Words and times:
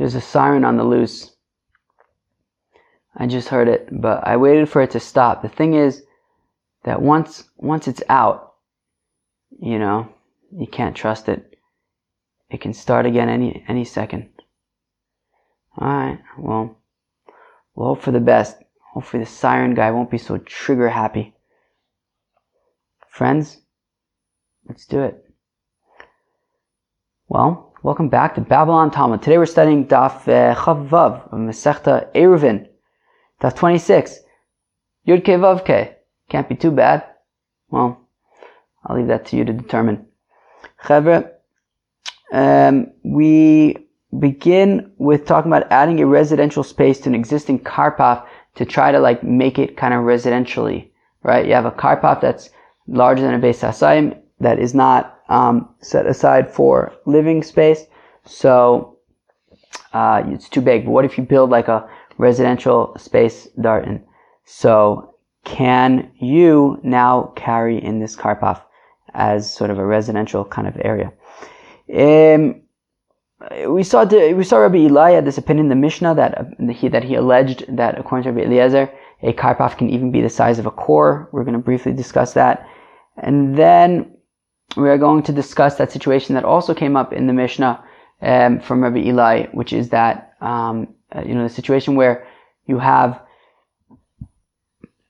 There's 0.00 0.14
a 0.14 0.20
siren 0.22 0.64
on 0.64 0.78
the 0.78 0.82
loose. 0.82 1.30
I 3.14 3.26
just 3.26 3.48
heard 3.48 3.68
it, 3.68 3.86
but 3.92 4.26
I 4.26 4.38
waited 4.38 4.66
for 4.66 4.80
it 4.80 4.92
to 4.92 4.98
stop. 4.98 5.42
The 5.42 5.50
thing 5.50 5.74
is 5.74 6.02
that 6.84 7.02
once 7.02 7.44
once 7.58 7.86
it's 7.86 8.02
out, 8.08 8.54
you 9.60 9.78
know, 9.78 10.08
you 10.56 10.66
can't 10.66 10.96
trust 10.96 11.28
it. 11.28 11.54
It 12.48 12.62
can 12.62 12.72
start 12.72 13.04
again 13.04 13.28
any 13.28 13.62
any 13.68 13.84
second. 13.84 14.30
All 15.76 15.86
right. 15.86 16.18
Well, 16.38 16.78
we'll 17.74 17.88
hope 17.88 18.00
for 18.00 18.10
the 18.10 18.20
best. 18.20 18.56
Hopefully, 18.94 19.22
the 19.22 19.28
siren 19.28 19.74
guy 19.74 19.90
won't 19.90 20.10
be 20.10 20.16
so 20.16 20.38
trigger 20.38 20.88
happy. 20.88 21.34
Friends, 23.06 23.58
let's 24.66 24.86
do 24.86 25.02
it. 25.02 25.26
Well, 27.28 27.69
welcome 27.82 28.10
back 28.10 28.34
to 28.34 28.42
Babylon 28.42 28.90
Talmud. 28.90 29.22
Today 29.22 29.38
we're 29.38 29.46
studying 29.46 29.86
Daf 29.86 30.28
uh, 30.28 30.54
Chavav 30.54 31.32
of 31.32 31.38
Masechta 31.38 32.12
Eruvin, 32.14 32.68
Daf 33.40 33.56
26. 33.56 34.18
Yud 35.08 35.22
Ke 35.22 35.40
Vav 35.40 35.64
Ke. 35.64 35.96
Can't 36.28 36.48
be 36.48 36.54
too 36.54 36.70
bad. 36.70 37.04
Well, 37.70 38.06
I'll 38.84 38.96
leave 38.96 39.06
that 39.06 39.24
to 39.26 39.36
you 39.36 39.44
to 39.46 39.52
determine. 39.52 40.06
Chavre, 40.84 41.30
um, 42.32 42.92
we 43.02 43.88
begin 44.18 44.92
with 44.98 45.24
talking 45.24 45.50
about 45.50 45.70
adding 45.72 46.00
a 46.00 46.06
residential 46.06 46.62
space 46.62 47.00
to 47.00 47.08
an 47.08 47.14
existing 47.14 47.60
karpaf 47.60 48.26
to 48.56 48.64
try 48.66 48.92
to 48.92 48.98
like 48.98 49.22
make 49.22 49.58
it 49.58 49.78
kind 49.78 49.94
of 49.94 50.00
residentially, 50.00 50.90
right? 51.22 51.46
You 51.46 51.54
have 51.54 51.64
a 51.64 51.70
karpaf 51.70 52.20
that's 52.20 52.50
larger 52.88 53.22
than 53.22 53.34
a 53.34 53.38
base 53.38 53.62
hasayim 53.62 54.20
that 54.40 54.58
is 54.58 54.74
not 54.74 55.19
um, 55.30 55.68
set 55.80 56.06
aside 56.06 56.52
for 56.52 56.92
living 57.06 57.42
space. 57.42 57.86
So 58.26 58.98
uh, 59.94 60.22
it's 60.26 60.48
too 60.48 60.60
big. 60.60 60.84
But 60.84 60.90
what 60.90 61.04
if 61.04 61.16
you 61.16 61.24
build 61.24 61.48
like 61.48 61.68
a 61.68 61.88
residential 62.18 62.94
space 62.98 63.48
Darton? 63.60 64.04
So 64.44 65.14
can 65.44 66.10
you 66.20 66.78
now 66.82 67.32
carry 67.36 67.82
in 67.82 68.00
this 68.00 68.16
karpaf 68.16 68.60
as 69.14 69.52
sort 69.52 69.70
of 69.70 69.78
a 69.78 69.86
residential 69.86 70.44
kind 70.44 70.68
of 70.68 70.76
area? 70.84 71.12
Um, 71.96 72.62
we 73.68 73.82
saw 73.82 74.04
the, 74.04 74.34
we 74.34 74.44
saw 74.44 74.58
Rabbi 74.58 74.78
Eli 74.78 75.12
had 75.12 75.24
this 75.24 75.38
opinion 75.38 75.66
in 75.66 75.70
the 75.70 75.76
Mishnah 75.76 76.14
that 76.14 76.38
uh, 76.38 76.72
he 76.72 76.88
that 76.88 77.04
he 77.04 77.14
alleged 77.14 77.64
that 77.74 77.98
according 77.98 78.24
to 78.24 78.32
Rabbi 78.32 78.46
Eliezer, 78.46 78.92
a 79.22 79.32
karpaf 79.32 79.78
can 79.78 79.88
even 79.88 80.12
be 80.12 80.20
the 80.20 80.28
size 80.28 80.58
of 80.58 80.66
a 80.66 80.70
core. 80.70 81.28
We're 81.32 81.44
going 81.44 81.54
to 81.54 81.58
briefly 81.58 81.92
discuss 81.92 82.34
that, 82.34 82.68
and 83.16 83.56
then 83.56 84.12
we 84.76 84.88
are 84.88 84.98
going 84.98 85.22
to 85.24 85.32
discuss 85.32 85.76
that 85.76 85.92
situation 85.92 86.34
that 86.34 86.44
also 86.44 86.74
came 86.74 86.96
up 86.96 87.12
in 87.12 87.26
the 87.26 87.32
Mishnah 87.32 87.82
um, 88.22 88.60
from 88.60 88.82
Rabbi 88.82 88.98
Eli, 88.98 89.46
which 89.46 89.72
is 89.72 89.88
that 89.90 90.34
um, 90.40 90.94
uh, 91.14 91.22
you 91.26 91.34
know 91.34 91.42
the 91.42 91.54
situation 91.54 91.96
where 91.96 92.26
you 92.66 92.78
have 92.78 93.20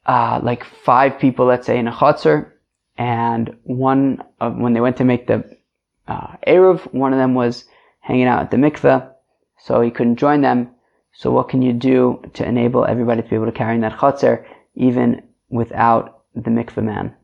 uh, 0.07 0.41
like 0.43 0.65
five 0.65 1.19
people, 1.19 1.47
let's 1.47 1.67
say, 1.67 1.79
in 1.79 1.89
a 1.89 1.93
chutzner, 1.93 2.51
and 2.97 3.57
one 3.65 4.23
of, 4.41 4.57
when 4.57 4.73
they 4.73 4.81
went 4.81 4.97
to 4.97 5.05
make 5.05 5.27
the 5.27 5.45
uh, 6.09 6.37
eruv, 6.47 6.81
one 6.93 7.13
of 7.13 7.19
them 7.19 7.35
was 7.35 7.65
hanging 8.01 8.27
out 8.27 8.43
at 8.43 8.51
the 8.51 8.57
mikveh, 8.57 9.09
so 9.59 9.81
he 9.81 9.91
couldn't 9.91 10.17
join 10.17 10.41
them. 10.41 10.71
So 11.13 11.31
what 11.31 11.49
can 11.49 11.61
you 11.61 11.73
do 11.73 12.23
to 12.35 12.47
enable 12.47 12.85
everybody 12.85 13.23
to 13.23 13.29
be 13.29 13.35
able 13.35 13.47
to 13.47 13.53
carry 13.53 13.75
in 13.75 13.81
that 13.83 13.99
chutzner 13.99 14.45
even 14.75 15.23
without 15.49 16.23
the 16.35 16.51
mikveh 16.51 16.83
man? 16.83 17.15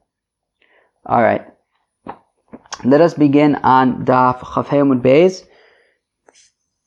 All 1.06 1.22
right. 1.22 1.46
Let 2.84 3.00
us 3.00 3.14
begin 3.14 3.56
on 3.56 4.04
Daf 4.04 4.40
Chafhei 4.40 5.00
Beis. 5.00 5.46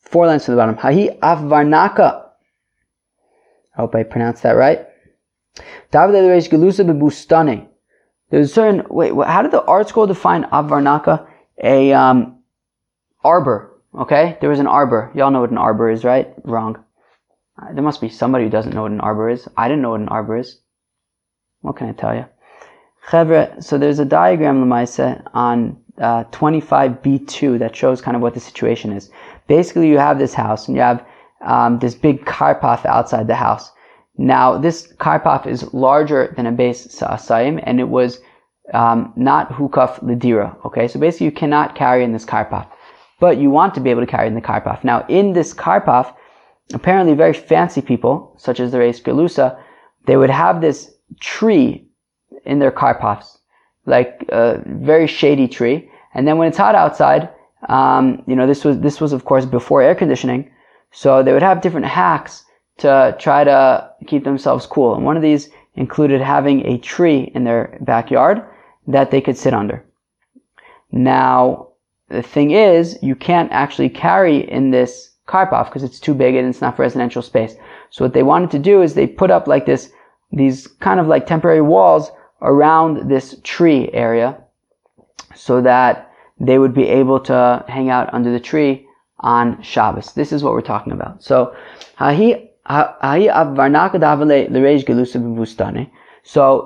Four 0.00 0.26
lines 0.26 0.44
to 0.44 0.52
the 0.52 0.56
bottom. 0.56 0.76
Hahi 0.76 1.18
Avvarnaka. 1.20 2.26
I 3.74 3.76
hope 3.76 3.94
I 3.94 4.02
pronounced 4.02 4.42
that 4.42 4.52
right. 4.52 4.86
There's 8.30 8.50
a 8.50 8.52
certain 8.52 8.86
wait. 8.88 9.12
How 9.26 9.42
did 9.42 9.50
the 9.50 9.62
ArtScroll 9.62 10.06
define 10.08 10.44
Avvarnaka? 10.44 11.26
A 11.62 11.92
um, 11.92 12.38
arbor. 13.22 13.76
Okay, 13.94 14.38
there 14.40 14.50
was 14.50 14.60
an 14.60 14.68
arbor. 14.68 15.10
Y'all 15.14 15.30
know 15.32 15.40
what 15.40 15.50
an 15.50 15.58
arbor 15.58 15.90
is, 15.90 16.04
right? 16.04 16.32
Wrong. 16.44 16.76
Uh, 17.60 17.72
there 17.72 17.82
must 17.82 18.00
be 18.00 18.08
somebody 18.08 18.44
who 18.44 18.50
doesn't 18.50 18.74
know 18.74 18.82
what 18.82 18.92
an 18.92 19.00
arbor 19.00 19.28
is. 19.28 19.48
I 19.56 19.66
didn't 19.66 19.82
know 19.82 19.90
what 19.90 20.00
an 20.00 20.08
arbor 20.08 20.38
is. 20.38 20.60
What 21.60 21.76
can 21.76 21.88
I 21.88 21.92
tell 21.92 22.14
you? 22.14 22.26
So 23.10 23.78
there's 23.78 23.98
a 23.98 24.04
diagram, 24.04 24.64
Lamaisa, 24.64 25.22
on 25.34 25.79
uh, 26.00 26.24
25b2 26.24 27.58
that 27.58 27.76
shows 27.76 28.00
kind 28.00 28.16
of 28.16 28.22
what 28.22 28.34
the 28.34 28.40
situation 28.40 28.92
is. 28.92 29.10
Basically, 29.46 29.88
you 29.88 29.98
have 29.98 30.18
this 30.18 30.34
house 30.34 30.66
and 30.66 30.76
you 30.76 30.82
have 30.82 31.04
um, 31.42 31.78
this 31.78 31.94
big 31.94 32.24
karpaf 32.24 32.84
outside 32.86 33.26
the 33.26 33.34
house. 33.34 33.70
Now, 34.16 34.58
this 34.58 34.92
karpaf 34.98 35.46
is 35.46 35.72
larger 35.72 36.32
than 36.36 36.46
a 36.46 36.52
base 36.52 36.92
sa'asayim 36.92 37.62
and 37.64 37.80
it 37.80 37.88
was 37.88 38.20
um, 38.74 39.12
not 39.16 39.50
hukaf 39.50 40.02
lidira. 40.02 40.56
Okay, 40.64 40.88
so 40.88 41.00
basically 41.00 41.26
you 41.26 41.32
cannot 41.32 41.74
carry 41.74 42.04
in 42.04 42.12
this 42.12 42.24
karpaf, 42.24 42.66
but 43.18 43.38
you 43.38 43.50
want 43.50 43.74
to 43.74 43.80
be 43.80 43.90
able 43.90 44.02
to 44.02 44.06
carry 44.06 44.26
in 44.26 44.34
the 44.34 44.40
karpaf. 44.40 44.84
Now, 44.84 45.04
in 45.08 45.32
this 45.32 45.54
karpaf, 45.54 46.14
apparently 46.72 47.14
very 47.14 47.32
fancy 47.32 47.80
people, 47.80 48.34
such 48.38 48.60
as 48.60 48.72
the 48.72 48.78
Reish 48.78 49.02
Galusa, 49.02 49.58
they 50.06 50.16
would 50.16 50.30
have 50.30 50.60
this 50.60 50.94
tree 51.20 51.86
in 52.44 52.58
their 52.58 52.70
karpafs, 52.70 53.38
like 53.86 54.24
a 54.28 54.62
very 54.66 55.06
shady 55.06 55.48
tree. 55.48 55.89
And 56.14 56.26
then 56.26 56.38
when 56.38 56.48
it's 56.48 56.58
hot 56.58 56.74
outside, 56.74 57.28
um, 57.68 58.22
you 58.26 58.34
know, 58.34 58.46
this 58.46 58.64
was 58.64 58.80
this 58.80 59.00
was 59.00 59.12
of 59.12 59.24
course 59.24 59.44
before 59.44 59.82
air 59.82 59.94
conditioning, 59.94 60.50
so 60.92 61.22
they 61.22 61.32
would 61.32 61.42
have 61.42 61.60
different 61.60 61.86
hacks 61.86 62.44
to 62.78 63.14
try 63.18 63.44
to 63.44 63.90
keep 64.06 64.24
themselves 64.24 64.66
cool. 64.66 64.94
And 64.94 65.04
one 65.04 65.16
of 65.16 65.22
these 65.22 65.50
included 65.74 66.20
having 66.20 66.66
a 66.66 66.78
tree 66.78 67.30
in 67.34 67.44
their 67.44 67.78
backyard 67.82 68.42
that 68.86 69.10
they 69.10 69.20
could 69.20 69.36
sit 69.36 69.54
under. 69.54 69.84
Now, 70.90 71.68
the 72.08 72.22
thing 72.22 72.50
is, 72.50 72.98
you 73.02 73.14
can't 73.14 73.52
actually 73.52 73.88
carry 73.88 74.50
in 74.50 74.70
this 74.70 75.10
path 75.26 75.66
because 75.66 75.84
it's 75.84 76.00
too 76.00 76.14
big 76.14 76.34
and 76.34 76.48
it's 76.48 76.60
not 76.60 76.76
for 76.76 76.82
residential 76.82 77.22
space. 77.22 77.54
So 77.90 78.04
what 78.04 78.14
they 78.14 78.24
wanted 78.24 78.50
to 78.50 78.58
do 78.58 78.82
is 78.82 78.94
they 78.94 79.06
put 79.06 79.30
up 79.30 79.46
like 79.46 79.66
this, 79.66 79.92
these 80.32 80.66
kind 80.66 80.98
of 80.98 81.06
like 81.06 81.26
temporary 81.26 81.62
walls 81.62 82.10
around 82.42 83.08
this 83.08 83.36
tree 83.44 83.90
area 83.92 84.42
so 85.34 85.60
that 85.62 86.12
they 86.38 86.58
would 86.58 86.74
be 86.74 86.88
able 86.88 87.20
to 87.20 87.64
hang 87.68 87.90
out 87.90 88.12
under 88.12 88.32
the 88.32 88.40
tree 88.40 88.86
on 89.20 89.60
Shabbos. 89.62 90.12
This 90.14 90.32
is 90.32 90.42
what 90.42 90.54
we're 90.54 90.62
talking 90.62 90.92
about. 90.92 91.22
So, 91.22 91.54
so 91.98 92.04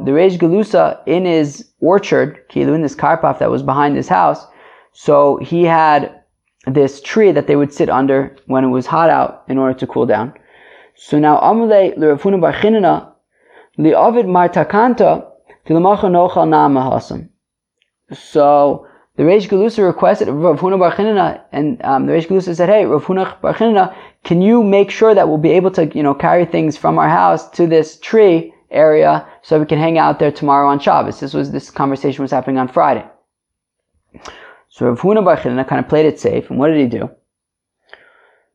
the 0.05 0.13
Reish 0.13 0.39
Galusa 0.39 1.01
in 1.07 1.25
his 1.25 1.71
orchard, 1.81 2.41
in 2.55 2.83
this 2.83 2.95
karpaf 2.95 3.39
that 3.39 3.51
was 3.51 3.63
behind 3.63 3.97
his 3.97 4.09
house, 4.09 4.47
so 4.93 5.39
he 5.39 5.65
had 5.65 6.21
this 6.67 7.01
tree 7.01 7.33
that 7.33 7.47
they 7.47 7.57
would 7.57 7.73
sit 7.73 7.91
under 7.91 8.37
when 8.47 8.65
it 8.65 8.69
was 8.69 8.87
hot 8.87 9.11
out 9.11 9.45
in 9.49 9.59
order 9.59 9.79
to 9.79 9.87
cool 9.87 10.07
down. 10.07 10.33
So 10.95 11.19
now 11.19 11.39
Amule 11.41 11.97
Ravuna 11.99 12.41
Bar 12.41 12.53
Chinana 12.53 13.13
Li'avid 13.79 14.27
Martakanta 14.27 15.27
so 18.13 18.87
the 19.17 19.23
Reish 19.23 19.49
Galusa 19.49 19.87
requested 19.87 20.29
Rav 20.29 20.61
Huna 20.61 20.79
Bar 20.79 21.47
and 21.53 21.83
um, 21.83 22.07
the 22.07 22.13
Reish 22.13 22.27
Galusa 22.27 22.55
said, 22.55 22.69
"Hey, 22.69 22.85
Rav 22.85 23.05
Huna 23.05 23.41
Bar 23.41 23.95
can 24.25 24.43
you 24.43 24.63
make 24.63 24.91
sure 24.91 25.15
that 25.15 25.29
we'll 25.29 25.39
be 25.39 25.53
able 25.53 25.71
to, 25.73 25.87
you 25.97 26.03
know, 26.03 26.15
carry 26.15 26.45
things 26.45 26.77
from 26.77 26.99
our 26.99 27.09
house 27.09 27.49
to 27.51 27.67
this 27.67 27.99
tree 28.01 28.53
area 28.71 29.27
so 29.43 29.61
we 29.61 29.67
can 29.67 29.79
hang 29.79 29.99
out 29.99 30.19
there 30.19 30.33
tomorrow 30.33 30.69
on 30.69 30.81
Shabbos?" 30.81 31.21
This 31.21 31.33
was 31.33 31.53
this 31.53 31.71
conversation 31.71 32.23
was 32.23 32.33
happening 32.33 32.59
on 32.59 32.69
Friday. 32.69 33.07
So 34.69 34.89
Rav 34.89 35.01
Huna 35.01 35.25
Bar 35.25 35.37
kind 35.37 35.81
of 35.81 35.89
played 35.89 36.07
it 36.07 36.19
safe, 36.19 36.51
and 36.51 36.59
what 36.59 36.69
did 36.69 36.79
he 36.79 36.87
do? 36.87 37.11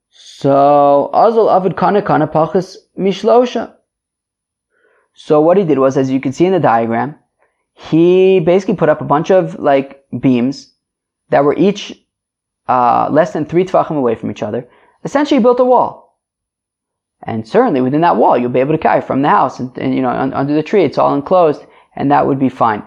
So 0.10 1.10
Azal 1.14 1.54
Avid 1.54 1.78
Kana 1.78 2.02
Kana 2.02 2.28
Pachas 2.28 2.76
Mishlosha. 2.98 3.76
So 5.14 5.42
what 5.42 5.58
he 5.58 5.64
did 5.64 5.80
was, 5.80 5.98
as 5.98 6.10
you 6.10 6.20
can 6.20 6.34
see 6.34 6.46
in 6.46 6.54
the 6.54 6.60
diagram, 6.60 7.16
he 7.88 8.42
basically 8.42 8.76
put 8.76 8.90
up 8.90 9.00
a 9.00 9.06
bunch 9.06 9.32
of 9.32 9.58
like 9.58 10.04
beams 10.20 10.74
that 11.30 11.46
were 11.46 11.56
each 11.56 11.94
uh, 12.68 13.08
less 13.10 13.32
than 13.32 13.46
three 13.46 13.64
tvachim 13.64 13.98
away 13.98 14.16
from 14.16 14.30
each 14.30 14.44
other. 14.44 14.68
Essentially, 15.06 15.40
built 15.40 15.62
a 15.62 15.66
wall. 15.66 16.20
And 17.24 17.48
certainly 17.48 17.80
within 17.80 18.02
that 18.02 18.18
wall, 18.18 18.38
you'll 18.38 18.50
be 18.50 18.60
able 18.60 18.74
to 18.74 18.78
carry 18.78 19.02
from 19.02 19.22
the 19.22 19.30
house 19.30 19.60
and, 19.60 19.76
and 19.78 19.96
you 19.96 20.02
know 20.02 20.10
un- 20.10 20.34
under 20.34 20.54
the 20.54 20.64
tree. 20.64 20.84
It's 20.84 20.98
all 20.98 21.16
enclosed, 21.16 21.66
and 21.96 22.12
that 22.12 22.28
would 22.28 22.38
be 22.38 22.50
fine. 22.50 22.84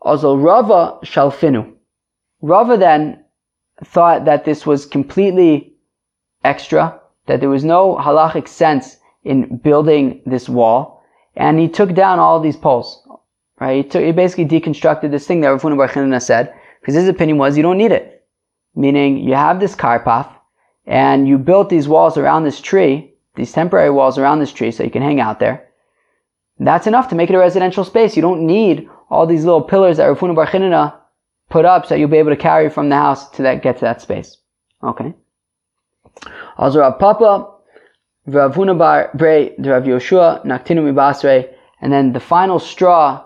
Also, 0.00 0.36
Rava 0.36 0.98
shalfinu. 1.02 1.72
Rava 2.40 2.76
then 2.76 3.24
thought 3.84 4.26
that 4.26 4.44
this 4.44 4.64
was 4.64 4.86
completely 4.86 5.74
extra, 6.44 7.00
that 7.26 7.40
there 7.40 7.50
was 7.50 7.64
no 7.64 7.96
halachic 7.96 8.46
sense 8.46 8.96
in 9.24 9.56
building 9.58 10.22
this 10.24 10.48
wall, 10.48 10.99
and 11.36 11.58
he 11.58 11.68
took 11.68 11.94
down 11.94 12.18
all 12.18 12.40
these 12.40 12.56
poles. 12.56 13.06
Right? 13.60 13.84
He, 13.84 13.90
took, 13.90 14.02
he 14.02 14.12
basically 14.12 14.46
deconstructed 14.46 15.10
this 15.10 15.26
thing 15.26 15.40
that 15.40 15.48
Rav 15.48 15.62
Huna 15.62 15.76
Bar 15.76 16.20
said, 16.20 16.54
because 16.80 16.94
his 16.94 17.08
opinion 17.08 17.38
was 17.38 17.56
you 17.56 17.62
don't 17.62 17.78
need 17.78 17.92
it. 17.92 18.24
Meaning, 18.74 19.18
you 19.18 19.34
have 19.34 19.60
this 19.60 19.74
karpaf, 19.74 20.32
and 20.86 21.28
you 21.28 21.38
built 21.38 21.68
these 21.68 21.88
walls 21.88 22.16
around 22.16 22.44
this 22.44 22.60
tree, 22.60 23.14
these 23.34 23.52
temporary 23.52 23.90
walls 23.90 24.18
around 24.18 24.38
this 24.38 24.52
tree 24.52 24.70
so 24.70 24.82
you 24.82 24.90
can 24.90 25.02
hang 25.02 25.20
out 25.20 25.40
there, 25.40 25.68
that's 26.58 26.86
enough 26.86 27.08
to 27.08 27.14
make 27.14 27.30
it 27.30 27.34
a 27.34 27.38
residential 27.38 27.84
space. 27.84 28.16
You 28.16 28.22
don't 28.22 28.46
need 28.46 28.88
all 29.08 29.26
these 29.26 29.44
little 29.44 29.62
pillars 29.62 29.96
that 29.96 30.06
Rav 30.06 30.18
Huna 30.18 30.34
Bar 30.34 30.46
Chinana 30.46 30.94
put 31.48 31.64
up 31.64 31.86
so 31.86 31.94
you'll 31.94 32.08
be 32.08 32.18
able 32.18 32.30
to 32.30 32.36
carry 32.36 32.68
from 32.70 32.88
the 32.88 32.96
house 32.96 33.30
to 33.30 33.42
that, 33.42 33.62
get 33.62 33.76
to 33.76 33.80
that 33.82 34.02
space. 34.02 34.36
Okay. 34.82 35.14
Also 36.58 36.80
Rav 36.80 36.98
Papa, 36.98 37.49
Rav 38.32 38.54
Huna 38.54 38.78
Bar 38.78 39.10
Brei, 39.14 39.54
Rav 39.58 39.84
Yoshua, 39.84 40.44
Naktinu 40.44 40.82
Mibasre, 40.84 41.48
and 41.80 41.92
then 41.92 42.12
the 42.12 42.20
final 42.20 42.58
straw 42.58 43.24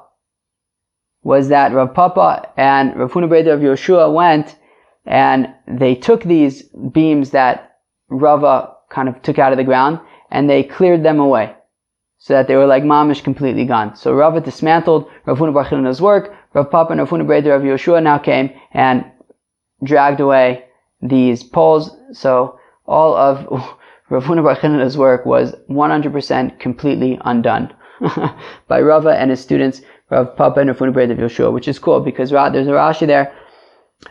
was 1.23 1.49
that 1.49 1.73
Rav 1.73 1.95
Papa 1.95 2.49
and 2.57 2.97
Rav 2.97 3.13
Huna 3.13 3.29
Brei, 3.29 3.47
Rav 3.47 3.61
Yoshua 3.61 4.13
went 4.13 4.57
and 5.07 5.53
they 5.67 5.95
took 5.95 6.23
these 6.23 6.63
beams 6.93 7.31
that 7.31 7.79
Rava 8.09 8.75
kind 8.91 9.09
of 9.09 9.21
took 9.23 9.39
out 9.39 9.53
of 9.53 9.59
the 9.59 9.65
ground 9.65 10.01
and 10.31 10.49
they 10.49 10.63
cleared 10.63 11.03
them 11.03 11.21
away 11.21 11.55
so 12.19 12.33
that 12.33 12.49
they 12.49 12.57
were 12.57 12.67
like 12.67 12.83
mamish 12.83 13.23
completely 13.23 13.67
gone. 13.67 13.95
So 13.97 14.15
Rava 14.15 14.41
dismantled 14.41 15.11
Rav 15.27 15.39
Huna 15.39 15.53
Bar 15.53 16.01
work. 16.01 16.35
Rav 16.55 16.71
Papa 16.71 16.93
and 16.93 17.01
Rav 17.01 17.11
Huna 17.11 17.27
Breder 17.27 17.51
Rav 17.51 17.63
Yoshua 17.63 18.03
now 18.03 18.19
came 18.19 18.51
and 18.73 19.05
dragged 19.83 20.21
away 20.21 20.65
these 21.03 21.43
poles. 21.43 21.95
So 22.13 22.59
all 22.87 23.15
of 23.15 23.79
Rav 24.11 24.25
Huna 24.25 24.43
Bar 24.43 24.99
work 24.99 25.27
was 25.27 25.55
100% 25.71 26.59
completely 26.59 27.19
undone 27.25 27.75
by 28.69 28.81
Rava 28.81 29.11
and 29.11 29.31
his 29.31 29.41
students, 29.41 29.81
Rav 30.11 30.37
Papa 30.37 30.61
and 30.61 30.69
Rav 30.69 30.79
Huna 30.79 30.95
Rav 30.95 31.19
Yoshua, 31.19 31.53
which 31.53 31.69
is 31.69 31.79
cool 31.79 32.01
because 32.01 32.31
there's 32.31 32.69
a 32.69 32.71
Rashi 32.71 33.07
there, 33.07 33.35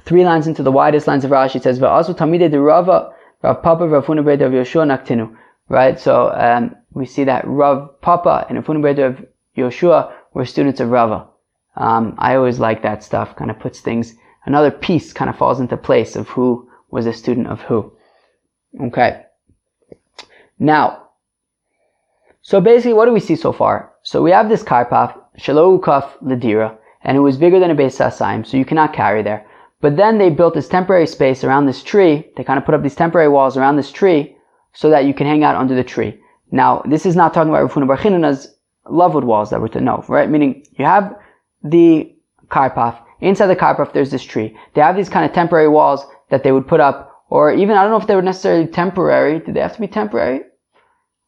three 0.05 0.25
lines 0.25 0.47
into 0.47 0.63
the 0.63 0.71
widest 0.71 1.07
lines 1.07 1.23
of 1.23 1.31
Rashi. 1.31 1.57
It 1.57 1.63
says, 1.63 1.79
"Va'asu 1.79 2.15
tamide 2.17 2.49
de 2.49 2.59
Rava 2.59 3.13
Rav 3.43 3.61
Papa 3.61 3.87
Rav 3.87 4.05
Huna 4.05 4.25
Rav 4.25 4.39
Yoshua 4.39 4.85
naktinu." 4.85 5.35
Right. 5.69 5.99
So 5.99 6.31
um, 6.31 6.75
we 6.93 7.05
see 7.05 7.23
that 7.23 7.47
Rav 7.47 8.01
Papa 8.01 8.45
and 8.49 8.57
Afunu 8.57 9.07
of 9.07 9.25
Yoshua 9.57 10.11
were 10.33 10.45
students 10.45 10.79
of 10.79 10.89
Rava. 10.89 11.27
Um, 11.75 12.15
I 12.17 12.35
always 12.35 12.59
like 12.59 12.83
that 12.83 13.03
stuff. 13.03 13.35
Kind 13.35 13.49
of 13.49 13.59
puts 13.59 13.79
things, 13.79 14.15
another 14.45 14.71
piece 14.71 15.13
kind 15.13 15.29
of 15.29 15.37
falls 15.37 15.59
into 15.59 15.77
place 15.77 16.15
of 16.15 16.29
who 16.29 16.69
was 16.91 17.05
a 17.05 17.13
student 17.13 17.47
of 17.47 17.61
who. 17.61 17.91
Okay. 18.79 19.23
Now, 20.63 21.09
so 22.41 22.61
basically, 22.61 22.93
what 22.93 23.05
do 23.05 23.11
we 23.11 23.19
see 23.19 23.35
so 23.35 23.51
far? 23.51 23.91
So 24.03 24.23
we 24.23 24.31
have 24.31 24.47
this 24.47 24.63
karpaf, 24.63 25.13
Shalou 25.37 25.83
Kaf 25.83 26.17
Ladira, 26.21 26.77
and 27.03 27.17
it 27.17 27.19
was 27.19 27.35
bigger 27.35 27.59
than 27.59 27.71
a 27.71 27.75
Beis 27.75 27.97
Sasaim, 27.97 28.47
so 28.47 28.55
you 28.55 28.63
cannot 28.63 28.93
carry 28.93 29.21
there. 29.21 29.45
But 29.81 29.97
then 29.97 30.17
they 30.17 30.29
built 30.29 30.53
this 30.53 30.69
temporary 30.69 31.05
space 31.05 31.43
around 31.43 31.65
this 31.65 31.83
tree. 31.83 32.25
They 32.37 32.45
kind 32.45 32.57
of 32.57 32.63
put 32.63 32.75
up 32.75 32.81
these 32.81 32.95
temporary 32.95 33.27
walls 33.27 33.57
around 33.57 33.75
this 33.75 33.91
tree 33.91 34.37
so 34.71 34.89
that 34.89 35.03
you 35.03 35.13
can 35.13 35.27
hang 35.27 35.43
out 35.43 35.57
under 35.57 35.75
the 35.75 35.83
tree. 35.83 36.17
Now, 36.49 36.81
this 36.85 37.05
is 37.05 37.17
not 37.17 37.33
talking 37.33 37.49
about 37.49 37.63
Rav 37.63 37.73
Huna 37.73 37.87
Bar 37.87 37.97
Chinana's 37.97 38.55
lovwood 38.85 39.25
walls 39.25 39.49
that 39.49 39.59
we're 39.59 39.67
to 39.67 39.81
know, 39.81 40.05
right? 40.07 40.29
Meaning, 40.29 40.65
you 40.77 40.85
have 40.85 41.13
the 41.61 42.15
karpaf. 42.47 43.01
Inside 43.19 43.47
the 43.47 43.57
karpaf, 43.57 43.91
there's 43.91 44.11
this 44.11 44.23
tree. 44.23 44.57
They 44.75 44.81
have 44.81 44.95
these 44.95 45.09
kind 45.09 45.25
of 45.25 45.35
temporary 45.35 45.67
walls 45.67 46.05
that 46.29 46.43
they 46.43 46.53
would 46.53 46.69
put 46.69 46.79
up, 46.79 47.25
or 47.29 47.51
even, 47.51 47.75
I 47.75 47.81
don't 47.81 47.91
know 47.91 47.99
if 47.99 48.07
they 48.07 48.15
were 48.15 48.21
necessarily 48.21 48.67
temporary. 48.67 49.39
Did 49.41 49.55
they 49.55 49.59
have 49.59 49.75
to 49.75 49.81
be 49.81 49.87
temporary? 49.87 50.43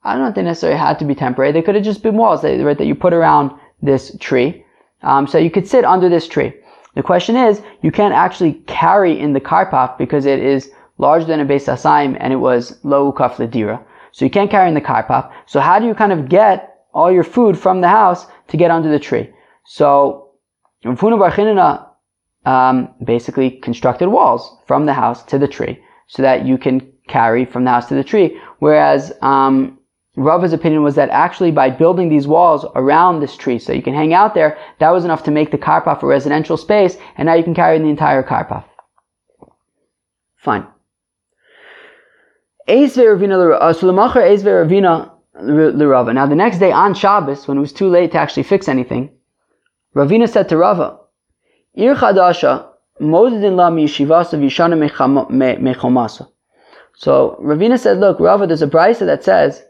I 0.05 0.13
don't 0.13 0.21
know 0.21 0.29
if 0.29 0.35
they 0.35 0.43
necessarily 0.43 0.79
had 0.79 0.99
to 0.99 1.05
be 1.05 1.15
temporary. 1.15 1.51
They 1.51 1.63
could 1.63 1.75
have 1.75 1.83
just 1.83 2.03
been 2.03 2.15
walls, 2.15 2.43
right, 2.43 2.77
that 2.77 2.85
you 2.85 2.93
put 2.93 3.13
around 3.13 3.51
this 3.81 4.15
tree. 4.19 4.63
Um, 5.01 5.27
so 5.27 5.37
you 5.37 5.49
could 5.49 5.67
sit 5.67 5.83
under 5.83 6.09
this 6.09 6.27
tree. 6.27 6.53
The 6.93 7.03
question 7.03 7.35
is, 7.35 7.61
you 7.81 7.91
can't 7.91 8.13
actually 8.13 8.53
carry 8.67 9.19
in 9.19 9.33
the 9.33 9.41
karpaf 9.41 9.97
because 9.97 10.25
it 10.25 10.39
is 10.39 10.71
larger 10.99 11.25
than 11.25 11.41
a 11.41 11.45
Beis 11.45 11.67
Asaim 11.67 12.15
and 12.19 12.31
it 12.31 12.37
was 12.37 12.77
low 12.83 13.11
ukaf 13.11 13.35
ledira. 13.35 13.83
So 14.11 14.23
you 14.23 14.31
can't 14.31 14.49
carry 14.49 14.67
in 14.69 14.75
the 14.75 14.81
karpaf. 14.81 15.31
So 15.45 15.59
how 15.59 15.79
do 15.79 15.87
you 15.87 15.93
kind 15.93 16.13
of 16.13 16.29
get 16.29 16.85
all 16.93 17.11
your 17.11 17.25
food 17.25 17.57
from 17.57 17.81
the 17.81 17.89
house 17.89 18.27
to 18.47 18.57
get 18.57 18.71
under 18.71 18.89
the 18.89 18.99
tree? 18.99 19.29
So 19.65 20.29
Rav 20.85 20.99
Huna 20.99 21.55
Bar 21.55 21.91
um, 22.45 22.93
basically 23.03 23.49
constructed 23.49 24.09
walls 24.09 24.55
from 24.67 24.85
the 24.85 24.93
house 24.93 25.23
to 25.23 25.39
the 25.39 25.47
tree 25.47 25.79
so 26.07 26.21
that 26.21 26.45
you 26.45 26.57
can 26.57 26.87
carry 27.07 27.43
from 27.43 27.65
the 27.65 27.71
house 27.71 27.87
to 27.87 27.95
the 27.95 28.03
tree. 28.03 28.39
Whereas 28.59 29.11
um, 29.21 29.74
Rava's 30.15 30.53
opinion 30.53 30.83
was 30.83 30.95
that 30.95 31.09
actually 31.09 31.51
by 31.51 31.69
building 31.69 32.09
these 32.09 32.27
walls 32.27 32.65
around 32.75 33.19
this 33.19 33.35
tree 33.35 33.59
so 33.59 33.73
you 33.73 33.81
can 33.81 33.93
hang 33.93 34.13
out 34.13 34.33
there, 34.33 34.57
that 34.79 34.91
was 34.91 35.03
enough 35.03 35.23
to 35.23 35.31
make 35.31 35.51
the 35.51 35.57
karpaf 35.57 36.03
a 36.03 36.07
residential 36.07 36.57
space, 36.57 36.97
and 37.17 37.25
now 37.25 37.33
you 37.33 37.43
can 37.43 37.53
carry 37.53 37.77
the 37.79 37.85
entire 37.85 38.23
karpaf. 38.23 38.63
Fine. 40.37 40.67
Uh, 42.67 42.87
Now 46.13 46.25
the 46.25 46.35
next 46.35 46.59
day 46.59 46.71
on 46.71 46.93
Shabbos, 46.93 47.47
when 47.47 47.57
it 47.57 47.61
was 47.61 47.73
too 47.73 47.89
late 47.89 48.11
to 48.13 48.17
actually 48.17 48.43
fix 48.43 48.69
anything, 48.69 49.09
Ravina 49.95 50.29
said 50.29 50.47
to 50.49 50.57
Rava, 50.57 50.99
Ir 51.73 51.95
Chadasha. 51.95 52.69
So 56.97 57.37
Ravina 57.41 57.77
said, 57.77 57.97
look, 57.97 58.19
Rava, 58.21 58.47
there's 58.47 58.61
a 58.61 58.67
brisa 58.67 59.05
that 59.05 59.23
says 59.23 59.63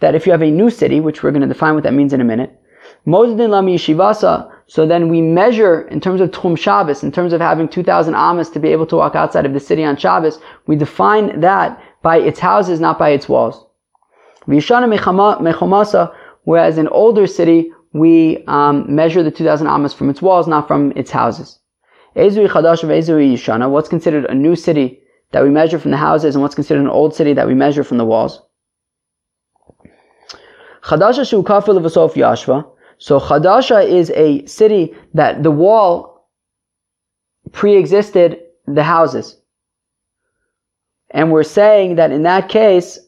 that 0.00 0.14
if 0.14 0.26
you 0.26 0.32
have 0.32 0.42
a 0.42 0.50
new 0.50 0.70
city, 0.70 1.00
which 1.00 1.22
we're 1.22 1.30
going 1.30 1.42
to 1.42 1.48
define 1.48 1.74
what 1.74 1.84
that 1.84 1.94
means 1.94 2.12
in 2.12 2.20
a 2.20 2.24
minute, 2.24 2.58
Mozidin 3.06 3.48
La 3.50 3.62
Yishivasa, 3.62 4.50
so 4.66 4.86
then 4.86 5.08
we 5.08 5.20
measure 5.20 5.82
in 5.88 6.00
terms 6.00 6.20
of 6.20 6.30
Tchum 6.30 6.56
Shabbos, 6.58 7.02
in 7.02 7.10
terms 7.10 7.32
of 7.32 7.40
having 7.40 7.68
2,000 7.68 8.14
amas 8.14 8.50
to 8.50 8.60
be 8.60 8.68
able 8.68 8.86
to 8.86 8.96
walk 8.96 9.14
outside 9.14 9.46
of 9.46 9.54
the 9.54 9.60
city 9.60 9.84
on 9.84 9.96
Shabbos, 9.96 10.38
we 10.66 10.76
define 10.76 11.40
that 11.40 11.82
by 12.02 12.18
its 12.18 12.38
houses, 12.38 12.78
not 12.80 12.98
by 12.98 13.10
its 13.10 13.28
walls. 13.28 13.66
Whereas 16.44 16.78
in 16.78 16.88
older 16.88 17.26
city, 17.26 17.72
we 17.92 18.44
um, 18.46 18.94
measure 18.94 19.22
the 19.22 19.30
2,000 19.30 19.66
amas 19.66 19.92
from 19.92 20.08
its 20.10 20.22
walls, 20.22 20.46
not 20.46 20.68
from 20.68 20.92
its 20.96 21.10
houses. 21.10 21.58
What's 22.14 23.88
considered 23.88 24.24
a 24.26 24.34
new 24.34 24.56
city 24.56 25.00
that 25.32 25.42
we 25.42 25.50
measure 25.50 25.78
from 25.78 25.90
the 25.90 25.96
houses, 25.96 26.34
and 26.34 26.42
what's 26.42 26.54
considered 26.54 26.80
an 26.82 26.88
old 26.88 27.14
city 27.14 27.32
that 27.34 27.46
we 27.46 27.54
measure 27.54 27.84
from 27.84 27.98
the 27.98 28.04
walls? 28.04 28.42
So 32.98 33.18
Chadasha 33.18 33.86
is 33.86 34.10
a 34.10 34.44
city 34.46 34.94
that 35.14 35.42
the 35.42 35.50
wall 35.50 36.28
pre-existed 37.52 38.40
the 38.66 38.82
houses. 38.82 39.36
And 41.10 41.32
we're 41.32 41.42
saying 41.42 41.96
that 41.96 42.12
in 42.12 42.22
that 42.22 42.48
case, 42.48 42.98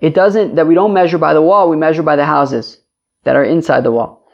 it 0.00 0.14
doesn't, 0.14 0.54
that 0.54 0.66
we 0.66 0.74
don't 0.74 0.92
measure 0.92 1.18
by 1.18 1.34
the 1.34 1.42
wall, 1.42 1.68
we 1.68 1.76
measure 1.76 2.02
by 2.02 2.16
the 2.16 2.24
houses 2.24 2.80
that 3.24 3.34
are 3.34 3.44
inside 3.44 3.82
the 3.82 3.90
wall. 3.90 4.30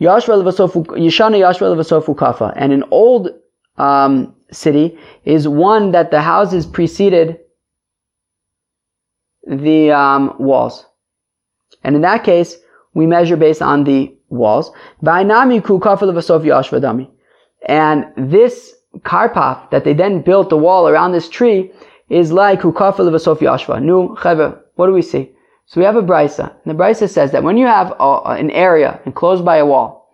Yashana 0.00 2.14
Kafa. 2.14 2.52
And 2.56 2.72
an 2.72 2.84
old 2.90 3.30
um, 3.76 4.34
city 4.52 4.98
is 5.24 5.48
one 5.48 5.90
that 5.92 6.10
the 6.10 6.20
houses 6.20 6.66
preceded 6.66 7.40
the 9.46 9.90
um, 9.90 10.36
walls. 10.38 10.86
And 11.82 11.96
in 11.96 12.02
that 12.02 12.24
case, 12.24 12.56
we 12.94 13.06
measure 13.06 13.36
based 13.36 13.62
on 13.62 13.84
the 13.84 14.14
walls. 14.28 14.70
And 15.02 15.30
this 18.16 18.74
karpaf 18.98 19.70
that 19.70 19.84
they 19.84 19.92
then 19.92 20.22
built 20.22 20.50
the 20.50 20.56
wall 20.56 20.88
around 20.88 21.12
this 21.12 21.28
tree 21.28 21.72
is 22.08 22.32
like 22.32 22.60
Hukafel 22.60 23.06
of 23.06 23.38
Yashva. 23.38 23.82
Nu, 23.82 24.16
what 24.74 24.86
do 24.86 24.92
we 24.92 25.02
see? 25.02 25.30
So 25.66 25.80
we 25.80 25.84
have 25.84 25.96
a 25.96 26.02
brisa. 26.02 26.52
And 26.64 26.78
the 26.78 26.82
brisa 26.82 27.08
says 27.08 27.30
that 27.30 27.44
when 27.44 27.56
you 27.56 27.66
have 27.66 27.94
a, 28.00 28.22
an 28.26 28.50
area 28.50 29.00
enclosed 29.06 29.44
by 29.44 29.58
a 29.58 29.66
wall, 29.66 30.08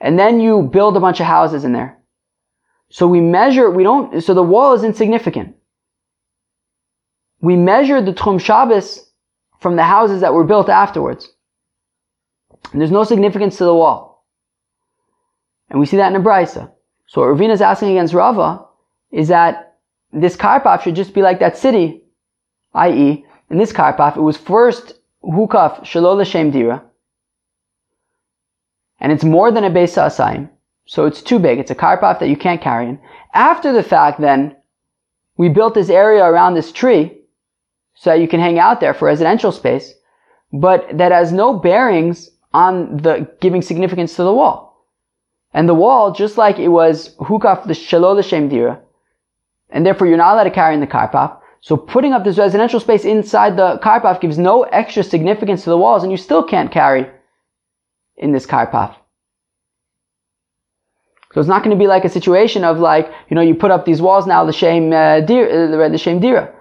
and 0.00 0.18
then 0.18 0.40
you 0.40 0.62
build 0.62 0.96
a 0.96 1.00
bunch 1.00 1.20
of 1.20 1.26
houses 1.26 1.64
in 1.64 1.72
there, 1.72 1.98
so 2.90 3.06
we 3.06 3.20
measure, 3.20 3.70
we 3.70 3.84
don't, 3.84 4.20
so 4.22 4.34
the 4.34 4.42
wall 4.42 4.74
is 4.74 4.82
insignificant. 4.84 5.54
We 7.40 7.56
measure 7.56 8.00
the 8.02 8.12
Tchum 8.12 8.40
Shabbos 8.40 9.10
from 9.64 9.76
the 9.76 9.82
houses 9.82 10.20
that 10.20 10.34
were 10.34 10.44
built 10.44 10.68
afterwards. 10.68 11.30
And 12.70 12.78
there's 12.78 12.90
no 12.90 13.02
significance 13.02 13.56
to 13.56 13.64
the 13.64 13.74
wall. 13.74 14.26
And 15.70 15.80
we 15.80 15.86
see 15.86 15.96
that 15.96 16.12
in 16.12 16.22
the 16.22 16.28
Brisa. 16.28 16.70
So 17.06 17.22
what 17.22 17.30
Ravina 17.30 17.54
is 17.54 17.62
asking 17.62 17.92
against 17.92 18.12
Rava 18.12 18.66
is 19.10 19.28
that 19.28 19.78
this 20.12 20.36
karpaf 20.36 20.82
should 20.82 20.94
just 20.94 21.14
be 21.14 21.22
like 21.22 21.40
that 21.40 21.56
city, 21.56 22.02
i.e., 22.74 23.24
in 23.48 23.56
this 23.56 23.72
karpaf, 23.72 24.18
it 24.18 24.20
was 24.20 24.36
first 24.36 24.92
hukaf 25.24 25.82
shalol 25.82 26.20
l'shem 26.20 26.50
dira, 26.50 26.84
and 29.00 29.12
it's 29.12 29.24
more 29.24 29.50
than 29.50 29.64
a 29.64 29.70
beis 29.70 29.96
asayim, 29.96 30.50
so 30.84 31.06
it's 31.06 31.22
too 31.22 31.38
big. 31.38 31.58
It's 31.58 31.70
a 31.70 31.74
karpaf 31.74 32.18
that 32.20 32.28
you 32.28 32.36
can't 32.36 32.60
carry 32.60 32.90
in. 32.90 32.98
After 33.32 33.72
the 33.72 33.82
fact, 33.82 34.20
then, 34.20 34.56
we 35.38 35.48
built 35.48 35.72
this 35.72 35.88
area 35.88 36.22
around 36.22 36.52
this 36.52 36.70
tree, 36.70 37.23
so 37.94 38.10
that 38.10 38.20
you 38.20 38.28
can 38.28 38.40
hang 38.40 38.58
out 38.58 38.80
there 38.80 38.94
for 38.94 39.06
residential 39.06 39.52
space, 39.52 39.94
but 40.52 40.86
that 40.96 41.12
has 41.12 41.32
no 41.32 41.58
bearings 41.58 42.30
on 42.52 42.96
the 42.98 43.28
giving 43.40 43.62
significance 43.62 44.16
to 44.16 44.22
the 44.22 44.32
wall. 44.32 44.86
And 45.52 45.68
the 45.68 45.74
wall, 45.74 46.12
just 46.12 46.36
like 46.36 46.58
it 46.58 46.68
was 46.68 47.14
hukaf 47.16 47.66
the 47.66 47.74
shalol 47.74 48.16
l'shem 48.16 48.48
dira, 48.48 48.80
and 49.70 49.84
therefore 49.84 50.06
you're 50.06 50.16
not 50.16 50.34
allowed 50.34 50.44
to 50.44 50.50
carry 50.50 50.74
in 50.74 50.80
the 50.80 50.86
karpaf. 50.86 51.38
So 51.60 51.76
putting 51.76 52.12
up 52.12 52.24
this 52.24 52.38
residential 52.38 52.80
space 52.80 53.04
inside 53.04 53.56
the 53.56 53.78
karpaf 53.82 54.20
gives 54.20 54.38
no 54.38 54.64
extra 54.64 55.02
significance 55.02 55.64
to 55.64 55.70
the 55.70 55.78
walls, 55.78 56.02
and 56.02 56.12
you 56.12 56.18
still 56.18 56.42
can't 56.42 56.70
carry 56.70 57.08
in 58.16 58.32
this 58.32 58.46
karpaf. 58.46 58.94
So 61.32 61.40
it's 61.40 61.48
not 61.48 61.64
going 61.64 61.76
to 61.76 61.82
be 61.82 61.88
like 61.88 62.04
a 62.04 62.08
situation 62.08 62.62
of 62.62 62.78
like, 62.78 63.10
you 63.28 63.34
know, 63.34 63.40
you 63.40 63.56
put 63.56 63.72
up 63.72 63.84
these 63.84 64.00
walls 64.00 64.24
now, 64.24 64.44
the 64.44 64.52
shame 64.52 64.92
uh, 64.92 65.18
uh, 65.18 65.88
the 65.88 65.98
shame 65.98 66.20
dira. 66.20 66.53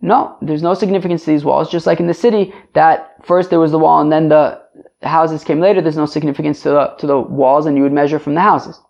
No, 0.00 0.36
there's 0.40 0.62
no 0.62 0.74
significance 0.74 1.24
to 1.24 1.30
these 1.30 1.44
walls. 1.44 1.70
Just 1.70 1.86
like 1.86 1.98
in 1.98 2.06
the 2.06 2.14
city, 2.14 2.54
that 2.74 3.16
first 3.26 3.50
there 3.50 3.58
was 3.58 3.72
the 3.72 3.78
wall 3.78 4.00
and 4.00 4.12
then 4.12 4.28
the 4.28 4.60
houses 5.02 5.44
came 5.44 5.60
later. 5.60 5.80
There's 5.80 5.96
no 5.96 6.06
significance 6.06 6.62
to 6.62 6.70
the 6.70 6.94
to 6.98 7.06
the 7.06 7.18
walls, 7.18 7.66
and 7.66 7.76
you 7.76 7.82
would 7.82 7.92
measure 7.92 8.18
from 8.18 8.34
the 8.34 8.40
houses. 8.40 8.80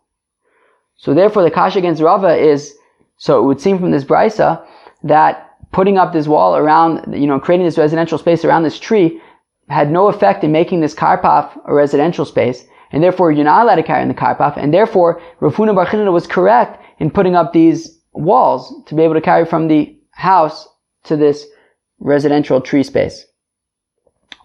So 0.97 1.15
therefore, 1.15 1.43
the 1.43 1.51
kasha 1.51 1.79
against 1.79 2.03
Rava 2.03 2.37
is 2.37 2.75
so 3.17 3.41
it 3.41 3.47
would 3.47 3.61
seem 3.61 3.79
from 3.79 3.91
this 3.91 4.05
brisa 4.05 4.65
that 5.03 5.55
putting 5.73 5.99
up 5.99 6.13
this 6.13 6.29
wall 6.29 6.57
around, 6.57 7.15
you 7.15 7.27
know, 7.27 7.41
creating 7.41 7.67
this 7.67 7.79
residential 7.79 8.19
space 8.19 8.45
around 8.45 8.63
this 8.63 8.79
tree 8.79 9.21
had 9.69 9.91
no 9.91 10.09
effect 10.09 10.45
in 10.45 10.53
making 10.53 10.81
this 10.81 10.95
karpaf 10.95 11.59
a 11.67 11.75
residential 11.75 12.25
space, 12.25 12.65
and 12.91 13.03
therefore 13.03 13.33
you're 13.33 13.45
not 13.45 13.65
allowed 13.65 13.77
to 13.77 13.83
carry 13.83 14.03
in 14.03 14.09
the 14.09 14.15
karpaf, 14.15 14.57
and 14.57 14.73
therefore 14.73 15.21
Rav 15.41 15.55
Huna 15.55 15.75
Bar 15.75 16.11
was 16.11 16.27
correct 16.27 16.83
in 16.99 17.11
putting 17.11 17.37
up 17.37 17.53
these 17.53 17.99
walls 18.13 18.75
to 18.87 18.95
be 18.95 19.03
able 19.03 19.15
to 19.15 19.21
carry 19.21 19.45
from 19.45 19.69
the 19.69 19.95
house 20.13 20.67
to 21.05 21.17
this 21.17 21.47
residential 22.01 22.61
tree 22.61 22.83
space. 22.83 23.27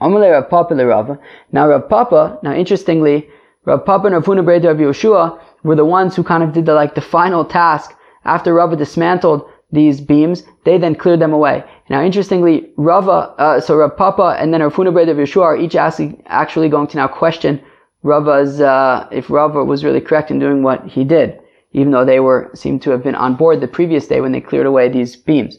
Amalei 0.02 0.32
Rav 0.32 0.50
Papa 0.50 0.76
Rav. 0.76 1.18
Now 1.52 1.68
Rav 1.68 1.88
Papa, 1.88 2.40
now 2.44 2.54
interestingly, 2.54 3.30
Rav 3.66 3.86
Papa 3.86 4.08
and 4.08 4.16
Rav 4.16 4.26
Huna 4.26 4.44
Breda 4.44 4.70
of 4.70 4.78
Yeshua 4.78 5.40
were 5.64 5.76
the 5.76 5.86
ones 5.86 6.16
who 6.16 6.24
kind 6.24 6.44
of 6.44 6.54
did 6.54 6.66
the 6.66 6.74
like 6.74 6.96
the 6.96 7.02
final 7.02 7.46
task 7.46 7.96
after 8.26 8.54
Rava 8.54 8.76
dismantled 8.76 9.50
these 9.72 10.02
beams. 10.02 10.44
They 10.66 10.78
then 10.78 10.96
cleared 10.96 11.22
them 11.22 11.34
away. 11.34 11.64
Now, 11.90 12.04
interestingly, 12.04 12.70
Rava, 12.78 13.34
uh, 13.38 13.60
so 13.60 13.78
Rav 13.78 13.96
Papa 13.96 14.36
and 14.40 14.54
then 14.54 14.62
Rav 14.62 14.74
Huna 14.74 14.92
Breda 14.92 15.12
of 15.12 15.18
Yeshua 15.18 15.44
are 15.44 15.58
each 15.58 15.76
actually 15.76 16.70
going 16.70 16.88
to 16.88 16.98
now 16.98 17.08
question 17.08 17.62
Rava's 18.04 18.60
uh, 18.60 19.08
if 19.12 19.30
Rava 19.30 19.64
was 19.64 19.86
really 19.86 20.02
correct 20.02 20.30
in 20.30 20.40
doing 20.40 20.62
what 20.62 20.86
he 20.86 21.06
did, 21.06 21.40
even 21.72 21.92
though 21.92 22.06
they 22.06 22.20
were 22.20 22.52
seemed 22.54 22.82
to 22.82 22.92
have 22.92 23.04
been 23.04 23.16
on 23.16 23.36
board 23.36 23.62
the 23.62 23.68
previous 23.68 24.08
day 24.08 24.20
when 24.20 24.34
they 24.34 24.42
cleared 24.42 24.66
away 24.66 24.90
these 24.90 25.16
beams. 25.16 25.58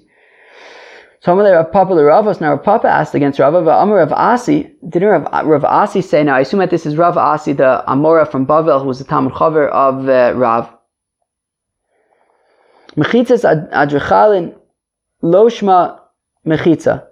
So 1.24 1.34
Rav 1.34 1.72
Papa 1.72 1.94
Ravos, 1.94 2.42
now 2.42 2.50
Rav 2.50 2.62
Papa 2.62 2.86
asked 2.86 3.14
against 3.14 3.38
Rav 3.38 3.54
Amar 3.54 3.96
Rav 3.96 4.12
Asi, 4.12 4.70
didn't 4.86 5.08
Rav, 5.08 5.46
Rav 5.46 5.64
Asi 5.64 6.02
say, 6.02 6.22
now 6.22 6.34
I 6.34 6.40
assume 6.40 6.60
that 6.60 6.68
this 6.68 6.84
is 6.84 6.98
Rav 6.98 7.16
Asi, 7.16 7.54
the 7.54 7.82
Amora 7.88 8.30
from 8.30 8.46
Bavel, 8.46 8.82
who 8.82 8.88
was 8.88 8.98
the 8.98 9.06
Talmud 9.06 9.32
Chaver 9.32 9.70
of 9.70 10.06
uh, 10.06 10.34
Rav. 10.36 10.70
Mechitzas 12.94 13.42
adrechalin 13.72 14.54
loshma 15.22 15.98
mechitza. 16.46 17.06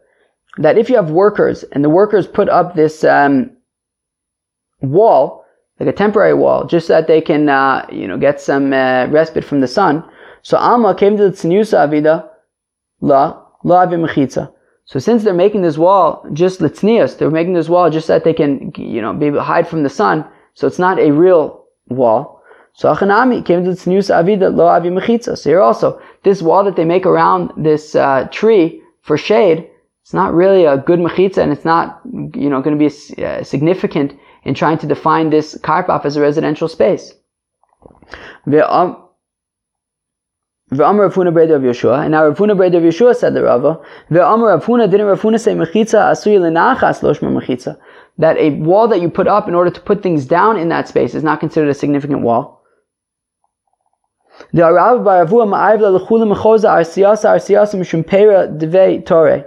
That 0.58 0.76
if 0.76 0.90
you 0.90 0.96
have 0.96 1.10
workers, 1.10 1.62
and 1.72 1.82
the 1.82 1.88
workers 1.88 2.26
put 2.26 2.50
up 2.50 2.74
this 2.74 3.04
um, 3.04 3.56
wall, 4.82 5.46
like 5.80 5.88
a 5.88 5.92
temporary 5.92 6.34
wall, 6.34 6.66
just 6.66 6.88
so 6.88 6.92
that 6.92 7.06
they 7.06 7.22
can, 7.22 7.48
uh, 7.48 7.86
you 7.90 8.06
know, 8.06 8.18
get 8.18 8.42
some 8.42 8.74
uh, 8.74 9.06
respite 9.06 9.46
from 9.46 9.62
the 9.62 9.68
sun. 9.68 10.04
So 10.42 10.58
Alma 10.58 10.94
came 10.94 11.16
to 11.16 11.30
the 11.30 11.34
Tzniusa 11.34 11.88
Avida, 11.88 12.28
La, 13.00 13.41
so 14.84 14.98
since 14.98 15.22
they're 15.24 15.34
making 15.34 15.62
this 15.62 15.78
wall 15.78 16.26
just 16.32 16.60
litznius, 16.60 17.16
they're 17.16 17.30
making 17.30 17.54
this 17.54 17.68
wall 17.68 17.90
just 17.90 18.08
that 18.08 18.24
they 18.24 18.34
can, 18.34 18.72
you 18.76 19.00
know, 19.00 19.12
be 19.12 19.30
hide 19.30 19.68
from 19.68 19.82
the 19.82 19.88
sun. 19.88 20.24
So 20.54 20.66
it's 20.66 20.78
not 20.78 20.98
a 20.98 21.12
real 21.12 21.64
wall. 21.88 22.42
So 22.74 22.92
Achanami 22.92 23.44
came 23.44 23.64
to 23.64 23.70
tznius 23.70 24.10
avida 24.10 24.54
lo 24.54 24.66
avi 24.66 24.88
mechitza. 24.88 25.38
So 25.38 25.50
here 25.50 25.60
also, 25.60 26.00
this 26.24 26.42
wall 26.42 26.64
that 26.64 26.76
they 26.76 26.84
make 26.84 27.06
around 27.06 27.52
this 27.56 27.94
uh, 27.94 28.28
tree 28.32 28.82
for 29.02 29.16
shade, 29.16 29.68
it's 30.02 30.14
not 30.14 30.34
really 30.34 30.64
a 30.64 30.78
good 30.78 30.98
mechitza, 30.98 31.38
and 31.38 31.52
it's 31.52 31.64
not, 31.64 32.00
you 32.34 32.50
know, 32.50 32.60
going 32.60 32.76
to 32.76 32.88
be 32.88 33.22
uh, 33.22 33.44
significant 33.44 34.18
in 34.44 34.54
trying 34.54 34.78
to 34.78 34.86
define 34.86 35.30
this 35.30 35.56
karpaf 35.58 36.04
as 36.04 36.16
a 36.16 36.20
residential 36.20 36.66
space. 36.68 37.14
V'amar 40.72 41.00
Rav 41.00 41.14
Huna 41.14 41.28
of 41.28 41.62
Yeshua, 41.62 42.02
and 42.02 42.12
now 42.12 42.26
Rav 42.26 42.38
Huna 42.38 42.52
of 42.52 42.82
Yeshua 42.82 43.14
said 43.14 43.34
the 43.34 43.42
Rava, 43.42 43.78
V'amar 44.10 44.48
Rav 44.48 44.64
Huna, 44.64 44.90
didn't 44.90 45.06
Rav 45.06 45.20
Huna 45.20 45.38
say 45.38 45.54
mechitza 45.54 46.10
asui 46.10 46.40
l'nachas 46.40 47.02
loshma 47.02 47.30
mechitza? 47.30 47.78
That 48.16 48.38
a 48.38 48.50
wall 48.50 48.88
that 48.88 49.02
you 49.02 49.10
put 49.10 49.28
up 49.28 49.48
in 49.48 49.54
order 49.54 49.70
to 49.70 49.80
put 49.80 50.02
things 50.02 50.24
down 50.24 50.58
in 50.58 50.70
that 50.70 50.88
space 50.88 51.14
is 51.14 51.22
not 51.22 51.40
considered 51.40 51.68
a 51.68 51.74
significant 51.74 52.22
wall. 52.22 52.62
The 54.54 54.62
Arav 54.62 55.04
Baravua 55.04 55.46
ma'ayv 55.46 55.80
la'lechula 55.80 56.34
mechoza 56.34 56.70
arsiyasa 56.70 57.34
arsiyasa 57.34 57.74
mishum 57.74 58.06
pera 58.06 58.48
devei 58.48 59.04
tore. 59.04 59.44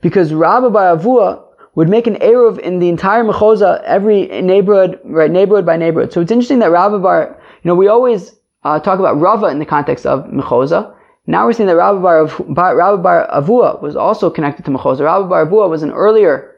Because 0.00 0.32
Rabbi 0.32 0.68
Baravua 0.68 1.45
would 1.76 1.90
make 1.90 2.06
an 2.06 2.16
Eruv 2.16 2.58
in 2.58 2.78
the 2.78 2.88
entire 2.88 3.22
Mechoza, 3.22 3.82
every 3.84 4.26
neighborhood, 4.42 4.98
right, 5.04 5.30
neighborhood 5.30 5.66
by 5.66 5.76
neighborhood. 5.76 6.12
So 6.12 6.22
it's 6.22 6.32
interesting 6.32 6.58
that 6.60 6.70
Rabbi 6.70 6.96
Bar, 6.96 7.40
you 7.62 7.68
know, 7.68 7.74
we 7.74 7.86
always 7.86 8.34
uh, 8.64 8.80
talk 8.80 8.98
about 8.98 9.20
Rava 9.20 9.46
in 9.48 9.58
the 9.58 9.66
context 9.66 10.06
of 10.06 10.24
Mechoza. 10.24 10.94
Now 11.26 11.44
we're 11.44 11.52
seeing 11.52 11.66
that 11.66 11.76
Rabbi 11.76 12.00
Bar, 12.00 12.96
Bar, 12.96 13.28
Avua 13.28 13.82
was 13.82 13.94
also 13.94 14.30
connected 14.30 14.64
to 14.64 14.70
Mechoza. 14.70 15.00
Rabbi 15.00 15.28
Bar 15.28 15.46
Avua 15.46 15.68
was 15.68 15.82
an 15.82 15.92
earlier 15.92 16.56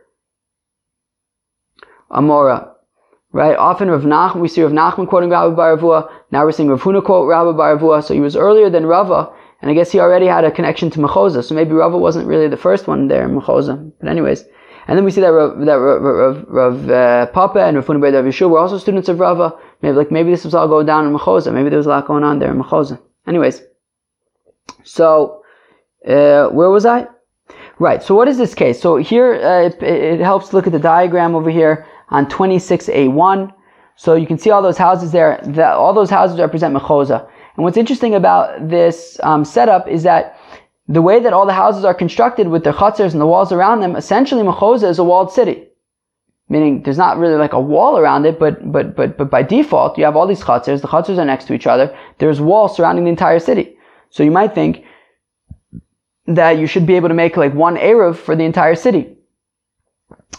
Amora. 2.13 2.71
Right? 3.33 3.57
Often 3.57 3.91
Rav 3.91 4.03
Nachman, 4.03 4.41
we 4.41 4.49
see 4.49 4.63
Rav 4.63 4.73
Nachman 4.73 5.09
quoting 5.09 5.31
Rabbi 5.31 5.55
Bar 5.55 5.77
Avua. 5.77 6.11
Now 6.31 6.45
we're 6.45 6.53
seeing 6.53 6.69
Rav 6.69 6.83
Huna 6.83 7.05
quote 7.05 7.29
Rabbi 7.29 7.57
Bar 7.57 7.77
Avua. 7.77 8.05
So 8.05 8.15
he 8.15 8.21
was 8.21 8.37
earlier 8.37 8.71
than 8.71 8.87
Rava. 8.87 9.33
And 9.61 9.69
I 9.69 9.75
guess 9.75 9.91
he 9.91 9.99
already 9.99 10.27
had 10.27 10.45
a 10.45 10.53
connection 10.53 10.91
to 10.91 11.01
Mechoza. 11.01 11.43
So 11.43 11.57
maybe 11.57 11.73
Rava 11.73 11.99
wasn't 11.99 12.29
really 12.29 12.47
the 12.47 12.57
first 12.57 12.87
one 12.87 13.09
there 13.09 13.25
in 13.25 13.35
Mechoza. 13.35 13.93
But 13.99 14.09
anyways, 14.09 14.45
and 14.89 14.97
then 14.97 15.05
we 15.05 15.11
see 15.11 15.21
that 15.21 15.29
Rav, 15.29 15.59
that 15.67 15.75
Rav, 15.75 16.03
Rav, 16.03 16.45
Rav 16.49 16.91
uh, 16.91 17.27
Papa 17.27 17.61
and 17.61 17.77
Rav 17.77 17.85
Funabed 17.85 18.15
Rav 18.15 18.25
Yeshua 18.25 18.49
were 18.49 18.59
also 18.59 18.79
students 18.79 19.11
of 19.11 19.21
Rava. 19.21 19.55
Maybe 19.83 19.95
like 19.95 20.11
maybe 20.11 20.31
this 20.31 20.47
was 20.47 20.55
all 20.55 20.67
going 20.67 20.87
down 20.87 21.07
in 21.07 21.13
Mechoza. 21.13 21.53
Maybe 21.53 21.69
there 21.69 21.77
was 21.77 21.87
a 21.87 21.91
lot 21.91 22.07
going 22.07 22.25
on 22.25 22.39
there 22.39 22.51
in 22.51 22.59
Mechoza. 22.59 22.99
Anyways, 23.27 23.63
so 24.85 25.43
uh, 26.07 26.49
where 26.49 26.71
was 26.71 26.87
I? 26.87 27.07
Right. 27.79 28.03
So 28.03 28.15
what 28.15 28.29
is 28.29 28.39
this 28.39 28.55
case? 28.55 28.81
So 28.81 28.97
here 28.97 29.35
uh, 29.35 29.67
it, 29.67 29.83
it, 29.83 30.21
helps 30.21 30.55
look 30.55 30.67
at 30.67 30.73
the 30.73 30.79
diagram 30.79 31.35
over 31.35 31.51
here 31.51 31.87
on 32.09 32.25
26a1. 32.27 33.53
So 33.97 34.15
you 34.15 34.27
can 34.27 34.39
see 34.39 34.51
all 34.51 34.63
those 34.63 34.79
houses 34.79 35.13
there. 35.13 35.39
The, 35.45 35.67
all 35.67 35.93
those 35.93 36.09
houses 36.09 36.41
represent 36.41 36.75
Mechoza. 36.75 37.29
And 37.57 37.65
what's 37.65 37.77
interesting 37.77 38.15
about 38.15 38.71
this 38.71 39.21
um, 39.23 39.45
setup 39.45 39.87
is 39.87 40.03
that 40.05 40.38
the 40.89 41.03
way 41.03 41.21
that 41.21 41.35
all 41.35 41.47
the 41.47 41.53
houses 41.53 41.85
are 41.85 41.95
constructed 41.95 42.49
with 42.49 42.65
their 42.65 42.73
chutzers 42.73 43.13
and 43.13 43.21
the 43.21 43.27
walls 43.27 43.53
around 43.53 43.81
them, 43.81 43.95
essentially 43.95 44.43
Mechoza 44.43 44.89
is 44.89 44.99
a 44.99 45.05
walled 45.05 45.31
city. 45.31 45.67
Meaning 46.49 46.83
there's 46.83 46.97
not 46.97 47.19
really 47.19 47.37
like 47.37 47.53
a 47.53 47.61
wall 47.61 47.99
around 47.99 48.25
it, 48.25 48.39
but, 48.39 48.73
but, 48.73 48.97
but, 48.97 49.19
but 49.19 49.31
by 49.31 49.43
default, 49.43 49.99
you 49.99 50.05
have 50.05 50.17
all 50.17 50.27
these 50.27 50.41
chutzers, 50.41 50.81
the 50.81 50.89
chutzers 50.89 51.19
are 51.19 51.27
next 51.27 51.45
to 51.47 51.53
each 51.53 51.67
other, 51.67 51.95
there's 52.19 52.41
walls 52.41 52.75
surrounding 52.75 53.05
the 53.05 53.11
entire 53.11 53.39
city. 53.39 53.77
So 54.09 54.23
you 54.23 54.31
might 54.31 54.55
think 54.55 54.85
that 56.27 56.59
you 56.59 56.67
should 56.67 56.87
be 56.87 56.97
able 56.97 57.09
to 57.09 57.15
make 57.15 57.37
like 57.37 57.53
one 57.53 57.77
Eruv 57.77 58.17
for 58.17 58.35
the 58.35 58.45
entire 58.45 58.75
city. 58.75 59.15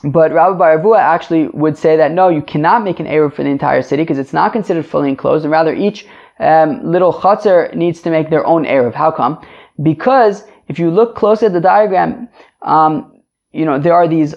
But 0.04 0.32
Rabbi 0.32 0.58
Baravua 0.58 0.98
actually 0.98 1.48
would 1.50 1.78
say 1.78 1.98
that 1.98 2.12
no, 2.12 2.30
you 2.30 2.42
cannot 2.42 2.84
make 2.84 3.00
an 3.00 3.06
Eruv 3.06 3.34
for 3.34 3.44
the 3.44 3.50
entire 3.50 3.84
city 3.84 4.02
because 4.02 4.18
it's 4.18 4.34
not 4.34 4.54
considered 4.54 4.86
fully 4.86 5.10
enclosed, 5.10 5.46
and 5.46 5.52
rather 5.52 5.76
each 5.76 6.08
um, 6.40 6.84
little 6.90 7.14
chutzner 7.14 7.74
needs 7.76 8.02
to 8.02 8.10
make 8.10 8.30
their 8.30 8.46
own 8.48 8.66
Eruv. 8.66 8.94
How 8.94 9.12
come? 9.12 9.46
Because 9.82 10.44
if 10.68 10.80
you 10.80 10.92
look 10.92 11.16
closely 11.16 11.48
at 11.48 11.54
the 11.54 11.62
diagram, 11.62 12.30
um, 12.62 13.22
you 13.52 13.66
know, 13.66 13.80
there 13.80 13.94
are 13.94 14.08
these 14.08 14.36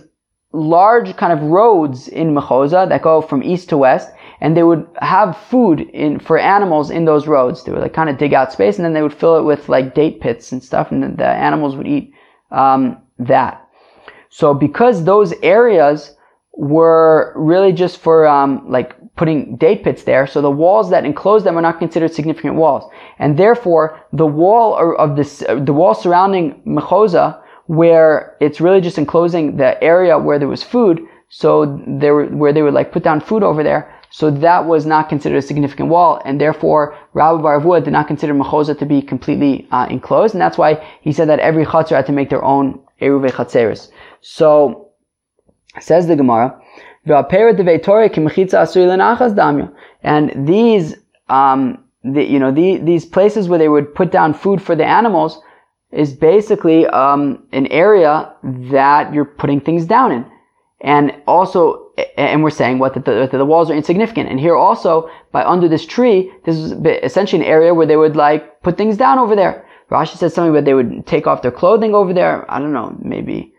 large 0.52 1.16
kind 1.16 1.32
of 1.32 1.42
roads 1.42 2.08
in 2.08 2.34
Mechoza 2.34 2.88
that 2.88 3.02
go 3.02 3.20
from 3.20 3.42
east 3.42 3.68
to 3.70 3.76
west, 3.76 4.10
and 4.40 4.56
they 4.56 4.62
would 4.62 4.86
have 5.00 5.36
food 5.36 5.80
in, 5.80 6.18
for 6.18 6.38
animals 6.38 6.90
in 6.90 7.04
those 7.04 7.26
roads. 7.26 7.64
They 7.64 7.72
would 7.72 7.80
like 7.80 7.94
kind 7.94 8.10
of 8.10 8.18
dig 8.18 8.34
out 8.34 8.52
space, 8.52 8.76
and 8.76 8.84
then 8.84 8.92
they 8.92 9.02
would 9.02 9.14
fill 9.14 9.38
it 9.38 9.42
with 9.42 9.68
like 9.68 9.94
date 9.94 10.20
pits 10.20 10.52
and 10.52 10.62
stuff, 10.62 10.90
and 10.90 11.16
the 11.16 11.26
animals 11.26 11.76
would 11.76 11.86
eat 11.88 12.12
um, 12.50 13.00
that. 13.18 13.66
So 14.28 14.54
because 14.54 15.04
those 15.04 15.34
areas 15.42 16.14
were 16.54 17.32
really 17.36 17.72
just 17.72 17.98
for 17.98 18.26
um, 18.26 18.64
like 18.68 18.96
putting 19.16 19.56
date 19.56 19.84
pits 19.84 20.04
there, 20.04 20.26
so 20.26 20.40
the 20.40 20.50
walls 20.50 20.90
that 20.90 21.04
enclose 21.04 21.44
them 21.44 21.58
are 21.58 21.62
not 21.62 21.78
considered 21.78 22.12
significant 22.12 22.54
walls 22.54 22.90
and 23.18 23.38
therefore 23.38 24.00
the 24.12 24.26
wall 24.26 24.96
of 24.98 25.16
this, 25.16 25.42
uh, 25.48 25.54
the 25.56 25.72
wall 25.72 25.94
surrounding 25.94 26.60
Mechoza, 26.66 27.40
where 27.66 28.36
it's 28.40 28.60
really 28.60 28.80
just 28.80 28.98
enclosing 28.98 29.56
the 29.56 29.82
area 29.82 30.18
where 30.18 30.38
there 30.38 30.48
was 30.48 30.62
food, 30.62 31.00
so 31.28 31.80
there 31.86 32.26
where 32.26 32.52
they 32.52 32.62
would 32.62 32.74
like 32.74 32.92
put 32.92 33.04
down 33.04 33.20
food 33.20 33.42
over 33.42 33.62
there. 33.62 33.94
So 34.10 34.30
that 34.30 34.66
was 34.66 34.84
not 34.84 35.08
considered 35.08 35.38
a 35.38 35.42
significant 35.42 35.88
wall, 35.88 36.20
and 36.26 36.38
therefore 36.38 36.98
Rabbi 37.14 37.40
Baravua 37.40 37.82
did 37.82 37.92
not 37.92 38.08
consider 38.08 38.34
Mechoza 38.34 38.78
to 38.78 38.84
be 38.84 39.00
completely 39.00 39.66
uh, 39.70 39.86
enclosed, 39.88 40.34
and 40.34 40.40
that's 40.40 40.58
why 40.58 40.84
he 41.00 41.12
said 41.12 41.28
that 41.28 41.38
every 41.38 41.64
chutzner 41.64 41.96
had 41.96 42.06
to 42.06 42.12
make 42.12 42.28
their 42.28 42.44
own 42.44 42.78
eruve 43.00 43.30
chatzeris. 43.30 43.90
So 44.20 44.90
says 45.80 46.06
the 46.06 46.16
Gemara, 46.16 46.60
and 50.02 50.46
these 50.46 50.94
um, 51.28 51.82
the, 52.04 52.24
you 52.24 52.38
know, 52.38 52.50
the, 52.50 52.78
these 52.78 53.04
places 53.04 53.48
where 53.48 53.58
they 53.58 53.68
would 53.68 53.94
put 53.94 54.10
down 54.10 54.34
food 54.34 54.60
for 54.60 54.74
the 54.74 54.84
animals 54.84 55.40
is 55.92 56.12
basically 56.12 56.86
um, 56.88 57.46
an 57.52 57.66
area 57.68 58.32
that 58.42 59.12
you're 59.12 59.24
putting 59.24 59.60
things 59.60 59.84
down 59.84 60.10
in. 60.10 60.26
And 60.80 61.14
also, 61.28 61.92
and 62.16 62.42
we're 62.42 62.50
saying 62.50 62.80
what 62.80 62.94
that 62.94 63.04
the, 63.04 63.28
the, 63.30 63.44
walls 63.44 63.70
are 63.70 63.74
insignificant. 63.74 64.28
And 64.28 64.40
here 64.40 64.56
also, 64.56 65.08
by 65.30 65.44
under 65.44 65.68
this 65.68 65.86
tree, 65.86 66.32
this 66.44 66.56
is 66.56 66.72
essentially 67.04 67.42
an 67.42 67.48
area 67.48 67.72
where 67.72 67.86
they 67.86 67.96
would 67.96 68.16
like 68.16 68.62
put 68.62 68.76
things 68.76 68.96
down 68.96 69.18
over 69.18 69.36
there. 69.36 69.64
Rashi 69.90 70.16
says 70.16 70.34
something 70.34 70.50
about 70.50 70.64
they 70.64 70.74
would 70.74 71.06
take 71.06 71.26
off 71.26 71.42
their 71.42 71.52
clothing 71.52 71.94
over 71.94 72.12
there. 72.12 72.50
I 72.50 72.58
don't 72.58 72.72
know, 72.72 72.96
maybe. 73.00 73.51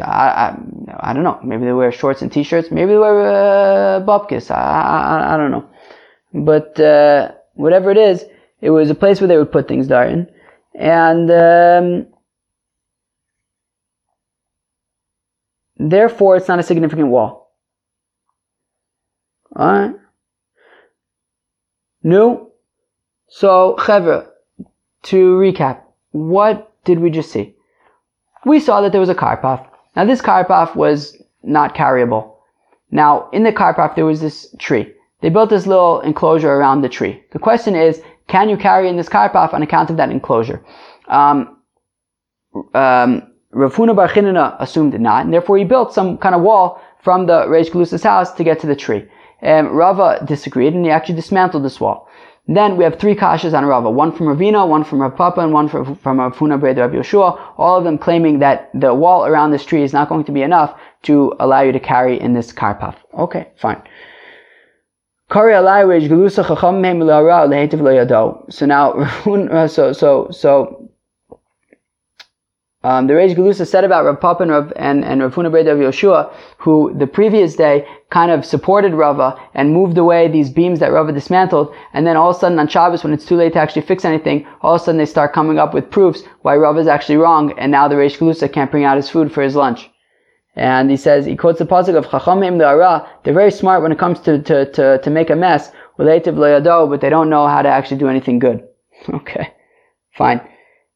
I, 0.00 0.06
I, 0.06 1.10
I 1.10 1.12
don't 1.12 1.24
know. 1.24 1.40
Maybe 1.42 1.64
they 1.64 1.72
wear 1.72 1.90
shorts 1.90 2.22
and 2.22 2.32
t-shirts. 2.32 2.70
Maybe 2.70 2.92
they 2.92 2.98
wear 2.98 3.20
uh, 3.20 4.00
bobkis. 4.00 4.50
I, 4.50 4.54
I, 4.54 5.34
I 5.34 5.36
don't 5.36 5.50
know. 5.50 5.68
But 6.34 6.78
uh, 6.78 7.32
whatever 7.54 7.90
it 7.90 7.96
is, 7.96 8.24
it 8.60 8.70
was 8.70 8.90
a 8.90 8.94
place 8.94 9.20
where 9.20 9.28
they 9.28 9.36
would 9.36 9.52
put 9.52 9.68
things 9.68 9.90
in. 9.90 10.28
And 10.74 11.30
um, 11.30 12.06
therefore, 15.76 16.36
it's 16.36 16.48
not 16.48 16.58
a 16.58 16.62
significant 16.62 17.08
wall. 17.08 17.54
Alright? 19.56 19.96
No. 22.02 22.52
So, 23.28 23.76
Chevra, 23.78 24.28
to 25.04 25.36
recap, 25.36 25.82
what 26.12 26.72
did 26.84 27.00
we 27.00 27.10
just 27.10 27.32
see? 27.32 27.54
We 28.44 28.60
saw 28.60 28.80
that 28.80 28.92
there 28.92 29.00
was 29.00 29.08
a 29.08 29.14
karpaf. 29.14 29.66
Now, 29.96 30.04
this 30.04 30.22
karpaf 30.22 30.76
was 30.76 31.20
not 31.42 31.74
carryable. 31.74 32.32
Now, 32.90 33.28
in 33.32 33.42
the 33.42 33.52
karpaf, 33.52 33.94
there 33.94 34.06
was 34.06 34.20
this 34.20 34.54
tree. 34.58 34.92
They 35.20 35.28
built 35.28 35.50
this 35.50 35.66
little 35.66 36.00
enclosure 36.00 36.52
around 36.52 36.82
the 36.82 36.88
tree. 36.88 37.22
The 37.32 37.38
question 37.38 37.74
is, 37.74 38.00
can 38.28 38.48
you 38.48 38.56
carry 38.56 38.88
in 38.88 38.96
this 38.96 39.08
karpaf 39.08 39.52
on 39.52 39.62
account 39.62 39.90
of 39.90 39.96
that 39.96 40.10
enclosure? 40.10 40.64
Um, 41.08 41.56
um, 42.74 43.32
Rav 43.50 43.74
Huna 43.74 43.96
Bar 43.96 44.08
Chinana 44.08 44.56
assumed 44.60 44.98
not, 45.00 45.24
and 45.24 45.32
therefore 45.32 45.58
he 45.58 45.64
built 45.64 45.92
some 45.92 46.18
kind 46.18 46.34
of 46.34 46.42
wall 46.42 46.80
from 47.02 47.26
the 47.26 47.46
Reish 47.46 47.70
Galusa's 47.70 48.02
house 48.02 48.32
to 48.32 48.44
get 48.44 48.60
to 48.60 48.66
the 48.66 48.76
tree. 48.76 49.08
Rava 49.42 50.22
disagreed, 50.24 50.74
and 50.74 50.84
he 50.84 50.90
actually 50.90 51.14
dismantled 51.14 51.64
this 51.64 51.80
wall. 51.80 52.07
Then 52.50 52.78
we 52.78 52.84
have 52.84 52.98
three 52.98 53.14
kashas 53.14 53.52
on 53.52 53.66
Rava, 53.66 53.90
one 53.90 54.10
from 54.10 54.26
Ravina, 54.26 54.66
one 54.66 54.82
from 54.82 55.02
Rav 55.02 55.14
Papa, 55.14 55.42
and 55.42 55.52
one 55.52 55.68
from, 55.68 55.94
from 55.96 56.18
Rav 56.18 56.34
Huna 56.34 56.58
Bar 56.58 56.72
Rav 56.72 56.92
Yoshua, 56.92 57.38
all 57.58 57.76
of 57.76 57.84
them 57.84 57.98
claiming 57.98 58.38
that 58.38 58.70
the 58.72 58.94
wall 58.94 59.26
around 59.26 59.50
this 59.50 59.66
tree 59.66 59.82
is 59.82 59.92
not 59.92 60.08
going 60.08 60.24
to 60.24 60.32
be 60.32 60.40
enough 60.40 60.74
to 61.02 61.34
allow 61.40 61.60
you 61.60 61.72
to 61.72 61.80
carry 61.80 62.18
in 62.18 62.32
this 62.32 62.50
karpaf. 62.50 62.96
Okay, 63.12 63.48
fine. 63.56 63.82
So 68.48 68.64
now, 68.64 69.66
so 69.66 69.92
so 69.92 70.28
so 70.30 70.87
um, 72.88 73.06
the 73.06 73.12
Reish 73.12 73.36
Galusa 73.36 73.66
said 73.66 73.84
about 73.84 74.06
Rav 74.06 74.18
Papa 74.18 74.44
and 74.44 74.50
Rav, 74.50 74.72
and, 74.76 75.04
and 75.04 75.20
Rav 75.20 75.34
Huna 75.34 75.52
Rav 75.52 75.76
Yoshua, 75.76 76.32
who 76.56 76.94
the 76.96 77.06
previous 77.06 77.54
day 77.54 77.86
kind 78.08 78.30
of 78.30 78.46
supported 78.46 78.94
Rava 78.94 79.38
and 79.52 79.74
moved 79.74 79.98
away 79.98 80.26
these 80.26 80.48
beams 80.48 80.80
that 80.80 80.90
Rava 80.90 81.12
dismantled, 81.12 81.74
and 81.92 82.06
then 82.06 82.16
all 82.16 82.30
of 82.30 82.36
a 82.36 82.38
sudden 82.38 82.58
on 82.58 82.66
Shabbos, 82.66 83.04
when 83.04 83.12
it's 83.12 83.26
too 83.26 83.36
late 83.36 83.52
to 83.52 83.58
actually 83.58 83.82
fix 83.82 84.06
anything, 84.06 84.46
all 84.62 84.74
of 84.76 84.80
a 84.80 84.84
sudden 84.84 84.96
they 84.96 85.04
start 85.04 85.34
coming 85.34 85.58
up 85.58 85.74
with 85.74 85.90
proofs 85.90 86.22
why 86.40 86.56
Rava 86.56 86.80
is 86.80 86.86
actually 86.86 87.18
wrong, 87.18 87.52
and 87.58 87.70
now 87.70 87.88
the 87.88 87.96
Reish 87.96 88.16
Galusa 88.16 88.50
can't 88.50 88.70
bring 88.70 88.84
out 88.84 88.96
his 88.96 89.10
food 89.10 89.30
for 89.30 89.42
his 89.42 89.54
lunch. 89.54 89.90
And 90.56 90.90
he 90.90 90.96
says, 90.96 91.26
he 91.26 91.36
quotes 91.36 91.58
the 91.58 91.66
pasuk 91.66 91.94
of 91.94 92.06
Chachamim 92.06 92.58
Ara. 92.58 93.06
They're 93.22 93.34
very 93.34 93.50
smart 93.50 93.82
when 93.82 93.92
it 93.92 93.98
comes 93.98 94.18
to, 94.20 94.42
to, 94.42 94.72
to, 94.72 94.98
to 94.98 95.10
make 95.10 95.28
a 95.28 95.36
mess, 95.36 95.70
relative 95.98 96.36
loyado, 96.36 96.88
but 96.88 97.02
they 97.02 97.10
don't 97.10 97.28
know 97.28 97.46
how 97.48 97.60
to 97.60 97.68
actually 97.68 97.98
do 97.98 98.08
anything 98.08 98.38
good. 98.38 98.66
Okay. 99.12 99.52
Fine. 100.16 100.40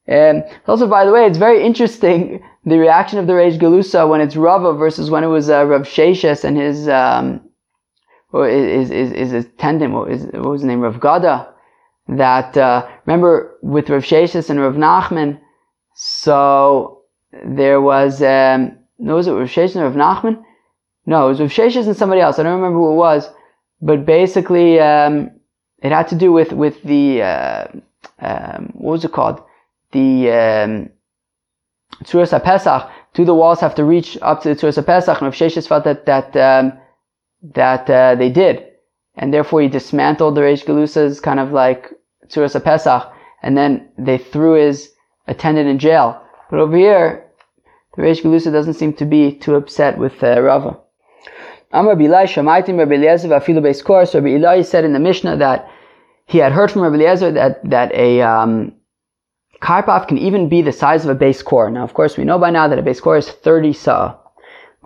And 0.07 0.45
also, 0.67 0.89
by 0.89 1.05
the 1.05 1.13
way, 1.13 1.27
it's 1.27 1.39
very 1.39 1.65
interesting 1.65 2.43
the 2.65 2.79
reaction 2.79 3.19
of 3.19 3.27
the 3.27 3.33
Reish 3.33 3.59
Galusa 3.59 4.09
when 4.09 4.21
it's 4.21 4.37
Rava 4.37 4.73
versus 4.73 5.11
when 5.11 5.25
it 5.25 5.29
was 5.29 5.51
uh, 5.51 5.65
Rav 5.65 5.83
Sheshes 5.83 6.45
and 6.45 6.57
his, 6.57 6.89
um, 6.89 7.41
is, 8.35 8.91
is, 8.91 9.13
is 9.13 9.31
his 9.31 9.45
attendant, 9.47 9.93
what, 9.93 10.11
is, 10.11 10.25
what 10.27 10.45
was 10.45 10.61
the 10.63 10.67
name, 10.67 10.81
Rav 10.81 11.01
Gada, 11.01 11.49
that, 12.09 12.57
uh, 12.57 12.87
remember 13.07 13.57
with 13.63 13.91
Rav 13.91 14.03
Sheshes 14.03 14.51
and 14.51 14.61
Rav 14.61 14.75
Nachman, 14.75 15.41
so 15.95 17.03
there 17.45 17.81
was, 17.81 18.23
um, 18.23 18.79
no, 18.99 19.17
was 19.17 19.27
it 19.27 19.33
Rav 19.33 19.49
Sheshes 19.49 19.77
and 19.77 19.85
Rav 19.85 19.95
Nachman? 19.95 20.43
No, 21.07 21.27
it 21.27 21.31
was 21.31 21.41
Rav 21.41 21.51
Sheshes 21.51 21.87
and 21.87 21.97
somebody 21.97 22.21
else. 22.21 22.39
I 22.39 22.43
don't 22.43 22.57
remember 22.57 22.79
who 22.79 22.93
it 22.93 22.97
was. 22.97 23.29
But 23.81 24.07
basically, 24.07 24.79
um, 24.79 25.31
it 25.83 25.91
had 25.91 26.07
to 26.09 26.15
do 26.15 26.31
with, 26.33 26.53
with 26.53 26.81
the, 26.85 27.23
uh, 27.23 27.67
um, 28.21 28.71
what 28.75 28.93
was 28.93 29.05
it 29.05 29.13
called? 29.13 29.43
The, 29.93 30.31
um, 30.31 30.91
Tzuras 32.05 32.39
HaPesach, 32.39 32.91
two 33.15 33.25
the 33.25 33.35
walls 33.35 33.61
have 33.61 33.75
to 33.77 33.85
reach 33.85 34.19
up 34.23 34.43
to 34.43 34.49
the 34.49 34.55
Tzuras 34.55 34.83
HaPesach, 34.83 35.19
and 35.19 35.23
Rav 35.23 35.35
Sheshes 35.35 35.69
felt 35.69 35.85
that, 35.85 36.07
that, 36.07 36.37
um, 36.37 36.73
that, 37.55 37.89
uh, 37.89 38.15
they 38.15 38.31
did. 38.31 38.67
And 39.15 39.33
therefore 39.33 39.61
he 39.61 39.69
dismantled 39.69 40.35
the 40.35 40.41
Reish 40.41 40.65
Galusa's 40.65 41.21
kind 41.21 41.39
of 41.39 41.53
like 41.53 41.91
Tzuras 42.29 42.59
HaPesach, 42.59 43.13
and 43.43 43.57
then 43.57 43.89
they 43.99 44.19
threw 44.19 44.55
his 44.55 44.91
attendant 45.27 45.69
in 45.69 45.79
jail. 45.79 46.21
But 46.51 46.61
over 46.61 46.77
here, 46.77 47.27
the 47.97 48.03
Reish 48.03 48.23
Galusa 48.23 48.51
doesn't 48.51 48.75
seem 48.75 48.95
to 48.95 49.05
be 49.05 49.33
too 49.33 49.55
upset 49.55 49.99
with 49.99 50.23
uh, 50.23 50.41
Rava. 50.41 50.79
Amar 51.73 51.97
Bilai 51.97 52.25
Shamaitim 52.25 52.79
Rabbi 52.79 52.95
Eliezer 52.95 53.29
Vafilu 53.29 53.61
Beis 53.61 53.83
Kor. 53.83 54.05
Rabbi 54.05 54.63
said 54.63 54.85
in 54.85 54.93
the 54.93 54.99
Mishnah 54.99 55.39
that 55.39 55.69
he 56.27 56.39
had 56.39 56.53
heard 56.53 56.71
from 56.71 56.83
Rabbi 56.83 56.97
Eliezer 56.97 57.33
that 57.33 57.69
that 57.69 57.93
a 57.95 58.21
um, 58.21 58.75
karpaf 59.63 60.09
can 60.09 60.19
even 60.19 60.49
be 60.49 60.61
the 60.61 60.73
size 60.73 61.05
of 61.05 61.11
a 61.11 61.15
beis 61.15 61.45
kor. 61.45 61.71
Now, 61.71 61.85
of 61.85 61.95
course, 61.95 62.17
we 62.17 62.25
know 62.25 62.39
by 62.39 62.51
now 62.51 62.67
that 62.69 62.79
a 62.79 62.83
beis 62.83 63.01
kor 63.01 63.17
is 63.17 63.29
30 63.29 63.73
sa. 63.73 64.19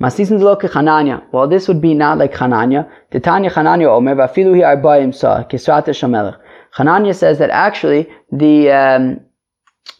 Masisin 0.01 0.39
lo 0.39 0.57
Chananya. 0.57 1.23
Well, 1.33 1.49
this 1.49 1.67
would 1.69 1.81
be 1.81 1.95
not 1.95 2.19
like 2.19 2.35
Chananya. 2.35 2.91
Titanya 3.11 3.51
Chananya 3.51 3.89
Omer 3.89 4.15
Vafilu 4.15 4.55
hi 4.55 4.77
arbaim 4.77 5.15
sa 5.15 5.45
kisrata 5.45 5.95
shamelech. 6.01 6.39
Chananya 6.77 7.15
says 7.15 7.39
that 7.39 7.49
actually 7.51 8.09
the 8.31 8.71
um, 8.71 9.21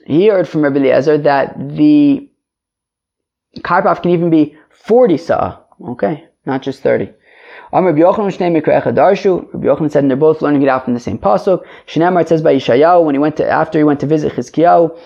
he 0.07 0.29
heard 0.29 0.47
from 0.47 0.63
Rabbi 0.63 0.81
Eliezer 0.81 1.17
that 1.19 1.57
the 1.59 2.29
Karpaf 3.61 4.03
can 4.03 4.11
even 4.11 4.29
be 4.29 4.57
40 4.71 5.17
sa. 5.17 5.61
Okay, 5.89 6.27
not 6.45 6.61
just 6.61 6.83
30. 6.83 7.11
Rabbi 7.73 7.99
Yochanan 7.99 8.33
said, 9.91 10.03
and 10.03 10.11
they're 10.11 10.17
both 10.17 10.43
learning 10.43 10.63
it 10.63 10.69
out 10.69 10.85
from 10.85 10.95
the 10.95 11.01
same 11.01 11.19
pasuk. 11.19 11.65
Shneimar 11.87 12.27
says 12.27 12.43
by 12.43 12.55
Yishayahu 12.55 13.05
when 13.05 13.15
he 13.15 13.19
went 13.19 13.37
to 13.37 13.49
after 13.49 13.79
he 13.79 13.85
went 13.85 14.01
to 14.01 14.07
visit 14.07 14.33
Chizkiyahu, 14.33 14.97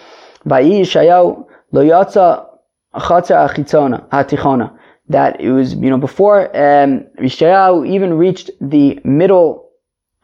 by 0.44 0.62
Yishayahu 0.62 1.46
lo 1.72 1.84
yatsa 1.84 2.46
chatzer 2.94 3.48
achitzona 3.48 4.08
hatichona. 4.10 4.76
That 5.08 5.40
it 5.40 5.50
was 5.50 5.74
you 5.74 5.90
know 5.90 5.98
before 5.98 6.48
um, 6.56 7.06
Yishayahu 7.18 7.88
even 7.88 8.14
reached 8.14 8.50
the 8.60 9.00
middle 9.04 9.70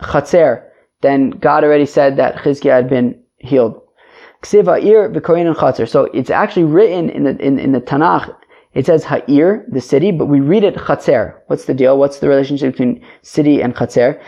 chatzer, 0.01 0.65
then 1.01 1.31
God 1.31 1.65
already 1.65 1.87
said 1.87 2.17
that 2.17 2.37
Chizkiah 2.37 2.73
had 2.73 2.89
been 2.89 3.21
healed. 3.39 3.83
So 4.45 4.75
it's 4.75 6.31
actually 6.31 6.65
written 6.65 7.11
in 7.11 7.25
the 7.25 7.37
in, 7.39 7.59
in 7.59 7.73
the 7.73 7.81
Tanakh. 7.81 8.37
It 8.77 8.85
says 8.85 9.05
Ha'ir, 9.05 9.65
the 9.73 9.81
city, 9.81 10.13
but 10.13 10.27
we 10.27 10.41
read 10.41 10.63
it 10.63 10.75
Chatzer. 10.75 11.35
What's 11.47 11.65
the 11.65 11.73
deal? 11.73 11.99
What's 11.99 12.19
the 12.19 12.29
relationship 12.29 12.73
between 12.73 13.03
city 13.23 13.63
and 13.63 13.75
Chatzer? 13.75 14.21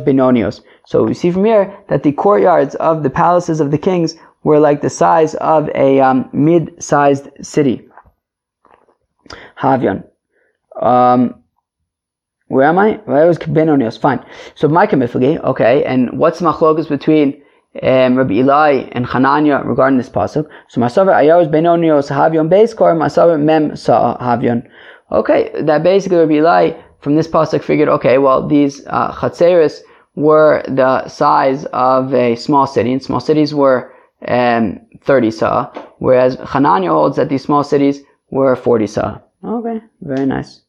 benonios. 0.00 0.62
So 0.86 1.04
we 1.04 1.12
see 1.12 1.30
from 1.30 1.44
here 1.44 1.76
that 1.90 2.04
the 2.04 2.12
courtyards 2.12 2.74
of 2.76 3.02
the 3.02 3.10
palaces 3.10 3.60
of 3.60 3.70
the 3.70 3.76
kings 3.76 4.16
were 4.42 4.58
like 4.58 4.80
the 4.80 4.88
size 4.88 5.34
of 5.34 5.68
a 5.74 6.00
um, 6.00 6.30
mid-sized 6.32 7.28
city. 7.42 7.86
Havyan. 9.60 10.02
Um, 10.80 11.44
where 12.46 12.64
am 12.64 12.78
I? 12.78 13.02
Well, 13.06 13.22
it 13.22 13.28
was 13.28 13.36
Benonios. 13.36 14.00
Fine. 14.00 14.24
So 14.54 14.66
Micah 14.66 14.96
okay, 14.96 15.84
and 15.84 16.18
what's 16.18 16.38
the 16.38 16.46
machlokas 16.46 16.88
between 16.88 17.42
um, 17.82 18.16
Rabbi 18.16 18.34
Eli 18.34 18.88
and 18.92 19.06
Hananya 19.06 19.64
regarding 19.64 19.98
this 19.98 20.08
pasuk. 20.08 20.48
So 20.68 20.80
Masavar 20.80 21.14
Ayar's 21.14 21.48
Benonios 21.48 22.08
Havyon 22.08 22.48
Beiskor 22.48 22.96
Masavar 22.96 23.40
Mem 23.40 23.76
Sa 23.76 24.16
Havyon. 24.18 24.68
Okay, 25.12 25.50
that 25.62 25.82
basically 25.82 26.18
Rabbi 26.18 26.34
Eli 26.34 26.72
from 27.00 27.14
this 27.16 27.28
pasuk 27.28 27.62
figured, 27.62 27.88
okay, 27.88 28.18
well 28.18 28.46
these 28.46 28.84
uh, 28.86 29.12
were 30.14 30.62
the 30.66 31.06
size 31.06 31.64
of 31.66 32.12
a 32.12 32.34
small 32.34 32.66
city, 32.66 32.92
and 32.92 33.02
small 33.02 33.20
cities 33.20 33.54
were 33.54 33.92
um, 34.26 34.80
30 35.02 35.30
sa, 35.30 35.70
whereas 35.98 36.36
Hananya 36.38 36.88
holds 36.88 37.16
that 37.16 37.28
these 37.28 37.44
small 37.44 37.62
cities 37.62 38.00
were 38.30 38.56
40 38.56 38.86
sa. 38.86 39.20
Okay, 39.44 39.80
very 40.00 40.26
nice. 40.26 40.62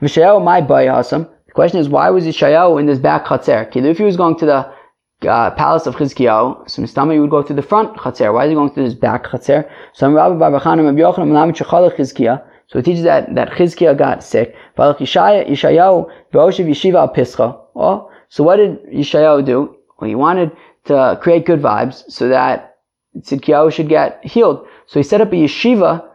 Vishayahu 0.00 0.42
my 0.42 0.60
boy 0.60 0.86
The 0.86 1.28
question 1.52 1.80
is, 1.80 1.88
why 1.88 2.08
was 2.10 2.24
Yishayahu 2.24 2.80
in 2.80 2.86
this 2.86 2.98
back 2.98 3.26
chatzer? 3.26 3.68
If 3.76 3.98
he 3.98 4.04
was 4.04 4.16
going 4.16 4.38
to 4.38 4.46
the 4.46 4.72
uh, 5.22 5.50
palace 5.50 5.86
of 5.86 5.96
Chizkiyahu, 5.96 6.70
so 6.70 6.82
Mistama 6.82 7.20
would 7.20 7.30
go 7.30 7.42
through 7.42 7.56
the 7.56 7.62
front 7.62 7.96
Chatzir. 7.96 8.32
Why 8.32 8.44
is 8.44 8.50
he 8.50 8.54
going 8.54 8.70
through 8.70 8.84
this 8.84 8.94
back 8.94 9.24
Chatzir? 9.24 9.70
So 9.92 10.10
Rabbi 10.10 10.36
Barbachan 10.36 10.84
Rabbi 10.84 11.00
Yochanan 11.00 11.56
Shechalach 11.56 11.96
Chizkiah. 11.96 12.42
So 12.68 12.78
it 12.78 12.84
teaches 12.84 13.02
that, 13.02 13.34
that 13.34 13.50
Chizkiah 13.50 13.98
got 13.98 14.22
sick. 14.22 14.54
Yishayahu 14.78 16.10
V'oshev 16.32 16.66
Yeshiva 16.66 17.14
Pischa. 17.14 17.58
Oh, 17.74 18.10
so 18.28 18.44
what 18.44 18.56
did 18.56 18.82
Yeshayahu 18.86 19.44
do? 19.44 19.76
Well, 19.98 20.08
he 20.08 20.14
wanted 20.14 20.52
to 20.84 21.18
create 21.20 21.44
good 21.46 21.60
vibes 21.60 22.10
so 22.10 22.28
that 22.28 22.78
Tzidkiyahu 23.18 23.72
should 23.72 23.88
get 23.88 24.24
healed. 24.24 24.66
So 24.86 25.00
he 25.00 25.02
set 25.02 25.20
up 25.20 25.32
a 25.32 25.36
yeshiva 25.36 26.06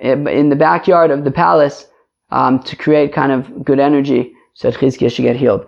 in 0.00 0.48
the 0.48 0.56
backyard 0.56 1.10
of 1.10 1.24
the 1.24 1.30
palace 1.30 1.86
um, 2.30 2.62
to 2.64 2.76
create 2.76 3.12
kind 3.12 3.32
of 3.32 3.64
good 3.64 3.80
energy 3.80 4.32
so 4.54 4.70
that 4.70 4.78
Chizkiah 4.78 5.12
should 5.12 5.22
get 5.22 5.36
healed. 5.36 5.66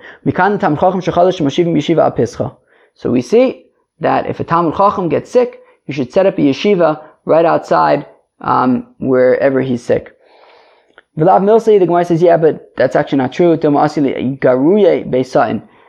So 2.96 3.10
we 3.10 3.22
see 3.22 3.66
that 4.00 4.26
if 4.26 4.40
a 4.40 4.44
Talmud 4.44 4.74
Chacham 4.74 5.08
gets 5.08 5.30
sick, 5.30 5.62
you 5.86 5.94
should 5.94 6.12
set 6.12 6.26
up 6.26 6.38
a 6.38 6.40
yeshiva 6.40 7.02
right 7.24 7.44
outside 7.44 8.06
um, 8.40 8.94
wherever 8.98 9.60
he's 9.60 9.82
sick. 9.82 10.16
Vilav 11.16 11.42
Milsi, 11.42 11.78
the 11.78 11.86
Gemara 11.86 12.04
says, 12.04 12.20
yeah, 12.22 12.36
but 12.36 12.74
that's 12.76 12.96
actually 12.96 13.18
not 13.18 13.32
true. 13.32 13.56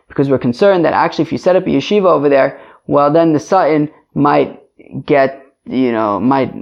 Because 0.07 0.29
we're 0.29 0.37
concerned 0.37 0.85
that 0.85 0.93
actually 0.93 1.23
if 1.23 1.31
you 1.31 1.37
set 1.37 1.55
up 1.55 1.63
a 1.63 1.69
yeshiva 1.69 2.05
over 2.05 2.29
there, 2.29 2.61
well 2.87 3.11
then 3.11 3.33
the 3.33 3.39
Satan 3.39 3.89
might 4.13 4.61
get, 5.05 5.45
you 5.65 5.91
know, 5.91 6.19
might, 6.19 6.53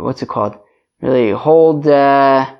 what's 0.00 0.22
it 0.22 0.28
called? 0.28 0.58
Really 1.00 1.30
hold, 1.30 1.86
uh, 1.86 2.54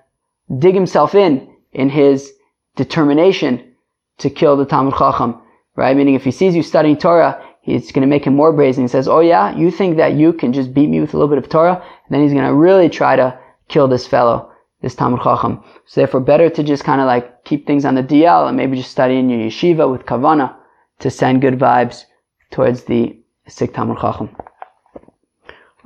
dig 0.58 0.74
himself 0.74 1.14
in, 1.14 1.48
in 1.72 1.90
his 1.90 2.32
determination 2.76 3.74
to 4.18 4.30
kill 4.30 4.56
the 4.56 4.64
Talmud 4.64 4.94
Chacham, 4.94 5.40
right? 5.80 5.96
Meaning 5.96 6.14
if 6.14 6.24
he 6.24 6.30
sees 6.30 6.54
you 6.54 6.62
studying 6.62 6.98
Torah, 6.98 7.42
he's 7.62 7.90
going 7.90 8.02
to 8.02 8.06
make 8.14 8.26
him 8.26 8.36
more 8.36 8.52
brazen. 8.52 8.84
He 8.84 8.88
says, 8.88 9.08
oh 9.08 9.20
yeah, 9.20 9.56
you 9.56 9.70
think 9.70 9.96
that 9.96 10.12
you 10.12 10.34
can 10.34 10.52
just 10.52 10.74
beat 10.74 10.90
me 10.90 11.00
with 11.00 11.14
a 11.14 11.16
little 11.16 11.34
bit 11.34 11.42
of 11.42 11.48
Torah? 11.48 11.76
And 11.82 12.10
then 12.10 12.22
he's 12.22 12.34
going 12.34 12.44
to 12.46 12.54
really 12.54 12.90
try 12.90 13.16
to 13.16 13.38
kill 13.68 13.88
this 13.88 14.06
fellow, 14.06 14.52
this 14.82 14.94
Talmud 14.94 15.22
Chacham. 15.22 15.64
So 15.86 16.02
therefore 16.02 16.20
better 16.20 16.50
to 16.50 16.62
just 16.62 16.84
kind 16.84 17.00
of 17.00 17.06
like 17.06 17.44
keep 17.44 17.66
things 17.66 17.86
on 17.86 17.94
the 17.94 18.02
DL 18.02 18.46
and 18.46 18.56
maybe 18.58 18.76
just 18.76 18.90
study 18.90 19.16
in 19.16 19.30
your 19.30 19.40
yeshiva 19.40 19.90
with 19.90 20.04
kavana 20.04 20.54
to 20.98 21.10
send 21.10 21.40
good 21.40 21.58
vibes 21.58 22.04
towards 22.50 22.84
the 22.84 23.18
sick 23.48 23.72
Talmud 23.72 23.98
Chacham. 23.98 24.28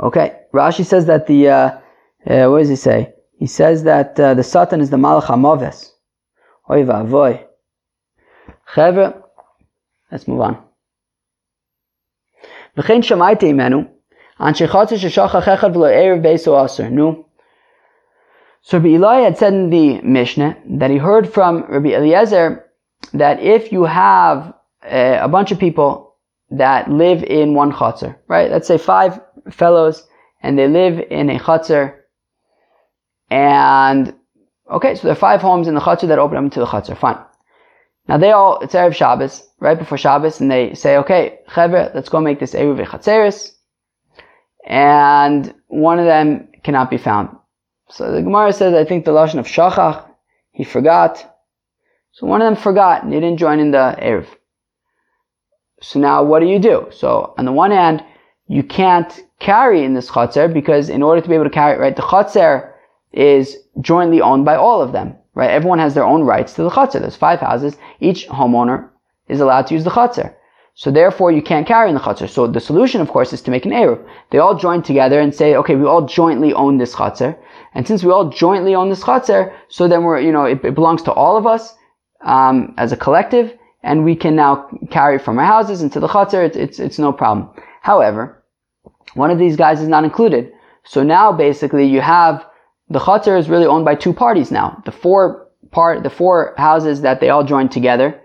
Okay, 0.00 0.40
Rashi 0.52 0.85
says 0.85 1.07
that 1.07 1.28
the, 1.28 1.48
uh, 1.48 1.78
uh, 2.26 2.46
what 2.50 2.59
does 2.59 2.68
he 2.68 2.76
say? 2.76 3.14
He 3.38 3.46
says 3.46 3.85
that 3.85 4.18
uh, 4.18 4.35
the 4.35 4.42
Satan 4.42 4.80
is 4.80 4.90
the 4.90 4.96
Malach 4.96 5.26
HaMoves. 5.26 5.92
Oy 6.68 6.83
va'avoy. 6.83 7.44
Let's 10.14 10.29
move 10.29 10.42
on. 10.42 10.62
V'chein 12.77 13.03
imenu, 13.03 13.88
an 14.38 14.55
sheshach 14.55 15.31
ha'chechad 15.31 15.74
v'lo 15.74 15.90
erev 15.90 16.24
aser. 16.24 16.88
Nu, 16.88 17.24
so 18.62 18.79
Rabbi 18.79 18.90
Eli 18.90 19.22
had 19.22 19.37
said 19.37 19.55
in 19.55 19.70
the 19.70 20.00
Mishnah 20.03 20.57
that 20.79 20.92
he 20.92 20.98
heard 20.98 21.29
from 21.29 21.64
Rabbi 21.68 21.88
Eliezer 21.88 22.64
that 23.12 23.40
if 23.40 23.72
you 23.72 23.83
have 23.83 24.55
a, 24.85 25.18
a 25.18 25.29
bunch 25.29 25.50
of 25.50 25.59
people 25.59 26.14
that 26.50 26.88
live 26.88 27.24
in 27.24 27.55
one 27.55 27.72
chutzner, 27.72 28.16
right? 28.29 28.53
Let's 28.53 28.68
say 28.68 28.79
five 28.79 29.20
fellows 29.50 30.07
and 30.40 30.57
they 30.57 30.68
live 30.68 31.00
in 31.11 31.29
a 31.29 31.40
chutzner 31.40 31.96
and 33.31 34.14
okay, 34.70 34.94
so 34.94 35.03
there 35.03 35.12
are 35.12 35.16
five 35.16 35.40
homes 35.40 35.66
in 35.66 35.74
the 35.74 35.81
chutzner 35.81 36.07
that 36.07 36.20
open 36.20 36.37
up 36.37 36.44
into 36.44 36.61
the 36.61 36.66
chutzner. 36.66 36.96
Fine. 36.96 37.18
Now 38.06 38.18
they 38.18 38.32
all, 38.32 38.60
it's 38.60 38.74
Erev 38.74 38.94
Shabbos, 38.94 39.48
right 39.60 39.78
before 39.78 39.96
Shabbos, 39.96 40.40
and 40.40 40.50
they 40.50 40.74
say, 40.74 40.96
okay, 40.98 41.38
Chevre, 41.48 41.90
let's 41.94 42.08
go 42.08 42.20
make 42.20 42.38
this 42.38 42.54
Erev 42.54 42.84
Chatzeris. 42.84 43.52
And 44.66 45.54
one 45.68 45.98
of 45.98 46.04
them 46.04 46.48
cannot 46.62 46.90
be 46.90 46.98
found. 46.98 47.36
So 47.88 48.12
the 48.12 48.22
Gemara 48.22 48.52
says, 48.52 48.74
I 48.74 48.84
think 48.84 49.04
the 49.04 49.12
Lashon 49.12 49.38
of 49.38 49.46
Shachach, 49.46 50.06
he 50.52 50.64
forgot. 50.64 51.38
So 52.12 52.26
one 52.26 52.42
of 52.42 52.46
them 52.46 52.62
forgot, 52.62 53.04
and 53.04 53.12
he 53.12 53.20
didn't 53.20 53.38
join 53.38 53.58
in 53.58 53.70
the 53.70 53.96
Erev. 53.98 54.26
So 55.80 55.98
now 55.98 56.22
what 56.22 56.40
do 56.40 56.46
you 56.46 56.58
do? 56.58 56.88
So 56.90 57.34
on 57.38 57.44
the 57.44 57.52
one 57.52 57.70
hand, 57.70 58.04
you 58.48 58.62
can't 58.62 59.12
carry 59.40 59.82
in 59.82 59.94
this 59.94 60.10
Chatzer, 60.10 60.52
because 60.52 60.90
in 60.90 61.02
order 61.02 61.22
to 61.22 61.28
be 61.28 61.34
able 61.34 61.44
to 61.44 61.50
carry, 61.50 61.74
it, 61.74 61.80
right, 61.80 61.96
the 61.96 62.02
Chatzer 62.02 62.72
is 63.12 63.56
jointly 63.80 64.20
owned 64.20 64.44
by 64.44 64.56
all 64.56 64.82
of 64.82 64.92
them 64.92 65.16
right? 65.34 65.50
Everyone 65.50 65.78
has 65.78 65.94
their 65.94 66.04
own 66.04 66.22
rights 66.22 66.54
to 66.54 66.62
the 66.62 66.70
chutzner. 66.70 67.00
There's 67.00 67.16
five 67.16 67.40
houses. 67.40 67.76
Each 68.00 68.26
homeowner 68.28 68.88
is 69.28 69.40
allowed 69.40 69.66
to 69.68 69.74
use 69.74 69.84
the 69.84 69.90
chutzner. 69.90 70.34
So 70.76 70.90
therefore, 70.90 71.30
you 71.30 71.40
can't 71.40 71.66
carry 71.66 71.88
in 71.88 71.94
the 71.94 72.00
chutzner. 72.00 72.28
So 72.28 72.46
the 72.46 72.60
solution, 72.60 73.00
of 73.00 73.08
course, 73.08 73.32
is 73.32 73.42
to 73.42 73.50
make 73.50 73.64
an 73.64 73.72
eruv. 73.72 74.04
They 74.30 74.38
all 74.38 74.56
join 74.56 74.82
together 74.82 75.20
and 75.20 75.32
say, 75.32 75.54
okay, 75.54 75.76
we 75.76 75.86
all 75.86 76.06
jointly 76.06 76.52
own 76.52 76.78
this 76.78 76.94
chutzner. 76.94 77.36
And 77.74 77.86
since 77.86 78.02
we 78.02 78.10
all 78.10 78.28
jointly 78.30 78.74
own 78.74 78.90
this 78.90 79.02
chutzner, 79.02 79.54
so 79.68 79.86
then 79.86 80.02
we're, 80.02 80.20
you 80.20 80.32
know, 80.32 80.44
it, 80.44 80.64
it 80.64 80.74
belongs 80.74 81.02
to 81.02 81.12
all 81.12 81.36
of 81.36 81.46
us 81.46 81.76
um, 82.22 82.74
as 82.76 82.90
a 82.90 82.96
collective, 82.96 83.56
and 83.84 84.04
we 84.04 84.16
can 84.16 84.34
now 84.34 84.68
carry 84.90 85.18
from 85.18 85.38
our 85.38 85.44
houses 85.44 85.82
into 85.82 86.00
the 86.00 86.08
chutzner. 86.08 86.44
It's, 86.44 86.56
it's, 86.56 86.80
it's 86.80 86.98
no 86.98 87.12
problem. 87.12 87.50
However, 87.82 88.42
one 89.14 89.30
of 89.30 89.38
these 89.38 89.56
guys 89.56 89.80
is 89.80 89.88
not 89.88 90.04
included. 90.04 90.52
So 90.84 91.02
now 91.02 91.32
basically 91.32 91.86
you 91.86 92.00
have 92.00 92.44
the 92.88 92.98
chutzner 92.98 93.38
is 93.38 93.48
really 93.48 93.66
owned 93.66 93.84
by 93.84 93.94
two 93.94 94.12
parties 94.12 94.50
now. 94.50 94.82
The 94.84 94.92
four 94.92 95.48
part, 95.70 96.02
the 96.02 96.10
four 96.10 96.54
houses 96.56 97.00
that 97.02 97.20
they 97.20 97.30
all 97.30 97.44
joined 97.44 97.72
together. 97.72 98.20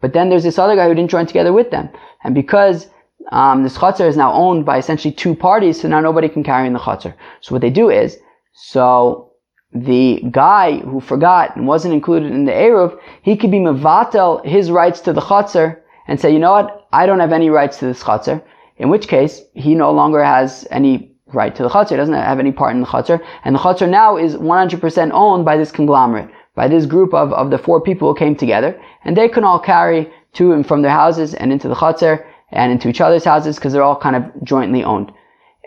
But 0.00 0.12
then 0.12 0.28
there's 0.28 0.44
this 0.44 0.58
other 0.58 0.76
guy 0.76 0.88
who 0.88 0.94
didn't 0.94 1.10
join 1.10 1.26
together 1.26 1.52
with 1.52 1.70
them. 1.70 1.88
And 2.24 2.34
because 2.34 2.88
um, 3.30 3.62
this 3.62 3.76
chutzner 3.76 4.08
is 4.08 4.16
now 4.16 4.32
owned 4.32 4.64
by 4.64 4.78
essentially 4.78 5.12
two 5.12 5.34
parties, 5.34 5.80
so 5.80 5.88
now 5.88 6.00
nobody 6.00 6.28
can 6.28 6.42
carry 6.42 6.66
in 6.66 6.72
the 6.72 6.78
chutzner. 6.78 7.14
So 7.40 7.54
what 7.54 7.62
they 7.62 7.70
do 7.70 7.90
is, 7.90 8.18
so 8.52 9.32
the 9.72 10.22
guy 10.30 10.78
who 10.78 11.00
forgot 11.00 11.56
and 11.56 11.66
wasn't 11.66 11.94
included 11.94 12.32
in 12.32 12.44
the 12.44 12.52
Eruv, 12.52 12.98
he 13.22 13.36
could 13.36 13.50
be 13.50 13.58
mevatel 13.58 14.44
his 14.44 14.70
rights 14.70 15.00
to 15.00 15.12
the 15.12 15.20
chutzner 15.20 15.80
and 16.08 16.20
say, 16.20 16.32
you 16.32 16.38
know 16.38 16.52
what, 16.52 16.88
I 16.92 17.06
don't 17.06 17.20
have 17.20 17.32
any 17.32 17.50
rights 17.50 17.78
to 17.78 17.86
this 17.86 18.02
chutzner. 18.02 18.42
In 18.78 18.88
which 18.88 19.08
case, 19.08 19.42
he 19.54 19.74
no 19.74 19.92
longer 19.92 20.24
has 20.24 20.66
any 20.70 21.14
right 21.32 21.54
to 21.54 21.62
the 21.62 21.68
chutzner. 21.68 21.92
It 21.92 21.96
doesn't 21.96 22.14
have 22.14 22.38
any 22.38 22.52
part 22.52 22.74
in 22.74 22.80
the 22.80 22.86
chutzner. 22.86 23.24
And 23.44 23.54
the 23.54 23.58
chutzner 23.58 23.88
now 23.88 24.16
is 24.16 24.36
100% 24.36 25.10
owned 25.12 25.44
by 25.44 25.56
this 25.56 25.72
conglomerate, 25.72 26.30
by 26.54 26.68
this 26.68 26.86
group 26.86 27.14
of, 27.14 27.32
of 27.32 27.50
the 27.50 27.58
four 27.58 27.80
people 27.80 28.08
who 28.08 28.18
came 28.18 28.36
together. 28.36 28.80
And 29.04 29.16
they 29.16 29.28
can 29.28 29.44
all 29.44 29.58
carry 29.58 30.12
to 30.34 30.52
and 30.52 30.66
from 30.66 30.82
their 30.82 30.90
houses 30.90 31.34
and 31.34 31.52
into 31.52 31.68
the 31.68 31.74
chutzner 31.74 32.24
and 32.50 32.72
into 32.72 32.88
each 32.88 33.00
other's 33.00 33.24
houses 33.24 33.56
because 33.56 33.72
they're 33.72 33.82
all 33.82 33.98
kind 33.98 34.16
of 34.16 34.24
jointly 34.44 34.84
owned. 34.84 35.12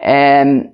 And 0.02 0.74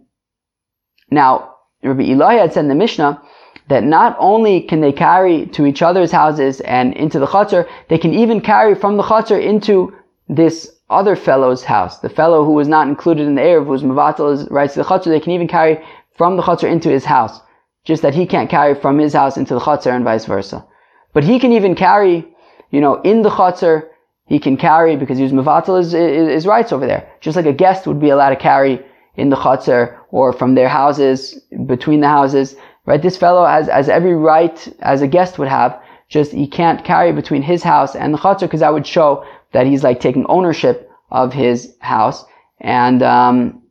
now, 1.11 1.55
Rabbi 1.83 2.03
Eli 2.03 2.35
had 2.35 2.53
said 2.53 2.65
in 2.65 2.69
the 2.69 2.75
Mishnah 2.75 3.21
that 3.69 3.83
not 3.83 4.15
only 4.19 4.61
can 4.61 4.81
they 4.81 4.91
carry 4.91 5.45
to 5.47 5.65
each 5.65 5.81
other's 5.81 6.11
houses 6.11 6.61
and 6.61 6.93
into 6.93 7.19
the 7.19 7.27
chutzner, 7.27 7.67
they 7.87 7.97
can 7.97 8.13
even 8.13 8.41
carry 8.41 8.75
from 8.75 8.97
the 8.97 9.03
chutzner 9.03 9.41
into 9.41 9.95
this 10.27 10.78
other 10.89 11.15
fellow's 11.15 11.63
house, 11.63 11.99
the 11.99 12.09
fellow 12.09 12.43
who 12.43 12.53
was 12.53 12.67
not 12.67 12.87
included 12.87 13.27
in 13.27 13.35
the 13.35 13.41
Erev, 13.41 13.65
was 13.65 13.83
Mavatal 13.83 14.49
rights 14.49 14.73
to 14.73 14.79
the 14.79 14.85
Chatzar, 14.85 15.05
they 15.05 15.19
can 15.19 15.33
even 15.33 15.47
carry 15.47 15.83
from 16.15 16.35
the 16.35 16.43
Chatzar 16.43 16.69
into 16.69 16.89
his 16.89 17.05
house. 17.05 17.39
Just 17.85 18.01
that 18.01 18.15
he 18.15 18.25
can't 18.25 18.49
carry 18.49 18.75
from 18.75 18.97
his 18.97 19.13
house 19.13 19.37
into 19.37 19.53
the 19.53 19.59
Chatzar 19.59 19.95
and 19.95 20.03
vice 20.03 20.25
versa. 20.25 20.65
But 21.13 21.23
he 21.23 21.39
can 21.39 21.53
even 21.53 21.75
carry, 21.75 22.27
you 22.71 22.81
know, 22.81 23.01
in 23.01 23.21
the 23.21 23.29
Chatzar, 23.29 23.87
he 24.25 24.39
can 24.39 24.57
carry 24.57 24.95
because 24.95 25.17
he 25.17 25.23
was 25.23 25.31
Mavatal 25.31 25.77
his, 25.77 25.91
his, 25.91 26.45
rights 26.45 26.71
over 26.71 26.85
there. 26.85 27.11
Just 27.19 27.35
like 27.35 27.47
a 27.47 27.53
guest 27.53 27.87
would 27.87 27.99
be 27.99 28.09
allowed 28.09 28.29
to 28.29 28.35
carry 28.35 28.85
in 29.15 29.29
the 29.29 29.35
Chatzar 29.35 29.97
or 30.11 30.33
from 30.33 30.55
their 30.55 30.69
houses, 30.69 31.39
between 31.65 32.01
the 32.01 32.07
houses, 32.07 32.55
right? 32.85 33.01
This 33.01 33.17
fellow 33.17 33.45
has, 33.45 33.67
has 33.67 33.89
every 33.89 34.15
right 34.15 34.67
as 34.81 35.01
a 35.01 35.07
guest 35.07 35.39
would 35.39 35.47
have, 35.47 35.79
just 36.09 36.31
he 36.31 36.47
can't 36.47 36.83
carry 36.83 37.11
between 37.11 37.41
his 37.41 37.63
house 37.63 37.95
and 37.95 38.13
the 38.13 38.17
Chatzar 38.17 38.41
because 38.41 38.59
that 38.59 38.73
would 38.73 38.85
show 38.85 39.25
that 39.53 39.67
he's 39.67 39.83
like 39.83 39.99
taking 39.99 40.25
ownership 40.27 40.89
of 41.11 41.33
his 41.33 41.75
house. 41.79 42.25
And 42.59 43.01
um, 43.03 43.61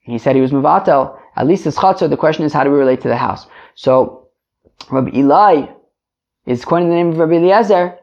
he 0.00 0.18
said 0.18 0.34
he 0.36 0.42
was 0.42 0.52
muvatel. 0.52 1.18
At 1.36 1.46
least 1.46 1.64
his 1.64 1.76
chatzor. 1.76 2.08
The 2.10 2.16
question 2.16 2.44
is, 2.44 2.52
how 2.52 2.64
do 2.64 2.70
we 2.70 2.78
relate 2.78 3.00
to 3.02 3.08
the 3.08 3.16
house? 3.16 3.46
So 3.74 4.28
Rabbi 4.90 5.16
Eli 5.16 5.66
is 6.46 6.64
quoting 6.64 6.88
the 6.88 6.94
name 6.94 7.10
of 7.10 7.18
Rabbi 7.18 7.34
Eliezer 7.34 7.98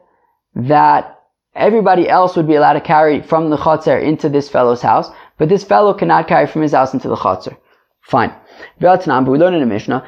that 0.54 1.20
everybody 1.54 2.08
else 2.08 2.36
would 2.36 2.46
be 2.46 2.54
allowed 2.54 2.74
to 2.74 2.80
carry 2.80 3.20
from 3.20 3.50
the 3.50 3.56
chatzor 3.56 4.02
into 4.02 4.28
this 4.28 4.48
fellow's 4.48 4.82
house, 4.82 5.10
but 5.36 5.48
this 5.48 5.64
fellow 5.64 5.92
cannot 5.92 6.28
carry 6.28 6.46
from 6.46 6.62
his 6.62 6.72
house 6.72 6.94
into 6.94 7.08
the 7.08 7.16
chatzor. 7.16 7.56
Fine. 8.00 8.32
We 8.80 8.88
learn 8.88 9.54
in 9.54 9.62
a 9.62 9.66
Mishnah, 9.66 10.06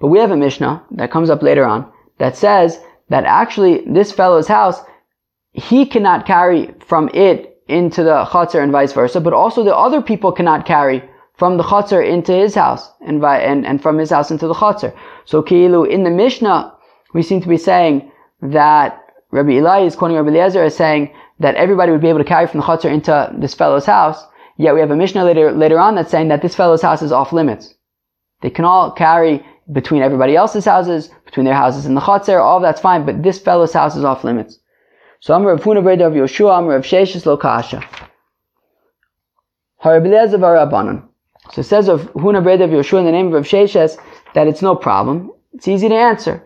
but 0.00 0.08
we 0.08 0.18
have 0.18 0.30
a 0.30 0.36
Mishnah 0.36 0.84
that 0.92 1.10
comes 1.10 1.30
up 1.30 1.42
later 1.42 1.64
on 1.64 1.90
that 2.18 2.36
says 2.36 2.80
that 3.08 3.24
actually 3.24 3.84
this 3.86 4.12
fellow's 4.12 4.48
house, 4.48 4.80
he 5.52 5.86
cannot 5.86 6.26
carry 6.26 6.74
from 6.86 7.08
it 7.14 7.58
into 7.68 8.02
the 8.02 8.24
chutzner 8.24 8.62
and 8.62 8.72
vice 8.72 8.92
versa, 8.92 9.20
but 9.20 9.32
also 9.32 9.64
the 9.64 9.74
other 9.74 10.02
people 10.02 10.32
cannot 10.32 10.66
carry 10.66 11.02
from 11.36 11.56
the 11.56 11.62
chutzner 11.62 12.06
into 12.06 12.32
his 12.32 12.54
house 12.54 12.90
and, 13.06 13.24
and, 13.24 13.66
and 13.66 13.82
from 13.82 13.98
his 13.98 14.10
house 14.10 14.30
into 14.30 14.46
the 14.46 14.54
chutzner. 14.54 14.94
So 15.24 15.44
in 15.44 16.04
the 16.04 16.10
Mishnah, 16.10 16.74
we 17.14 17.22
seem 17.22 17.40
to 17.40 17.48
be 17.48 17.56
saying 17.56 18.10
that 18.42 19.02
Rabbi 19.30 19.52
Eli 19.52 19.80
is 19.80 19.96
quoting 19.96 20.16
Rabbi 20.16 20.28
Eliezer 20.28 20.62
as 20.62 20.76
saying 20.76 21.12
that 21.40 21.56
everybody 21.56 21.92
would 21.92 22.00
be 22.00 22.08
able 22.08 22.20
to 22.20 22.24
carry 22.24 22.46
from 22.46 22.60
the 22.60 22.66
chutzner 22.66 22.92
into 22.92 23.32
this 23.36 23.54
fellow's 23.54 23.86
house. 23.86 24.24
Yet 24.56 24.74
we 24.74 24.80
have 24.80 24.90
a 24.90 24.96
Mishnah 24.96 25.24
later, 25.24 25.52
later 25.52 25.78
on 25.78 25.94
that's 25.94 26.10
saying 26.10 26.28
that 26.28 26.42
this 26.42 26.54
fellow's 26.54 26.82
house 26.82 27.02
is 27.02 27.12
off 27.12 27.32
limits. 27.32 27.74
They 28.40 28.50
can 28.50 28.64
all 28.64 28.90
carry 28.90 29.44
between 29.72 30.02
everybody 30.02 30.36
else's 30.36 30.64
houses, 30.64 31.10
between 31.24 31.44
their 31.44 31.54
houses 31.54 31.86
and 31.86 31.96
the 31.96 32.00
Chatzar, 32.00 32.40
all 32.40 32.60
that's 32.60 32.80
fine, 32.80 33.04
but 33.04 33.22
this 33.22 33.38
fellow's 33.38 33.72
house 33.72 33.96
is 33.96 34.04
off 34.04 34.24
limits. 34.24 34.58
So 35.20 35.34
Amr 35.34 35.52
of 35.52 35.62
Breda 35.62 36.06
of 36.06 36.12
Yoshua, 36.12 36.52
Amr 36.58 36.76
of 36.76 36.84
Sheshes 36.84 37.26
Lo 37.26 37.36
Kasha. 37.36 37.82
So 39.82 41.60
it 41.60 41.64
says 41.64 41.88
of 41.88 42.12
Huna 42.12 42.38
of 42.38 42.70
Yoshua 42.70 43.00
in 43.00 43.04
the 43.04 43.12
name 43.12 43.28
of 43.28 43.32
Rav 43.32 43.44
Sheshes 43.44 43.98
that 44.34 44.46
it's 44.46 44.62
no 44.62 44.74
problem. 44.74 45.32
It's 45.52 45.68
easy 45.68 45.88
to 45.88 45.94
answer. 45.94 46.44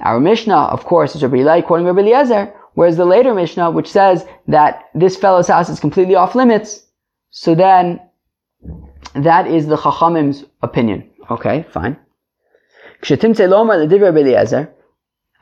Our 0.00 0.20
Mishnah, 0.20 0.56
of 0.56 0.84
course, 0.84 1.14
is 1.14 1.22
Rabbi 1.22 1.38
Eli 1.38 1.60
quoting 1.60 1.86
Rabbi 1.86 2.00
Eliezer, 2.00 2.52
whereas 2.74 2.96
the 2.96 3.04
later 3.04 3.34
Mishnah, 3.34 3.70
which 3.70 3.90
says 3.90 4.26
that 4.48 4.88
this 4.94 5.16
fellow's 5.16 5.48
house 5.48 5.68
is 5.68 5.80
completely 5.80 6.14
off 6.14 6.34
limits, 6.34 6.86
so 7.30 7.54
then 7.54 8.00
that 9.14 9.46
is 9.46 9.66
the 9.66 9.76
Chachamim's 9.76 10.44
opinion. 10.62 11.08
Okay, 11.30 11.64
fine. 11.70 11.96
Kshetimtze 13.02 13.48
lomar 13.48 13.78
ledivra 13.78 14.08
Eliezer, 14.08 14.70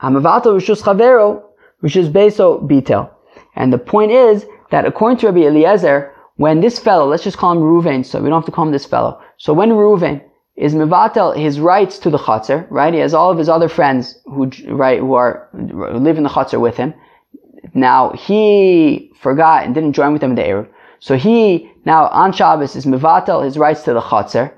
hamavato 0.01 0.53
rishus 0.55 0.81
chavero, 0.81 1.43
rishus 1.83 2.11
beso 2.11 2.65
bitel. 2.67 3.09
And 3.55 3.73
the 3.73 3.77
point 3.77 4.11
is 4.11 4.45
that 4.71 4.85
according 4.85 5.17
to 5.19 5.27
Rabbi 5.27 5.41
Eliezer, 5.41 6.13
when 6.37 6.61
this 6.61 6.79
fellow, 6.79 7.05
let's 7.05 7.23
just 7.23 7.37
call 7.37 7.51
him 7.51 7.59
Ruven, 7.59 8.05
so 8.05 8.21
we 8.21 8.29
don't 8.29 8.39
have 8.39 8.45
to 8.45 8.51
call 8.51 8.65
him 8.65 8.71
this 8.71 8.85
fellow. 8.85 9.21
So 9.37 9.51
when 9.51 9.71
Ruven 9.71 10.21
is 10.55 10.73
mivatel 10.73 11.35
his 11.35 11.59
rights 11.59 11.99
to 11.99 12.09
the 12.09 12.17
chotzer, 12.17 12.65
right? 12.69 12.93
He 12.93 12.99
has 13.01 13.13
all 13.13 13.31
of 13.31 13.37
his 13.37 13.49
other 13.49 13.67
friends 13.67 14.19
who, 14.25 14.49
right, 14.67 14.99
who 14.99 15.13
are, 15.13 15.49
who 15.51 15.97
live 15.97 16.17
in 16.17 16.23
the 16.23 16.29
chotzer 16.29 16.59
with 16.59 16.77
him. 16.77 16.93
Now 17.73 18.11
he 18.11 19.11
forgot 19.21 19.65
and 19.65 19.75
didn't 19.75 19.93
join 19.93 20.13
with 20.13 20.21
them 20.21 20.31
in 20.31 20.35
the 20.35 20.43
Erev. 20.43 20.69
So 20.99 21.17
he, 21.17 21.71
now 21.85 22.07
on 22.07 22.31
Shabbos 22.31 22.75
is 22.75 22.85
mivatel 22.85 23.43
his 23.43 23.57
rights 23.57 23.83
to 23.83 23.93
the 23.93 24.01
chotzer 24.01 24.53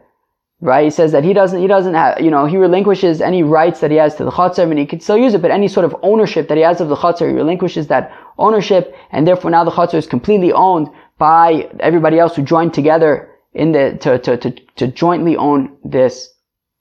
right? 0.61 0.85
He 0.85 0.91
says 0.91 1.11
that 1.11 1.23
he 1.23 1.33
doesn't, 1.33 1.59
he 1.59 1.67
doesn't 1.67 1.95
have, 1.95 2.21
you 2.21 2.29
know, 2.29 2.45
he 2.45 2.55
relinquishes 2.55 3.19
any 3.19 3.41
rights 3.41 3.79
that 3.79 3.89
he 3.89 3.97
has 3.97 4.15
to 4.15 4.23
the 4.23 4.31
chutzner, 4.31 4.69
and 4.69 4.79
he 4.79 4.85
can 4.85 4.99
still 4.99 5.17
use 5.17 5.33
it, 5.33 5.41
but 5.41 5.51
any 5.51 5.67
sort 5.67 5.85
of 5.85 5.95
ownership 6.03 6.47
that 6.47 6.57
he 6.57 6.63
has 6.63 6.79
of 6.79 6.87
the 6.87 6.95
chutzner, 6.95 7.29
he 7.29 7.35
relinquishes 7.35 7.87
that 7.87 8.15
ownership, 8.37 8.95
and 9.11 9.27
therefore 9.27 9.49
now 9.49 9.63
the 9.63 9.71
chutzner 9.71 9.95
is 9.95 10.07
completely 10.07 10.53
owned 10.53 10.87
by 11.17 11.69
everybody 11.79 12.19
else 12.19 12.35
who 12.35 12.43
joined 12.43 12.73
together 12.73 13.29
in 13.53 13.71
the, 13.71 13.97
to, 14.01 14.19
to, 14.19 14.37
to, 14.37 14.51
to 14.75 14.87
jointly 14.87 15.35
own 15.35 15.75
this 15.83 16.33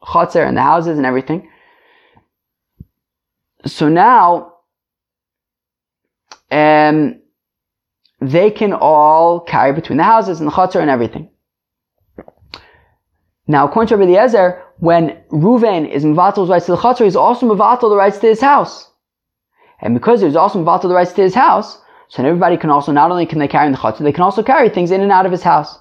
chutzner 0.03 0.47
and 0.47 0.57
the 0.57 0.63
houses 0.63 0.99
and 0.99 1.07
everything. 1.07 1.49
So 3.67 3.89
now, 3.89 4.55
um, 6.51 7.21
they 8.21 8.51
can 8.51 8.73
all 8.75 9.41
carry 9.41 9.73
between 9.73 9.97
the 9.97 10.05
houses 10.05 10.41
and 10.41 10.47
the 10.47 10.53
chutzner 10.53 10.81
and 10.81 10.91
everything. 10.91 11.31
Now, 13.51 13.67
according 13.67 13.89
to 13.89 13.97
Rabbi 13.97 14.13
Eliezer, 14.13 14.63
when 14.79 15.21
Ruven 15.33 15.85
is 15.91 16.05
Mavatal's 16.05 16.49
rights 16.49 16.67
to 16.67 16.73
the 16.73 16.79
Chatzar, 16.79 17.03
he's 17.03 17.17
also 17.17 17.53
Mavatal 17.53 17.91
the 17.91 17.97
rights 17.97 18.19
to 18.19 18.29
his 18.29 18.41
house. 18.41 18.89
And 19.81 19.93
because 19.93 20.21
he's 20.21 20.37
also 20.37 20.65
Mavatal 20.65 20.83
the 20.83 20.95
rights 20.95 21.15
to 21.15 21.23
his 21.23 21.35
house, 21.35 21.81
so 22.07 22.23
everybody 22.25 22.57
can 22.57 22.71
also, 22.71 22.93
not 22.93 23.11
only 23.11 23.27
can 23.27 23.41
they 23.41 23.49
carry 23.49 23.67
in 23.67 23.73
the 23.73 23.79
Chatzar, 23.79 24.05
they 24.05 24.13
can 24.13 24.23
also 24.23 24.45
carry 24.45 24.69
things 24.69 24.93
in 24.93 25.01
and 25.01 25.11
out 25.11 25.27
of 25.27 25.33
his 25.33 25.43
house. 25.43 25.77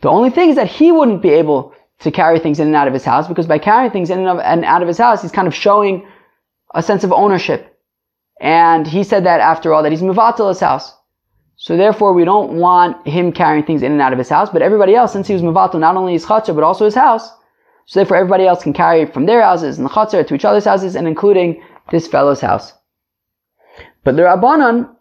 The 0.00 0.08
only 0.08 0.30
thing 0.30 0.48
is 0.48 0.56
that 0.56 0.66
he 0.66 0.90
wouldn't 0.90 1.20
be 1.20 1.28
able 1.28 1.74
to 1.98 2.10
carry 2.10 2.38
things 2.38 2.58
in 2.58 2.68
and 2.68 2.76
out 2.76 2.88
of 2.88 2.94
his 2.94 3.04
house, 3.04 3.28
because 3.28 3.46
by 3.46 3.58
carrying 3.58 3.90
things 3.92 4.08
in 4.08 4.26
and 4.26 4.64
out 4.64 4.80
of 4.80 4.88
his 4.88 4.96
house, 4.96 5.20
he's 5.20 5.30
kind 5.30 5.46
of 5.46 5.54
showing 5.54 6.08
a 6.74 6.82
sense 6.82 7.04
of 7.04 7.12
ownership. 7.12 7.78
And 8.40 8.86
he 8.86 9.04
said 9.04 9.24
that 9.26 9.40
after 9.40 9.74
all, 9.74 9.82
that 9.82 9.92
he's 9.92 10.00
Mavatal 10.00 10.48
his 10.48 10.60
house. 10.60 10.96
So 11.64 11.78
therefore, 11.78 12.12
we 12.12 12.26
don't 12.26 12.58
want 12.58 13.08
him 13.08 13.32
carrying 13.32 13.64
things 13.64 13.82
in 13.82 13.90
and 13.90 14.02
out 14.02 14.12
of 14.12 14.18
his 14.18 14.28
house, 14.28 14.50
but 14.50 14.60
everybody 14.60 14.94
else, 14.94 15.14
since 15.14 15.28
he 15.28 15.32
was 15.32 15.40
Mavato, 15.40 15.80
not 15.80 15.96
only 15.96 16.12
his 16.12 16.26
chatzar, 16.26 16.54
but 16.54 16.62
also 16.62 16.84
his 16.84 16.94
house, 16.94 17.26
so 17.86 18.00
therefore 18.00 18.18
everybody 18.18 18.46
else 18.46 18.62
can 18.62 18.74
carry 18.74 19.06
from 19.06 19.24
their 19.24 19.40
houses 19.40 19.78
and 19.78 19.86
the 19.86 19.90
chatzar 19.90 20.26
to 20.26 20.34
each 20.34 20.44
other's 20.44 20.66
houses, 20.66 20.94
and 20.94 21.08
including 21.08 21.62
this 21.90 22.06
fellow's 22.06 22.42
house. 22.42 22.74
But 24.04 24.16
the 24.16 24.24
Rabbanon, 24.24 24.94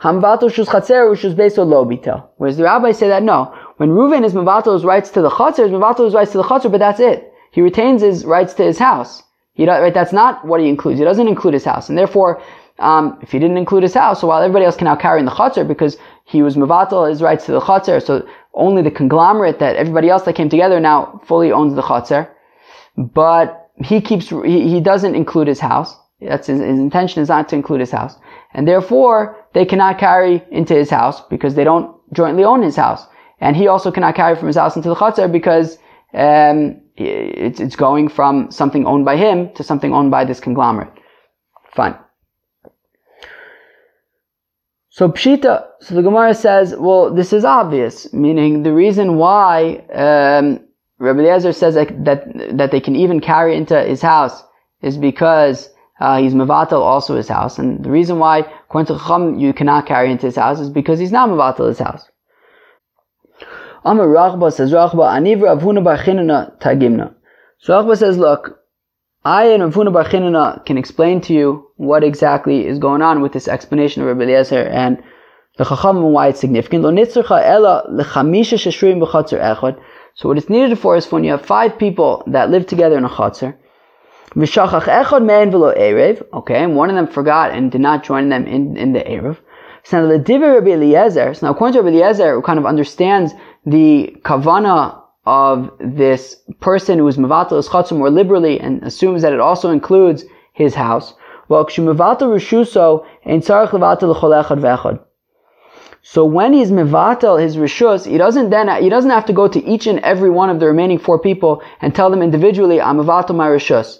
Hamvato 0.00 0.50
shus 0.50 0.66
chatzer 0.66 1.14
shus 1.14 1.36
beso 1.36 1.64
lo 1.64 1.84
bitel. 1.84 2.26
Whereas 2.36 2.56
the 2.56 2.64
rabbis 2.64 2.98
say 2.98 3.06
that 3.06 3.22
no, 3.22 3.56
when 3.76 3.90
Reuven 3.90 4.24
is 4.24 4.34
Mavato's 4.34 4.84
rights 4.84 5.10
to 5.10 5.22
the 5.22 5.30
chatzar, 5.30 5.66
is 5.66 5.70
Mavato's 5.70 6.14
rights 6.14 6.32
to 6.32 6.38
the 6.38 6.42
chatzar, 6.42 6.72
but 6.72 6.78
that's 6.78 6.98
it. 6.98 7.32
He 7.52 7.60
retains 7.60 8.02
his 8.02 8.24
rights 8.24 8.54
to 8.54 8.64
his 8.64 8.80
house. 8.80 9.22
He, 9.54 9.68
right, 9.68 9.94
that's 9.94 10.12
not 10.12 10.44
what 10.44 10.60
he 10.60 10.68
includes. 10.68 10.98
He 10.98 11.04
doesn't 11.04 11.28
include 11.28 11.54
his 11.54 11.64
house. 11.64 11.88
And 11.88 11.96
therefore, 11.96 12.42
um, 12.82 13.18
if 13.22 13.30
he 13.32 13.38
didn't 13.38 13.56
include 13.56 13.82
his 13.82 13.94
house, 13.94 14.20
so 14.20 14.26
while 14.26 14.42
everybody 14.42 14.64
else 14.64 14.76
can 14.76 14.86
now 14.86 14.96
carry 14.96 15.20
in 15.20 15.24
the 15.24 15.30
chutzner 15.30 15.66
because 15.66 15.96
he 16.24 16.42
was 16.42 16.56
mevatel 16.56 17.08
his 17.08 17.22
rights 17.22 17.46
to 17.46 17.52
the 17.52 17.60
chutzner, 17.60 18.04
so 18.04 18.26
only 18.54 18.82
the 18.82 18.90
conglomerate 18.90 19.58
that 19.60 19.76
everybody 19.76 20.08
else 20.08 20.22
that 20.24 20.34
came 20.34 20.48
together 20.48 20.80
now 20.80 21.20
fully 21.24 21.52
owns 21.52 21.74
the 21.74 21.82
chutzner, 21.82 22.28
but 22.96 23.70
he 23.76 24.00
keeps 24.00 24.28
he, 24.28 24.68
he 24.68 24.80
doesn't 24.80 25.14
include 25.14 25.48
his 25.48 25.60
house. 25.60 25.96
That's 26.20 26.46
his, 26.46 26.60
his 26.60 26.78
intention 26.78 27.22
is 27.22 27.28
not 27.28 27.48
to 27.48 27.56
include 27.56 27.80
his 27.80 27.90
house, 27.90 28.16
and 28.54 28.66
therefore 28.66 29.36
they 29.54 29.64
cannot 29.64 29.98
carry 29.98 30.42
into 30.50 30.74
his 30.74 30.90
house 30.90 31.20
because 31.28 31.54
they 31.54 31.64
don't 31.64 31.96
jointly 32.12 32.44
own 32.44 32.62
his 32.62 32.76
house, 32.76 33.06
and 33.40 33.56
he 33.56 33.68
also 33.68 33.90
cannot 33.90 34.14
carry 34.14 34.36
from 34.36 34.48
his 34.48 34.56
house 34.56 34.76
into 34.76 34.88
the 34.88 34.96
chutzner 34.96 35.30
because 35.30 35.78
um, 36.14 36.80
it's, 36.96 37.60
it's 37.60 37.76
going 37.76 38.08
from 38.08 38.50
something 38.50 38.86
owned 38.86 39.04
by 39.04 39.16
him 39.16 39.52
to 39.54 39.64
something 39.64 39.94
owned 39.94 40.10
by 40.10 40.24
this 40.24 40.40
conglomerate. 40.40 40.92
Fine. 41.74 41.96
So 44.94 45.08
Pshita, 45.08 45.64
so 45.80 45.94
the 45.94 46.02
Gemara 46.02 46.34
says, 46.34 46.74
well, 46.76 47.14
this 47.14 47.32
is 47.32 47.46
obvious, 47.46 48.12
meaning 48.12 48.62
the 48.62 48.74
reason 48.74 49.16
why 49.16 49.76
um, 49.94 50.60
Rabbi 50.98 51.20
Eliezer 51.20 51.54
says 51.54 51.76
that, 51.76 52.04
that, 52.04 52.58
that 52.58 52.70
they 52.72 52.80
can 52.80 52.94
even 52.94 53.18
carry 53.18 53.56
into 53.56 53.82
his 53.82 54.02
house 54.02 54.44
is 54.82 54.98
because 54.98 55.70
uh, 55.98 56.18
he's 56.20 56.34
mevatel 56.34 56.80
also 56.80 57.16
his 57.16 57.28
house, 57.28 57.58
and 57.58 57.82
the 57.82 57.90
reason 57.90 58.18
why 58.18 58.40
according 58.40 58.94
to 58.94 59.34
you 59.40 59.54
cannot 59.54 59.86
carry 59.86 60.12
into 60.12 60.26
his 60.26 60.36
house 60.36 60.60
is 60.60 60.68
because 60.68 60.98
he's 60.98 61.10
not 61.10 61.30
mevatel 61.30 61.68
his 61.68 61.78
house. 61.78 62.06
Amar 63.86 64.06
Rachba 64.06 64.52
says 64.52 64.72
Rachba 64.72 65.08
Anivra 65.08 65.58
Avuna 65.58 65.82
Bar 65.82 65.96
Tagimna. 65.96 67.14
So 67.60 67.72
Rachba 67.72 67.96
says, 67.96 68.18
look, 68.18 68.61
I 69.24 69.44
and 69.44 69.62
Avuna 69.62 69.92
Bar 69.92 70.58
can 70.64 70.76
explain 70.76 71.20
to 71.22 71.32
you 71.32 71.68
what 71.76 72.02
exactly 72.02 72.66
is 72.66 72.80
going 72.80 73.02
on 73.02 73.20
with 73.22 73.32
this 73.32 73.46
explanation 73.46 74.02
of 74.02 74.08
Rabbi 74.08 74.24
Eliezer 74.24 74.64
and 74.64 75.00
the 75.58 75.64
Chacham 75.64 75.98
and 75.98 76.12
why 76.12 76.28
it's 76.28 76.40
significant. 76.40 76.82
So 80.14 80.28
what 80.28 80.38
it's 80.38 80.50
needed 80.50 80.78
for 80.78 80.96
is 80.96 81.12
when 81.12 81.22
you 81.22 81.30
have 81.30 81.46
five 81.46 81.78
people 81.78 82.24
that 82.26 82.50
live 82.50 82.66
together 82.66 82.98
in 82.98 83.04
a 83.04 83.08
chatzar, 83.08 83.54
okay, 86.34 86.64
and 86.64 86.76
one 86.76 86.90
of 86.90 86.96
them 86.96 87.06
forgot 87.06 87.52
and 87.52 87.70
did 87.70 87.80
not 87.80 88.02
join 88.02 88.28
them 88.28 88.46
in, 88.46 88.76
in 88.76 88.92
the 88.92 89.00
Erev. 89.00 89.38
So 89.84 90.00
now 90.00 90.08
the 90.08 91.38
now 91.42 91.50
according 91.50 91.74
to 91.74 91.82
Rabbi 91.82 91.96
Eliezer, 91.96 92.34
who 92.34 92.42
kind 92.42 92.58
of 92.58 92.66
understands 92.66 93.34
the 93.64 94.16
kavana 94.22 95.01
of 95.24 95.70
this 95.78 96.36
person 96.60 96.98
who 96.98 97.06
is 97.06 97.16
mevatel 97.16 97.56
his 97.56 97.68
chatzim 97.68 97.98
more 97.98 98.10
liberally 98.10 98.58
and 98.60 98.82
assumes 98.82 99.22
that 99.22 99.32
it 99.32 99.40
also 99.40 99.70
includes 99.70 100.24
his 100.52 100.74
house. 100.74 101.14
So 101.48 101.64
when 106.24 106.52
he's 106.52 106.72
mevatel 106.72 107.40
his 107.40 107.56
rishus, 107.56 108.06
he 108.06 108.18
doesn't 108.18 108.50
then 108.50 108.82
he 108.82 108.88
doesn't 108.88 109.10
have 109.10 109.26
to 109.26 109.32
go 109.32 109.48
to 109.48 109.64
each 109.64 109.86
and 109.86 110.00
every 110.00 110.30
one 110.30 110.50
of 110.50 110.58
the 110.58 110.66
remaining 110.66 110.98
four 110.98 111.18
people 111.18 111.62
and 111.80 111.94
tell 111.94 112.10
them 112.10 112.22
individually, 112.22 112.80
I'm 112.80 112.96
mevatel 112.96 113.36
my 113.36 113.48
rishus, 113.48 113.98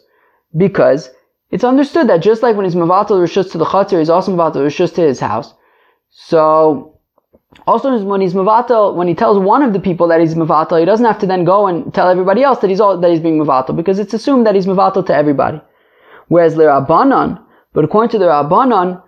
because 0.56 1.10
it's 1.50 1.64
understood 1.64 2.08
that 2.08 2.22
just 2.22 2.42
like 2.42 2.56
when 2.56 2.64
he's 2.64 2.74
mevatel 2.74 3.20
rishus 3.20 3.52
to 3.52 3.58
the 3.58 3.64
chatzir, 3.64 3.98
he's 3.98 4.10
also 4.10 4.34
mevatel 4.34 4.66
rishus 4.66 4.92
to 4.94 5.02
his 5.02 5.20
house. 5.20 5.54
So 6.10 6.98
also, 7.66 8.02
when 8.04 8.20
he's 8.20 8.34
mavatal, 8.34 8.94
when 8.94 9.08
he 9.08 9.14
tells 9.14 9.38
one 9.38 9.62
of 9.62 9.72
the 9.72 9.80
people 9.80 10.08
that 10.08 10.20
he's 10.20 10.34
mavatal, 10.34 10.80
he 10.80 10.84
doesn't 10.84 11.04
have 11.06 11.18
to 11.20 11.26
then 11.26 11.44
go 11.44 11.66
and 11.66 11.92
tell 11.94 12.08
everybody 12.08 12.42
else 12.42 12.58
that 12.60 12.70
he's 12.70 12.80
all, 12.80 12.98
that 12.98 13.10
he's 13.10 13.20
being 13.20 13.38
mavatal 13.38 13.76
because 13.76 13.98
it's 13.98 14.14
assumed 14.14 14.46
that 14.46 14.54
he's 14.54 14.66
mavatal 14.66 15.04
to 15.06 15.14
everybody. 15.14 15.60
Whereas 16.28 16.54
the 16.54 16.64
Rabbanon, 16.64 17.40
but 17.72 17.84
according 17.84 18.10
to 18.10 18.18
the 18.18 18.26
Rabbanon, 18.26 19.02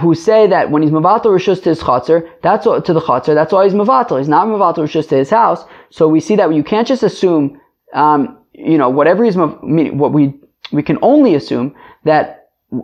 who 0.00 0.14
say 0.14 0.46
that 0.46 0.70
when 0.70 0.82
he's 0.82 0.92
mavatal 0.92 1.26
rishus 1.26 1.62
to 1.64 1.70
his 1.70 1.80
chatzar, 1.80 2.28
that's 2.42 2.66
all, 2.66 2.80
to 2.80 2.92
the 2.92 3.00
chatzar, 3.00 3.34
that's 3.34 3.52
all 3.52 3.64
he's 3.64 3.74
mavatal. 3.74 4.18
He's 4.18 4.28
not 4.28 4.46
mavatal 4.46 4.84
rishus 4.84 5.08
to 5.08 5.16
his 5.16 5.30
house. 5.30 5.64
So 5.90 6.06
we 6.06 6.20
see 6.20 6.36
that 6.36 6.54
you 6.54 6.62
can't 6.62 6.86
just 6.86 7.02
assume, 7.02 7.60
um, 7.92 8.38
you 8.52 8.78
know, 8.78 8.88
whatever 8.88 9.24
he's 9.24 9.36
what 9.36 10.12
we 10.12 10.34
we 10.70 10.82
can 10.82 10.98
only 11.02 11.34
assume 11.34 11.74
that 12.04 12.37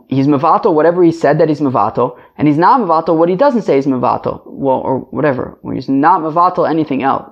he's 0.08 0.26
mavato 0.26 0.72
whatever 0.72 1.02
he 1.02 1.12
said 1.12 1.38
that 1.38 1.48
he's 1.48 1.60
mavato, 1.60 2.18
and 2.38 2.48
he's 2.48 2.58
not 2.58 2.80
mavato 2.80 3.16
what 3.16 3.28
he 3.28 3.36
doesn't 3.36 3.62
say 3.62 3.78
is 3.78 3.86
mavato, 3.86 4.42
well, 4.46 4.78
or 4.78 5.00
whatever. 5.10 5.58
When 5.62 5.76
he's 5.76 5.88
not 5.88 6.22
mavato 6.22 6.68
anything 6.68 7.02
else. 7.02 7.30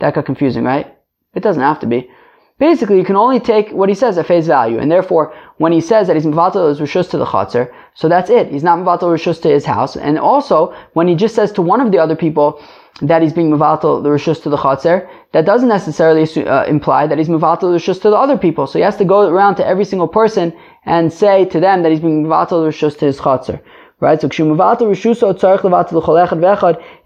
That 0.00 0.14
got 0.14 0.26
confusing, 0.26 0.64
right? 0.64 0.96
It 1.34 1.42
doesn't 1.42 1.62
have 1.62 1.80
to 1.80 1.86
be. 1.86 2.10
Basically, 2.58 2.98
you 2.98 3.04
can 3.04 3.16
only 3.16 3.40
take 3.40 3.70
what 3.70 3.88
he 3.88 3.94
says 3.94 4.18
at 4.18 4.26
face 4.26 4.46
value, 4.46 4.78
and 4.78 4.90
therefore, 4.90 5.34
when 5.58 5.72
he 5.72 5.80
says 5.80 6.06
that 6.06 6.16
he's 6.16 6.26
mavato 6.26 6.68
his 6.68 6.80
rishus 6.80 7.10
to 7.10 7.18
the 7.18 7.24
chatzar, 7.24 7.72
so 7.94 8.08
that's 8.08 8.30
it. 8.30 8.48
He's 8.48 8.62
not 8.62 8.78
mavato 8.78 9.02
rishus 9.02 9.40
to 9.42 9.48
his 9.48 9.64
house, 9.64 9.96
and 9.96 10.18
also 10.18 10.74
when 10.92 11.08
he 11.08 11.14
just 11.14 11.34
says 11.34 11.52
to 11.52 11.62
one 11.62 11.80
of 11.80 11.92
the 11.92 11.98
other 11.98 12.16
people 12.16 12.62
that 13.00 13.22
he's 13.22 13.32
being 13.32 13.50
mevatel 13.50 14.02
the 14.02 14.08
rishus 14.08 14.42
to 14.42 14.50
the 14.50 14.56
chaser, 14.56 15.08
that 15.32 15.46
doesn't 15.46 15.68
necessarily 15.68 16.24
uh, 16.46 16.64
imply 16.66 17.06
that 17.06 17.18
he's 17.18 17.28
mevatel 17.28 17.60
the 17.60 17.78
rishus 17.78 18.02
to 18.02 18.10
the 18.10 18.16
other 18.16 18.36
people. 18.36 18.66
So 18.66 18.78
he 18.78 18.84
has 18.84 18.96
to 18.98 19.04
go 19.04 19.28
around 19.28 19.54
to 19.56 19.66
every 19.66 19.84
single 19.84 20.08
person 20.08 20.52
and 20.84 21.12
say 21.12 21.44
to 21.46 21.60
them 21.60 21.82
that 21.82 21.90
he's 21.90 22.00
being 22.00 22.24
mevatel 22.24 22.62
the 22.62 22.68
rishus 22.68 22.98
to 22.98 23.06
his 23.06 23.18
chaser. 23.18 23.60
Right? 24.00 24.20
So 24.20 24.28
he 24.28 24.42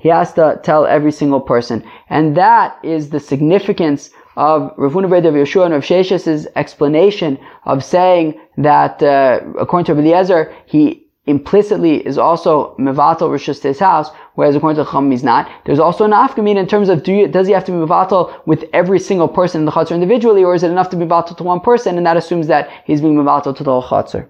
has 0.09 0.33
to 0.33 0.61
tell 0.63 0.87
every 0.87 1.13
single 1.13 1.41
person. 1.43 1.85
And 2.09 2.37
that 2.37 2.79
is 2.83 3.11
the 3.11 3.21
significance 3.21 4.11
of 4.37 4.73
Rav 4.79 4.93
Huna 4.93 5.11
Rav 5.11 5.23
Yeshua 5.23 5.67
and 5.67 5.75
Rav 5.75 5.83
Shesh's 5.83 6.47
explanation 6.57 7.39
of 7.65 7.85
saying 7.85 8.41
that, 8.57 9.03
uh, 9.03 9.41
according 9.59 9.85
to 9.87 9.93
Eliezer, 10.01 10.55
he 10.65 11.06
implicitly 11.27 12.07
is 12.07 12.19
also 12.19 12.75
mevatel 12.79 13.29
rishus 13.31 13.63
his 13.63 13.79
house, 13.79 14.11
whereas 14.35 14.55
according 14.55 14.85
to 14.85 14.91
Chum 14.91 15.11
he's 15.11 15.25
not. 15.25 15.51
There's 15.65 15.79
also 15.79 16.05
an 16.05 16.13
afkamin 16.13 16.57
in 16.57 16.67
terms 16.67 16.89
of 16.89 17.03
do 17.03 17.13
you, 17.13 17.29
does 17.29 17.47
he 17.47 17.53
have 17.53 17.65
to 17.65 17.73
be 17.73 17.79
mevatel 17.79 18.33
with 18.47 18.65
every 18.73 18.99
single 18.99 19.29
person 19.29 19.63
in 19.63 19.65
the 19.65 19.73
chutzner 19.73 19.93
individually, 19.93 20.45
or 20.45 20.55
is 20.55 20.63
it 20.63 20.71
enough 20.71 20.91
to 20.91 20.97
be 20.97 21.05
mevatel 21.05 21.37
to 21.37 21.43
one 21.43 21.61
person, 21.61 21.97
and 21.97 22.07
that 22.07 22.17
assumes 22.17 22.47
that 22.47 22.71
he's 22.85 23.01
being 23.01 23.17
mevatel 23.17 23.57
to 23.57 23.65
the 23.65 23.71
whole 23.71 23.83
chutzner. 23.83 24.29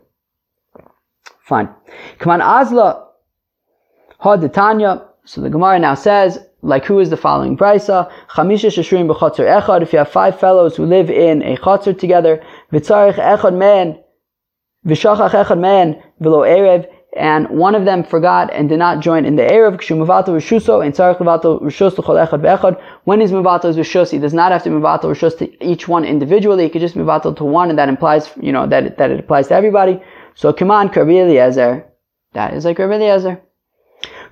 Fine. 1.40 1.68
On, 2.24 2.40
Azla, 2.40 3.08
Haditanya. 4.20 5.06
So 5.24 5.40
the 5.40 5.50
Gemara 5.50 5.78
now 5.78 5.94
says, 5.94 6.38
like 6.62 6.84
who 6.84 6.98
is 6.98 7.10
the 7.10 7.16
following 7.16 7.56
brisa? 7.56 8.10
Chamisha 8.30 8.70
sheshrim 8.70 9.12
b'chatzar 9.12 9.60
echad. 9.60 9.82
If 9.82 9.92
you 9.92 9.98
have 9.98 10.08
five 10.08 10.38
fellows 10.40 10.76
who 10.76 10.86
live 10.86 11.10
in 11.10 11.42
a 11.42 11.56
chatzar 11.56 11.98
together, 11.98 12.42
v'tzarich 12.72 13.14
echad 13.14 13.56
man, 13.56 13.98
v'shachach 14.86 15.30
echad 15.30 15.58
man, 15.58 16.02
v'lo 16.20 16.46
erev, 16.46 16.86
and 17.16 17.48
one 17.48 17.74
of 17.74 17.86
them 17.86 18.04
forgot 18.04 18.52
and 18.52 18.68
did 18.68 18.78
not 18.78 19.00
join 19.00 19.24
in 19.24 19.36
the 19.36 19.42
Erev, 19.42 19.78
Kshumavato 19.78 20.28
Rishuso, 20.28 20.84
and 20.84 20.94
Levato 20.94 21.60
Rishus 21.62 21.96
L'chol 21.96 22.26
Echad 22.26 22.42
Ve'echad. 22.42 22.78
When 23.04 23.22
he's 23.22 23.32
Mevato 23.32 23.64
is 23.64 23.76
Rishus, 23.76 24.10
he 24.10 24.18
does 24.18 24.34
not 24.34 24.52
have 24.52 24.62
to 24.64 24.68
Mevato 24.68 25.04
Rishus 25.04 25.38
to 25.38 25.64
each 25.64 25.88
one 25.88 26.04
individually, 26.04 26.64
he 26.64 26.68
could 26.68 26.82
just 26.82 26.94
Mevato 26.94 27.34
to 27.34 27.44
one, 27.44 27.70
and 27.70 27.78
that 27.78 27.88
implies, 27.88 28.30
you 28.38 28.52
know, 28.52 28.66
that, 28.66 28.98
that 28.98 29.10
it 29.10 29.18
applies 29.18 29.48
to 29.48 29.54
everybody. 29.54 29.98
So 30.34 30.52
come 30.52 30.70
on, 30.70 30.88
Rabbi 30.88 31.12
Eliezer. 31.12 31.86
That 32.34 32.52
is 32.52 32.66
like 32.66 32.78
Rabbi 32.78 32.96
Eliezer. 32.96 33.40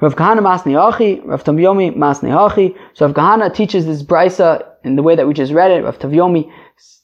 Rav 0.01 0.15
Kahana 0.17 0.41
Masni 0.41 0.73
Hachi, 0.73 1.25
Rav 1.25 1.43
Tavyomi 1.43 1.97
Masni 1.97 2.29
Hachi. 2.29 2.77
So 2.93 3.07
Rav 3.07 3.15
Kahana 3.15 3.55
teaches 3.55 3.87
this 3.87 4.03
brisa 4.03 4.63
in 4.83 4.97
the 4.97 5.03
way 5.03 5.17
that 5.17 5.27
we 5.27 5.33
just 5.33 5.55
read 5.55 5.71
it. 5.71 5.85
Rav 5.85 5.99
Tavyomi 5.99 6.53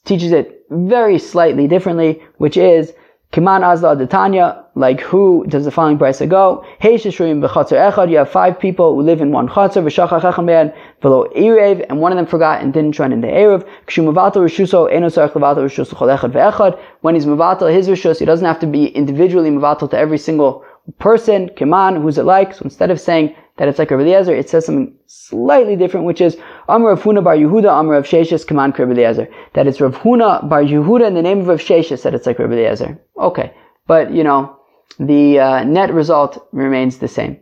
teaches 0.05 0.31
it 0.31 0.63
very 0.69 1.17
slightly 1.17 1.67
differently, 1.67 2.21
which 2.37 2.55
is 2.55 2.93
Kiman 3.31 3.63
Azla 3.63 3.95
Adetanya, 3.95 4.65
like 4.75 4.99
who 4.99 5.45
does 5.47 5.63
the 5.63 5.71
following 5.71 5.97
brisa 5.97 6.27
go? 6.27 6.65
Hey 6.79 6.95
Shishrim 6.95 7.39
b'chatzar 7.39 7.89
echad, 7.89 8.11
you 8.11 8.17
have 8.17 8.29
five 8.29 8.59
people 8.59 8.93
who 8.93 9.03
live 9.03 9.21
in 9.21 9.31
one 9.31 9.47
chatzar, 9.47 9.81
v'shachach 9.85 10.19
echad 10.19 10.43
man, 10.43 10.73
v'lo 11.01 11.33
erev, 11.33 11.85
and 11.87 12.01
one 12.01 12.11
of 12.11 12.17
them 12.17 12.25
forgot 12.25 12.61
and 12.61 12.73
didn't 12.73 12.91
join 12.91 13.13
in 13.13 13.21
the 13.21 13.27
erev. 13.27 13.65
Kshu 13.87 14.03
mavato 14.03 14.35
rishuso, 14.35 14.91
eno 14.91 15.07
sarach 15.07 15.31
chol 15.31 16.17
echad 16.17 16.31
ve'echad. 16.33 16.77
When 16.99 17.15
he's 17.15 17.25
mavato 17.25 17.73
his 17.73 17.87
rishus, 17.87 18.19
he 18.19 18.25
doesn't 18.25 18.45
have 18.45 18.59
to 18.59 18.67
be 18.67 18.87
individually 18.87 19.49
mavato 19.49 19.89
to 19.89 19.97
every 19.97 20.17
single 20.17 20.65
person, 20.99 21.47
Kiman, 21.51 22.01
who's 22.01 22.17
it 22.17 22.25
like? 22.25 22.53
So 22.53 22.63
instead 22.63 22.91
of 22.91 22.99
saying 22.99 23.33
that 23.57 23.67
it's 23.67 23.79
like 23.79 23.91
Rabbi 23.91 24.03
Eliezer, 24.03 24.33
it 24.33 24.49
says 24.49 24.65
something 24.65 24.95
slightly 25.05 25.75
different, 25.75 26.05
which 26.05 26.21
is 26.21 26.37
Amr 26.67 26.91
of 26.91 27.01
Huna 27.01 27.23
Bar 27.23 27.35
Yehuda, 27.35 27.69
Amr 27.69 27.95
of 27.95 28.05
Sheshes, 28.05 28.45
Kiman 28.45 28.77
Rabbi 28.77 28.91
Eliezer. 28.91 29.27
That 29.53 29.67
it's 29.67 29.81
Rav 29.81 29.95
Huna 29.95 30.47
Bar 30.47 30.63
Yehuda 30.63 31.07
in 31.07 31.13
the 31.13 31.21
name 31.21 31.41
of 31.41 31.47
Rav 31.47 31.59
Sheshes 31.59 32.03
that 32.03 32.13
it's 32.13 32.25
like 32.25 32.39
Rabbi 32.39 32.53
Eliezer. 32.53 32.99
Okay. 33.17 33.53
But, 33.87 34.11
you 34.11 34.23
know, 34.23 34.57
the 34.99 35.39
uh, 35.39 35.63
net 35.63 35.93
result 35.93 36.47
remains 36.51 36.97
the 36.97 37.07
same. 37.07 37.39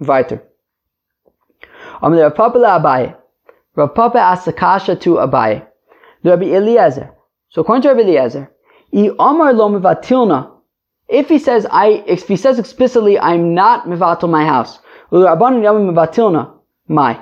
Weiter. 0.00 0.42
Amr 2.02 2.20
Rav 2.20 2.34
Papa 2.34 2.58
Abaye. 2.58 3.16
Rav 3.76 3.94
Papa 3.94 4.18
asked 4.18 4.44
the 4.46 4.52
kasha 4.52 4.96
to 4.96 5.14
Abaye. 5.14 5.66
Rabbi 6.24 6.46
Eliezer. 6.46 7.10
So 7.50 7.62
according 7.62 7.82
to 7.82 7.88
Rabbi 7.88 8.02
Eliezer, 8.02 8.50
if 11.14 11.28
he 11.28 11.38
says 11.38 11.66
I, 11.70 12.04
if 12.06 12.28
he 12.28 12.36
says 12.36 12.58
explicitly, 12.58 13.18
I'm 13.18 13.54
not 13.54 13.86
mivatul 13.86 14.30
my 14.30 14.44
house. 14.44 14.78
My. 16.88 17.20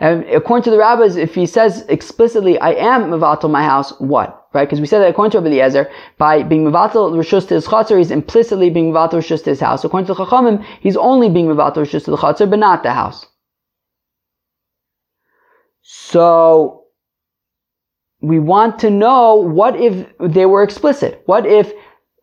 And 0.00 0.24
according 0.24 0.64
to 0.64 0.70
the 0.70 0.78
rabbis, 0.78 1.16
if 1.16 1.34
he 1.34 1.46
says 1.46 1.86
explicitly, 1.88 2.58
I 2.58 2.72
am 2.72 3.04
mivatul 3.04 3.50
my 3.50 3.62
house, 3.62 3.92
what? 4.00 4.48
Right? 4.52 4.64
Because 4.64 4.80
we 4.80 4.86
said 4.86 4.98
that 4.98 5.10
according 5.10 5.30
to 5.32 5.38
Rabbi 5.38 5.50
Eliezer, 5.50 5.90
by 6.18 6.42
being 6.42 6.64
mivatul 6.64 7.12
rishus 7.12 7.46
to 7.48 7.54
his 7.54 7.66
chatzar, 7.68 7.98
he's 7.98 8.10
implicitly 8.10 8.68
being 8.68 8.92
mivatul 8.92 9.20
rishus 9.20 9.44
to 9.44 9.50
his 9.50 9.60
house. 9.60 9.84
According 9.84 10.08
to 10.08 10.14
the 10.14 10.24
Chachamim, 10.24 10.64
he's 10.80 10.96
only 10.96 11.28
being 11.30 11.46
mivatul 11.46 11.84
rishus 11.84 12.04
to 12.04 12.10
the 12.10 12.16
chatzar, 12.16 12.50
but 12.50 12.58
not 12.58 12.82
the 12.82 12.92
house. 12.92 13.26
So, 15.82 16.82
we 18.20 18.38
want 18.38 18.78
to 18.80 18.90
know 18.90 19.36
what 19.36 19.76
if 19.76 20.06
they 20.18 20.46
were 20.46 20.62
explicit. 20.62 21.22
What 21.26 21.44
if, 21.44 21.72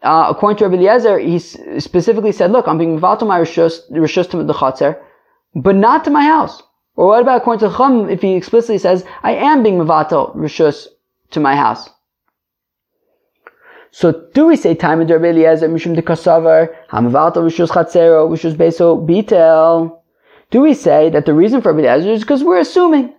uh, 0.02 0.28
according 0.30 0.58
to 0.58 0.68
Rabbi 0.68 0.78
Eliezer, 0.82 1.20
he 1.20 1.40
specifically 1.40 2.32
said, 2.32 2.52
look, 2.52 2.68
I'm 2.68 2.78
being 2.78 3.00
mivato 3.00 3.28
my 3.28 3.40
rishus, 3.40 4.30
to 4.30 4.44
the 4.44 4.54
chatzar, 4.54 4.98
but 5.56 5.76
not 5.76 6.04
to 6.06 6.10
my 6.10 6.24
house. 6.24 6.64
Or 6.96 7.08
what 7.08 7.22
about 7.22 7.42
according 7.42 7.70
to 7.70 7.76
Chum, 7.76 8.10
if 8.10 8.22
he 8.22 8.36
explicitly 8.36 8.78
says, 8.78 9.06
I 9.24 9.34
am 9.34 9.64
being 9.64 9.78
mivato 9.78 10.36
rishus 10.36 10.88
to 11.32 11.40
my 11.40 11.56
house? 11.56 11.90
So 13.92 14.28
do 14.34 14.46
we 14.46 14.56
say 14.56 14.76
time 14.76 15.02
of 15.02 15.10
Rabbi 15.10 15.30
Eliezer, 15.30 15.68
mishum 15.68 15.96
de 15.96 16.02
kasavar, 16.02 16.74
hamivato 16.90 17.38
rishus 17.38 17.70
chatzero, 17.70 18.30
rishus 18.30 18.56
beso 18.56 19.06
bitel? 19.06 20.00
Do 20.52 20.62
we 20.62 20.74
say 20.74 21.10
that 21.10 21.26
the 21.26 21.34
reason 21.34 21.62
for 21.62 21.74
Rabbi 21.74 21.88
Eliezer 21.88 22.12
is 22.12 22.22
because 22.22 22.44
we're 22.44 22.60
assuming 22.60 23.14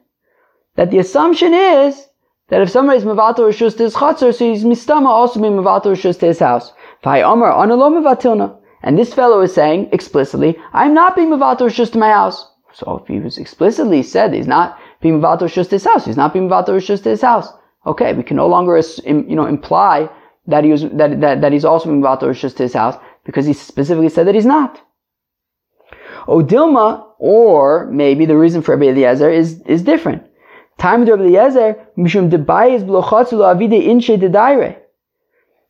that 0.77 0.91
the 0.91 0.99
assumption 0.99 1.53
is 1.53 2.07
that 2.51 2.61
if 2.61 2.71
somebody 2.71 2.99
is 2.99 3.05
mevatel 3.05 3.49
rishus 3.49 3.77
to 3.77 3.85
his 3.85 3.95
chatzar, 3.95 4.35
so 4.35 4.45
he's 4.45 4.65
mistama 4.65 5.07
also 5.07 5.41
be 5.41 5.49
mevatel 5.49 5.93
rishus 5.95 6.19
to 6.19 6.27
his 6.27 6.41
house. 6.41 6.73
Omar 7.05 7.53
mevatilna. 7.53 8.57
And 8.83 8.99
this 8.99 9.15
fellow 9.15 9.41
is 9.41 9.55
saying 9.55 9.89
explicitly, 9.93 10.59
I'm 10.73 10.93
not 10.95 11.15
being 11.15 11.31
mevatel 11.31 11.69
rishus 11.69 11.93
to 11.93 11.99
my 11.99 12.11
house. 12.11 12.47
So 12.73 12.99
if 12.99 13.09
he 13.09 13.21
was 13.21 13.39
explicitly 13.39 14.03
said 14.03 14.35
he's 14.35 14.47
not 14.47 14.79
being 15.01 15.21
mevatel 15.21 15.43
rishus 15.43 15.69
to 15.69 15.77
his 15.77 15.85
house, 15.85 16.05
he's 16.05 16.17
not 16.17 16.33
being 16.33 16.49
mevatel 16.49 16.71
rishus 16.71 17.03
to 17.05 17.11
his 17.11 17.23
house. 17.23 17.49
Okay, 17.87 18.13
we 18.13 18.23
can 18.23 18.37
no 18.37 18.47
longer 18.47 18.81
you 19.07 19.37
know 19.37 19.47
imply 19.47 20.09
that 20.47 20.65
he 20.65 20.71
was 20.71 20.83
that 20.83 21.21
that, 21.21 21.41
that 21.41 21.53
he's 21.53 21.65
also 21.65 21.87
being 21.87 22.03
mevatel 22.03 22.31
rishus 22.31 22.57
to 22.57 22.65
his 22.65 22.75
house 22.75 22.97
because 23.25 23.47
he 23.47 23.53
specifically 23.53 24.09
said 24.09 24.27
that 24.27 24.35
he's 24.35 24.47
not. 24.47 24.81
Odilma, 26.27 27.07
or 27.19 27.87
maybe 27.91 28.27
the 28.27 28.37
reason 28.37 28.61
for 28.61 28.77
Rabbi 28.77 28.91
Eliezer 28.91 29.31
is 29.31 29.61
is 29.63 29.83
different. 29.83 30.25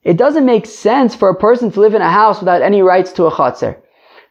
It 0.02 0.16
doesn't 0.16 0.46
make 0.46 0.66
sense 0.66 1.14
for 1.14 1.28
a 1.28 1.34
person 1.34 1.70
to 1.72 1.80
live 1.80 1.94
in 1.94 2.02
a 2.02 2.10
house 2.10 2.38
without 2.38 2.62
any 2.62 2.80
rights 2.80 3.12
to 3.12 3.26
a 3.26 3.30
chatzir. 3.30 3.76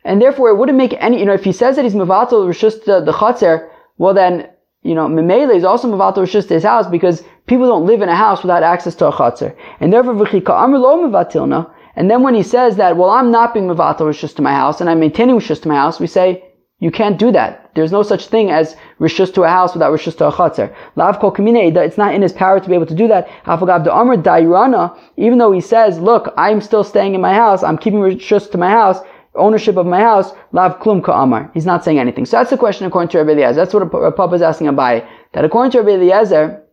And 0.06 0.22
therefore, 0.22 0.50
it 0.50 0.58
wouldn't 0.58 0.78
make 0.78 0.96
any, 1.00 1.20
you 1.20 1.26
know, 1.26 1.34
if 1.34 1.44
he 1.44 1.52
says 1.52 1.76
that 1.76 1.84
he's 1.84 1.94
Mavatal 1.94 2.48
Rishus 2.48 2.84
the 2.86 3.12
chatzir, 3.12 3.70
well 3.98 4.14
then, 4.14 4.50
you 4.82 4.96
know, 4.96 5.08
Memele 5.08 5.54
is 5.56 5.66
also 5.66 5.90
Mavatal 5.90 6.24
Rishus 6.24 6.48
his 6.48 6.64
house 6.64 6.88
because 6.88 7.24
people 7.46 7.68
don't 7.68 7.86
live 7.86 8.02
in 8.02 8.10
a 8.10 8.16
house 8.16 8.42
without 8.42 8.64
access 8.64 8.96
to 8.96 9.08
a 9.08 9.12
chatzir. 9.12 9.56
And 9.82 9.92
therefore, 9.92 10.14
V'chika 10.14 10.52
Amr 10.52 10.80
Mavatilna, 10.80 11.70
and 11.98 12.10
then 12.10 12.24
when 12.24 12.34
he 12.34 12.44
says 12.44 12.78
that, 12.78 12.96
well, 12.96 13.10
I'm 13.10 13.30
not 13.30 13.54
being 13.54 13.68
Mavatal 13.68 14.08
Rishus 14.08 14.34
to 14.38 14.42
my 14.42 14.54
house, 14.54 14.80
and 14.80 14.90
I'm 14.90 15.02
maintaining 15.02 15.36
Rishus 15.36 15.62
to 15.64 15.68
my 15.68 15.76
house, 15.76 16.00
we 16.00 16.08
say, 16.08 16.49
you 16.80 16.92
can't 16.92 17.20
do 17.20 17.32
that. 17.32 17.72
There's 17.76 17.92
no 17.92 18.04
such 18.04 18.28
thing 18.28 18.52
as 18.52 18.76
rishus 19.00 19.34
to 19.34 19.44
a 19.44 19.50
house 19.50 19.74
without 19.74 19.92
rishus 19.92 20.18
to 20.18 20.28
a 20.28 20.32
chatzar. 20.32 20.74
Lav 20.96 21.20
kol 21.20 21.34
it's 21.38 21.98
not 21.98 22.14
in 22.14 22.22
his 22.22 22.34
power 22.34 22.60
to 22.60 22.70
be 22.70 22.76
able 22.76 22.86
to 22.86 22.96
do 22.96 23.08
that. 23.10 23.28
Afagav 23.46 23.84
the 23.84 23.92
Amr 23.92 24.18
Dairana, 24.18 24.98
even 25.18 25.40
though 25.40 25.52
he 25.52 25.60
says, 25.62 26.00
look, 26.00 26.34
I'm 26.38 26.62
still 26.62 26.84
staying 26.84 27.16
in 27.16 27.22
my 27.22 27.34
house, 27.34 27.64
I'm 27.64 27.78
keeping 27.78 28.00
rishus 28.00 28.50
to 28.52 28.58
my 28.58 28.70
house, 28.70 29.00
ownership 29.36 29.76
of 29.76 29.86
my 29.86 30.00
house, 30.00 30.32
lav 30.54 30.80
klum 30.80 31.04
ka 31.04 31.22
amar. 31.22 31.52
He's 31.54 31.66
not 31.66 31.84
saying 31.84 32.00
anything. 32.00 32.26
So 32.26 32.38
that's 32.38 32.50
the 32.50 32.58
question 32.58 32.88
according 32.88 33.10
to 33.10 33.18
Rabbi 33.20 33.32
Eliezer. 33.32 33.56
That's 33.56 33.74
what 33.74 33.84
a 33.84 34.12
Papa 34.12 34.36
is 34.36 34.42
asking 34.42 34.68
Abaye. 34.68 35.06
That 35.34 35.44
according 35.44 35.72
to 35.72 35.82
Rabbi 35.82 36.02
Eliezer, 36.02 36.64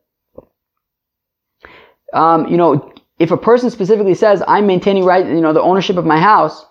um, 2.12 2.46
you 2.46 2.56
know, 2.56 2.92
if 3.18 3.32
a 3.32 3.36
person 3.36 3.70
specifically 3.70 4.14
says, 4.14 4.42
I'm 4.46 4.66
maintaining 4.66 5.04
right, 5.04 5.26
you 5.26 5.40
know, 5.40 5.52
the 5.52 5.62
ownership 5.62 5.96
of 5.96 6.06
my 6.06 6.20
house, 6.20 6.64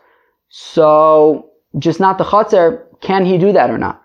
so 0.50 1.50
just 1.78 2.00
not 2.00 2.18
the 2.18 2.24
chatzar, 2.24 2.85
can 3.02 3.26
he 3.26 3.38
do 3.38 3.52
that 3.54 3.70
or 3.70 3.78
not? 3.78 4.02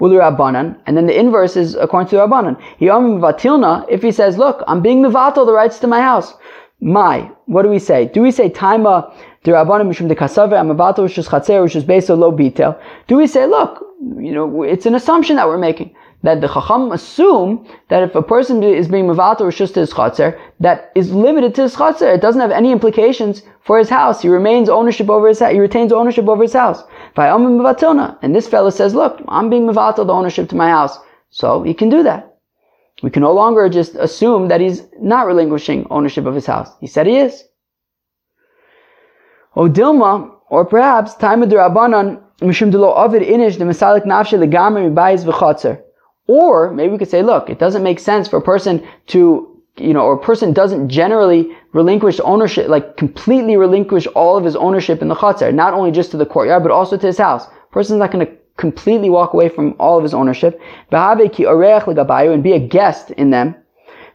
Rabbanan, 0.00 0.80
and 0.86 0.96
then 0.96 1.06
the 1.06 1.18
inverse 1.18 1.56
is 1.56 1.74
according 1.74 2.08
to 2.10 2.16
the 2.16 2.22
Rabbanan. 2.22 2.56
Vatilna, 2.80 3.84
if 3.88 4.02
he 4.02 4.12
says, 4.12 4.38
look, 4.38 4.62
I'm 4.66 4.80
being 4.80 5.02
mivatal 5.02 5.44
the 5.44 5.52
rights 5.52 5.78
to 5.80 5.86
my 5.86 6.00
house. 6.00 6.34
My, 6.80 7.30
what 7.46 7.62
do 7.62 7.68
we 7.68 7.80
say? 7.80 8.06
Do 8.06 8.22
we 8.22 8.30
say 8.30 8.48
taima 8.48 9.12
the 9.42 9.52
Rabbanan 9.52 9.88
mishum 9.88 10.08
de 10.08 10.14
kasave 10.14 10.58
I'm 10.58 10.68
mivatal 10.68 10.98
rishus 10.98 11.28
chatzer 11.28 11.64
rishus 11.64 11.82
beso 11.82 12.16
lo 12.16 12.30
bitel? 12.30 12.80
Do 13.08 13.16
we 13.16 13.26
say, 13.26 13.46
look, 13.46 13.84
you 14.00 14.32
know, 14.32 14.62
it's 14.62 14.86
an 14.86 14.94
assumption 14.94 15.36
that 15.36 15.48
we're 15.48 15.58
making 15.58 15.94
that 16.22 16.40
the 16.40 16.48
Chacham 16.48 16.90
assume 16.90 17.66
that 17.88 18.02
if 18.02 18.14
a 18.14 18.22
person 18.22 18.62
is 18.62 18.88
being 18.88 19.06
Mavato 19.06 19.40
Rishus 19.40 19.72
to 19.74 19.80
his 19.80 19.92
Chatzar, 19.92 20.38
that 20.60 20.90
is 20.94 21.12
limited 21.12 21.54
to 21.54 21.62
his 21.62 21.76
Chatzar. 21.76 22.14
It 22.14 22.20
doesn't 22.20 22.40
have 22.40 22.50
any 22.50 22.72
implications 22.72 23.42
for 23.62 23.78
his 23.78 23.88
house. 23.88 24.22
He 24.22 24.28
remains 24.28 24.68
ownership 24.68 25.08
over 25.08 25.28
his 25.28 25.38
house. 25.38 25.52
He 25.52 25.60
retains 25.60 25.92
ownership 25.92 26.28
over 26.28 26.42
his 26.42 26.52
house. 26.52 26.82
And 27.16 28.34
this 28.34 28.48
fellow 28.48 28.70
says, 28.70 28.94
look, 28.94 29.22
I'm 29.28 29.48
being 29.48 29.66
Mavato 29.66 30.04
the 30.06 30.12
ownership 30.12 30.48
to 30.48 30.56
my 30.56 30.68
house. 30.68 30.98
So 31.30 31.62
he 31.62 31.74
can 31.74 31.88
do 31.88 32.02
that. 32.02 32.36
We 33.02 33.10
can 33.10 33.22
no 33.22 33.32
longer 33.32 33.68
just 33.68 33.94
assume 33.94 34.48
that 34.48 34.60
he's 34.60 34.82
not 35.00 35.26
relinquishing 35.26 35.86
ownership 35.88 36.26
of 36.26 36.34
his 36.34 36.46
house. 36.46 36.70
He 36.80 36.88
said 36.88 37.06
he 37.06 37.18
is. 37.18 37.44
O 39.54 39.68
Dilma, 39.68 40.32
or 40.50 40.64
perhaps 40.64 41.14
time 41.14 41.42
of 41.42 41.50
the 41.50 41.56
Rabbanan, 41.56 42.20
mishum 42.40 42.72
delo 42.72 42.92
ovid 42.94 43.22
inish 43.22 43.58
the 43.58 43.64
Masalik 43.64 44.04
nafshe 44.04 44.36
legamri 44.38 44.90
mibayis 44.92 45.24
v'chotzer. 45.24 45.82
Or 46.28 46.72
maybe 46.72 46.92
we 46.92 46.98
could 46.98 47.10
say, 47.10 47.22
look, 47.22 47.50
it 47.50 47.58
doesn't 47.58 47.82
make 47.82 47.98
sense 47.98 48.28
for 48.28 48.36
a 48.36 48.42
person 48.42 48.86
to, 49.08 49.60
you 49.78 49.94
know, 49.94 50.02
or 50.02 50.12
a 50.12 50.22
person 50.22 50.52
doesn't 50.52 50.90
generally 50.90 51.56
relinquish 51.72 52.20
ownership, 52.22 52.68
like 52.68 52.96
completely 52.96 53.56
relinquish 53.56 54.06
all 54.08 54.36
of 54.36 54.44
his 54.44 54.54
ownership 54.54 55.02
in 55.02 55.08
the 55.08 55.14
chotzer, 55.14 55.52
not 55.52 55.72
only 55.72 55.90
just 55.90 56.10
to 56.10 56.18
the 56.18 56.26
courtyard, 56.26 56.62
but 56.62 56.70
also 56.70 56.98
to 56.98 57.06
his 57.06 57.18
house. 57.18 57.46
A 57.46 57.72
person's 57.72 57.98
not 57.98 58.12
going 58.12 58.26
to 58.26 58.32
completely 58.58 59.08
walk 59.08 59.32
away 59.32 59.48
from 59.48 59.74
all 59.78 59.96
of 59.96 60.02
his 60.02 60.12
ownership. 60.12 60.60
And 60.90 62.42
be 62.42 62.52
a 62.52 62.58
guest 62.58 63.10
in 63.12 63.30
them. 63.30 63.54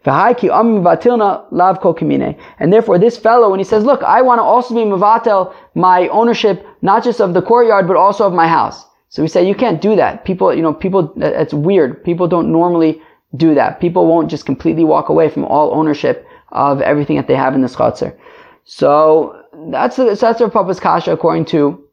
And 0.06 2.74
therefore, 2.74 3.00
this 3.00 3.18
fellow, 3.18 3.50
when 3.50 3.60
he 3.60 3.64
says, 3.64 3.86
look, 3.86 4.04
I 4.04 4.22
want 4.22 4.40
to 4.40 4.44
also 4.44 4.76
be 4.76 4.82
mavatel 4.82 5.54
my 5.76 6.10
ownership, 6.10 6.68
not 6.82 7.04
just 7.04 7.22
of 7.22 7.34
the 7.34 7.42
courtyard, 7.42 7.88
but 7.88 7.96
also 7.96 8.28
of 8.28 8.34
my 8.34 8.48
house. 8.48 8.86
So 9.14 9.22
we 9.22 9.28
say, 9.28 9.48
you 9.48 9.54
can't 9.54 9.80
do 9.80 9.96
that. 9.96 10.26
People, 10.26 10.52
you 10.56 10.64
know, 10.64 10.74
people, 10.74 11.14
uh, 11.22 11.28
it's 11.28 11.54
weird. 11.54 12.04
People 12.04 12.28
don't 12.28 12.52
normally 12.52 13.00
do 13.36 13.54
that. 13.54 13.80
People 13.80 14.08
won't 14.08 14.28
just 14.28 14.48
completely 14.48 14.84
walk 14.84 15.10
away 15.10 15.30
from 15.30 15.46
all 15.46 15.72
ownership 15.72 16.26
of 16.52 16.82
everything 16.82 17.18
that 17.18 17.28
they 17.28 17.36
have 17.36 17.54
in 17.54 17.62
the 17.62 17.68
chutzner. 17.68 18.18
So 18.66 19.40
that's, 19.70 19.98
so 19.98 20.16
that's 20.16 20.42
Rav 20.42 20.52
Papa's 20.52 20.80
kasha 20.80 21.12
according 21.12 21.46
to, 21.46 21.88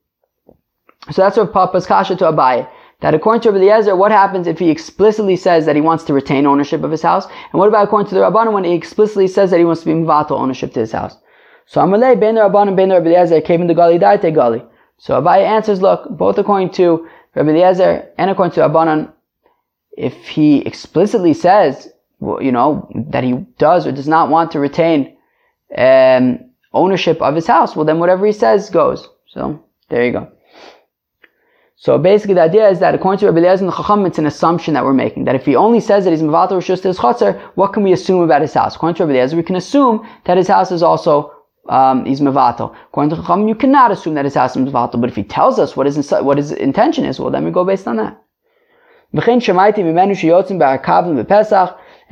so 1.11 1.23
that's 1.23 1.37
Rav 1.37 1.53
Papa's 1.53 1.85
kasha 1.85 2.17
to 2.17 2.25
Abaye 2.25 2.67
that 3.01 3.15
according 3.15 3.43
to 3.43 3.51
Rabbi 3.51 3.65
Eliezer, 3.65 3.95
what 3.97 4.13
happens 4.13 4.47
if 4.47 4.59
he 4.59 4.71
explicitly 4.71 5.37
says 5.37 5.67
that 5.67 5.77
he 5.77 5.83
wants 5.83 6.05
to 6.05 6.15
retain 6.15 6.47
ownership 6.47 6.83
of 6.83 6.91
his 6.91 7.03
house? 7.03 7.27
And 7.53 7.59
what 7.59 7.69
about 7.69 7.85
according 7.85 8.09
to 8.09 8.15
the 8.15 8.23
Rabbanim 8.23 8.55
when 8.55 8.65
he 8.65 8.73
explicitly 8.73 9.27
says 9.27 9.51
that 9.51 9.59
he 9.59 9.65
wants 9.67 9.83
to 9.83 9.87
be 9.87 9.93
mivato 9.93 10.33
ownership 10.33 10.73
to 10.73 10.81
his 10.81 10.93
house? 10.93 11.19
So 11.67 11.83
Amalei, 11.83 12.19
Ben 12.19 12.35
the 12.35 12.41
Rabbanim, 12.43 12.77
Ben 12.77 12.89
the 12.89 12.95
Rabbi 12.97 13.11
Eliezer, 13.11 13.43
came 13.43 13.61
in 13.61 13.67
the 13.67 13.75
Gali, 13.75 14.01
Daite 14.01 14.35
Gali. 14.35 14.67
So 15.01 15.21
Abaye 15.21 15.47
answers, 15.47 15.81
look, 15.81 16.07
both 16.11 16.37
according 16.37 16.73
to 16.73 17.09
Rabbi 17.35 17.49
Eliezer 17.49 18.07
and 18.19 18.31
according 18.31 18.53
to 18.53 18.61
Rabbanan, 18.61 19.11
if 19.97 20.15
he 20.29 20.59
explicitly 20.59 21.33
says, 21.33 21.89
you 22.21 22.53
know, 22.53 22.87
that 23.09 23.25
he 23.25 23.33
does 23.57 23.87
or 23.87 23.93
does 23.93 24.07
not 24.07 24.29
want 24.29 24.51
to 24.51 24.61
retain 24.61 25.17
um, 25.77 26.39
ownership 26.75 27.23
of 27.23 27.35
his 27.35 27.47
house, 27.47 27.75
well 27.75 27.87
then 27.87 27.99
whatever 27.99 28.27
he 28.27 28.33
says 28.33 28.69
goes. 28.69 29.09
So, 29.29 29.65
there 29.89 30.05
you 30.05 30.13
go. 30.13 30.31
So 31.77 31.97
basically 31.97 32.35
the 32.35 32.43
idea 32.43 32.69
is 32.69 32.79
that 32.81 32.95
according 32.95 33.21
to 33.21 33.27
Rabbi 33.27 33.39
Eliezer 33.39 33.65
and 33.65 33.73
the 33.73 33.77
Chacham, 33.77 34.05
it's 34.05 34.19
an 34.19 34.27
assumption 34.27 34.75
that 34.75 34.85
we're 34.85 34.93
making. 34.93 35.25
That 35.25 35.35
if 35.35 35.47
he 35.47 35.57
only 35.57 35.81
says 35.81 36.05
that 36.05 36.11
he's 36.11 36.21
Mavato 36.21 36.59
Rishus 36.59 36.83
his 36.83 36.99
Chatzar, 36.99 37.41
what 37.55 37.73
can 37.73 37.85
we 37.85 37.95
assume 37.95 38.21
about 38.21 38.43
his 38.43 38.53
house? 38.53 38.77
According 38.77 38.97
to 38.97 39.07
Rabbi 39.07 39.19
Eliezer, 39.19 39.37
we 39.39 39.43
can 39.43 39.57
assume 39.57 40.07
that 40.27 40.37
his 40.37 40.49
house 40.49 40.71
is 40.71 40.83
also 40.83 41.33
um, 41.69 42.05
he's 42.05 42.21
Mavato. 42.21 42.75
According 42.89 43.11
to 43.11 43.17
Chacham, 43.17 43.49
you 43.49 43.55
cannot 43.55 43.91
assume 43.91 44.15
that 44.15 44.25
his 44.25 44.35
house 44.35 44.57
is 44.57 44.67
Mavato, 44.67 45.01
but 45.01 45.11
if 45.11 45.17
he 45.17 45.23
tells 45.23 45.59
us 45.59 45.77
what 45.77 45.87
his, 45.87 46.11
what 46.11 46.39
his 46.39 46.53
intention 46.53 47.05
is, 47.05 47.21
well 47.21 47.31
then 47.31 47.45
we 47.45 47.51
go 47.51 47.65
based 47.65 47.87
on 47.87 47.97
that. 47.97 48.21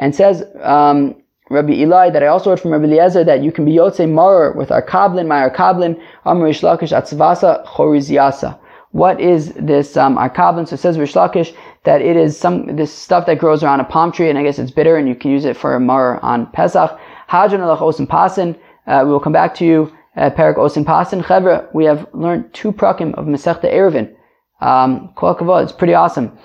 And 0.00 0.14
says, 0.14 0.44
um, 0.62 1.22
Rabbi 1.50 1.72
Eli, 1.72 2.10
that 2.10 2.22
I 2.22 2.26
also 2.26 2.50
heard 2.50 2.60
from 2.60 2.72
Rabbi 2.72 2.84
Eliezer 2.84 3.24
that 3.24 3.42
you 3.42 3.50
can 3.50 3.64
be 3.64 3.72
Yotze 3.72 4.08
Marer 4.08 4.52
with 4.52 4.70
our 4.70 4.82
Kablin, 4.82 5.26
my 5.26 5.48
Kablin, 5.48 6.00
Amr 6.24 6.50
Ishlakish 6.50 6.92
Atzvasa 6.92 7.66
Choriziasa 7.66 8.58
what 8.92 9.20
is 9.20 9.52
this 9.54 9.96
um, 9.96 10.16
arkabin? 10.16 10.66
So 10.66 10.74
it 10.74 10.78
says 10.78 10.96
Reish 10.96 11.14
Lakish 11.14 11.54
that 11.84 12.00
it 12.00 12.16
is 12.16 12.38
some 12.38 12.76
this 12.76 12.92
stuff 12.92 13.26
that 13.26 13.38
grows 13.38 13.62
around 13.62 13.80
a 13.80 13.84
palm 13.84 14.12
tree, 14.12 14.30
and 14.30 14.38
I 14.38 14.42
guess 14.42 14.58
it's 14.58 14.70
bitter, 14.70 14.96
and 14.96 15.08
you 15.08 15.14
can 15.14 15.30
use 15.30 15.44
it 15.44 15.56
for 15.56 15.74
a 15.74 15.80
mar 15.80 16.20
on 16.20 16.46
Pesach. 16.52 16.98
Osin 17.30 18.06
pasin. 18.06 18.58
Uh, 18.88 19.02
we 19.04 19.12
will 19.12 19.20
come 19.20 19.32
back 19.32 19.54
to 19.54 19.64
you. 19.64 19.92
Uh, 20.16 20.30
Perak 20.30 20.56
osin 20.56 20.84
pasin. 20.84 21.22
Chevra, 21.22 21.72
we 21.74 21.84
have 21.84 22.08
learned 22.12 22.52
two 22.52 22.72
prakim 22.72 23.14
of 23.14 23.26
Masechta 23.26 23.72
Eruvin. 23.72 24.14
Um, 24.60 25.12
it's 25.62 25.72
pretty 25.72 25.94
awesome. 25.94 26.36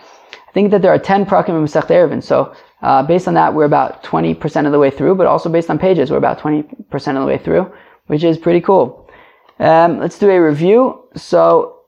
I 0.48 0.52
think 0.54 0.70
that 0.70 0.84
there 0.84 0.94
are 0.94 1.00
10 1.00 1.26
prakim 1.26 1.50
of 1.50 1.68
Masechta 1.68 1.91
Eruvin. 1.91 2.22
So 2.22 2.54
uh, 2.84 3.02
based 3.02 3.28
on 3.28 3.34
that, 3.34 3.54
we're 3.56 3.66
about 3.66 4.04
20% 4.04 4.66
of 4.68 4.72
the 4.72 4.78
way 4.78 4.91
through, 4.91 5.16
but 5.16 5.26
also 5.26 5.50
based 5.50 5.70
on 5.70 5.80
pages, 5.80 6.12
we're 6.12 6.18
about 6.18 6.39
20% 6.39 6.68
of 6.91 7.16
the 7.16 7.26
way 7.26 7.38
through, 7.38 7.72
which 8.08 8.24
is 8.24 8.38
pretty 8.38 8.62
cool. 8.62 9.10
Um, 9.58 10.00
let's 10.00 10.20
do 10.20 10.30
a 10.30 10.38
review. 10.39 11.08
So 11.16 11.80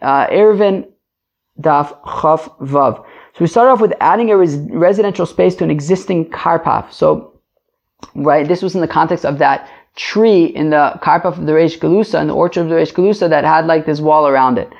uh, 0.00 0.28
Eruvin 0.28 0.86
Daf 1.60 1.88
Chaf 2.04 2.48
Vav. 2.60 3.04
So 3.34 3.40
we 3.40 3.46
start 3.46 3.68
off 3.68 3.80
with 3.80 3.92
adding 4.00 4.30
a 4.30 4.36
res- 4.36 4.56
residential 4.70 5.26
space 5.26 5.54
to 5.56 5.64
an 5.64 5.70
existing 5.70 6.30
karpaf. 6.30 6.92
So, 6.92 7.40
right, 8.14 8.46
this 8.46 8.62
was 8.62 8.74
in 8.74 8.80
the 8.80 8.88
context 8.88 9.24
of 9.24 9.38
that 9.38 9.68
tree 9.96 10.44
in 10.44 10.70
the 10.70 10.98
karpaf 11.02 11.38
of 11.38 11.46
the 11.46 11.52
Reish 11.52 11.78
Galusa, 11.78 12.20
in 12.20 12.28
the 12.28 12.34
orchard 12.34 12.62
of 12.62 12.68
the 12.68 12.74
Reish 12.74 12.92
Galusa 12.92 13.28
that 13.28 13.44
had 13.44 13.66
like 13.66 13.86
this 13.86 14.00
wall 14.00 14.26
around 14.26 14.58
it. 14.58 14.70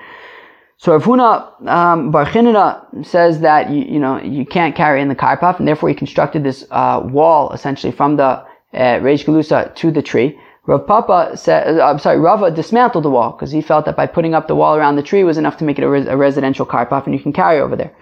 So 0.78 0.92
Rav 0.92 1.04
Huna 1.04 1.68
um, 1.68 2.10
Bar 2.10 2.24
Chinana 2.24 3.04
says 3.04 3.40
that 3.40 3.70
you, 3.70 3.82
you 3.84 3.98
know 3.98 4.20
you 4.20 4.46
can't 4.46 4.74
carry 4.74 5.02
in 5.02 5.08
the 5.08 5.14
karpaf, 5.14 5.58
and 5.58 5.68
therefore 5.68 5.88
he 5.88 5.94
constructed 5.94 6.42
this 6.42 6.64
uh, 6.70 7.00
wall 7.04 7.52
essentially 7.52 7.92
from 7.92 8.16
the 8.16 8.24
uh, 8.24 8.44
Reish 8.72 9.24
Galusa 9.24 9.74
to 9.74 9.90
the 9.90 10.02
tree. 10.02 10.38
Rav 10.66 10.86
Papa 10.86 11.36
said, 11.36 11.80
uh, 11.80 11.84
I'm 11.84 11.98
sorry, 11.98 12.18
Rava 12.18 12.50
dismantled 12.50 13.04
the 13.04 13.10
wall 13.10 13.32
because 13.32 13.50
he 13.50 13.60
felt 13.60 13.86
that 13.86 13.96
by 13.96 14.06
putting 14.06 14.34
up 14.34 14.46
the 14.46 14.54
wall 14.54 14.76
around 14.76 14.96
the 14.96 15.02
tree 15.02 15.24
was 15.24 15.38
enough 15.38 15.56
to 15.56 15.64
make 15.64 15.78
it 15.78 15.84
a, 15.84 15.88
res- 15.88 16.06
a 16.06 16.16
residential 16.16 16.64
karpaf 16.66 17.06
and 17.06 17.14
you 17.14 17.20
can 17.20 17.32
carry 17.32 17.60
over 17.60 17.76
there. 17.76 17.94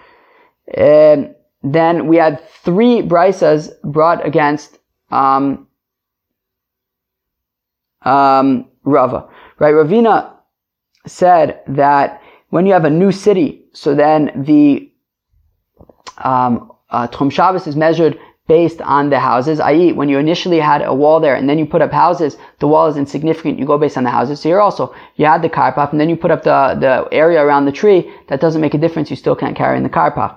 And 0.75 1.33
then 1.63 2.07
we 2.07 2.17
had 2.17 2.47
three 2.49 3.01
brisas 3.01 3.69
brought 3.83 4.25
against 4.25 4.77
um, 5.09 5.67
um, 8.03 8.67
Rava. 8.83 9.29
Right, 9.59 9.73
Ravina 9.73 10.33
said 11.05 11.61
that 11.67 12.21
when 12.49 12.65
you 12.65 12.73
have 12.73 12.85
a 12.85 12.89
new 12.89 13.11
city, 13.11 13.65
so 13.73 13.93
then 13.93 14.43
the 14.45 14.91
um, 16.17 16.71
uh, 16.89 17.07
Shabbos 17.29 17.67
is 17.67 17.75
measured 17.75 18.19
based 18.47 18.81
on 18.81 19.11
the 19.11 19.19
houses, 19.19 19.59
i.e., 19.59 19.93
when 19.93 20.09
you 20.09 20.17
initially 20.17 20.59
had 20.59 20.81
a 20.81 20.93
wall 20.93 21.19
there 21.19 21.35
and 21.35 21.47
then 21.47 21.59
you 21.59 21.67
put 21.67 21.83
up 21.83 21.91
houses, 21.91 22.35
the 22.57 22.67
wall 22.67 22.87
is 22.87 22.97
insignificant. 22.97 23.59
You 23.59 23.65
go 23.65 23.77
based 23.77 23.95
on 23.95 24.03
the 24.03 24.09
houses. 24.09 24.41
So 24.41 24.49
here 24.49 24.59
also, 24.59 24.93
you 25.17 25.25
had 25.27 25.43
the 25.43 25.49
karpaf 25.49 25.91
and 25.91 26.01
then 26.01 26.09
you 26.09 26.15
put 26.15 26.31
up 26.31 26.43
the, 26.43 26.75
the 26.79 27.07
area 27.11 27.39
around 27.45 27.65
the 27.65 27.71
tree. 27.71 28.11
That 28.27 28.41
doesn't 28.41 28.59
make 28.59 28.73
a 28.73 28.79
difference. 28.79 29.11
You 29.11 29.15
still 29.15 29.35
can't 29.35 29.55
carry 29.55 29.77
in 29.77 29.83
the 29.83 29.89
karpaf. 29.89 30.35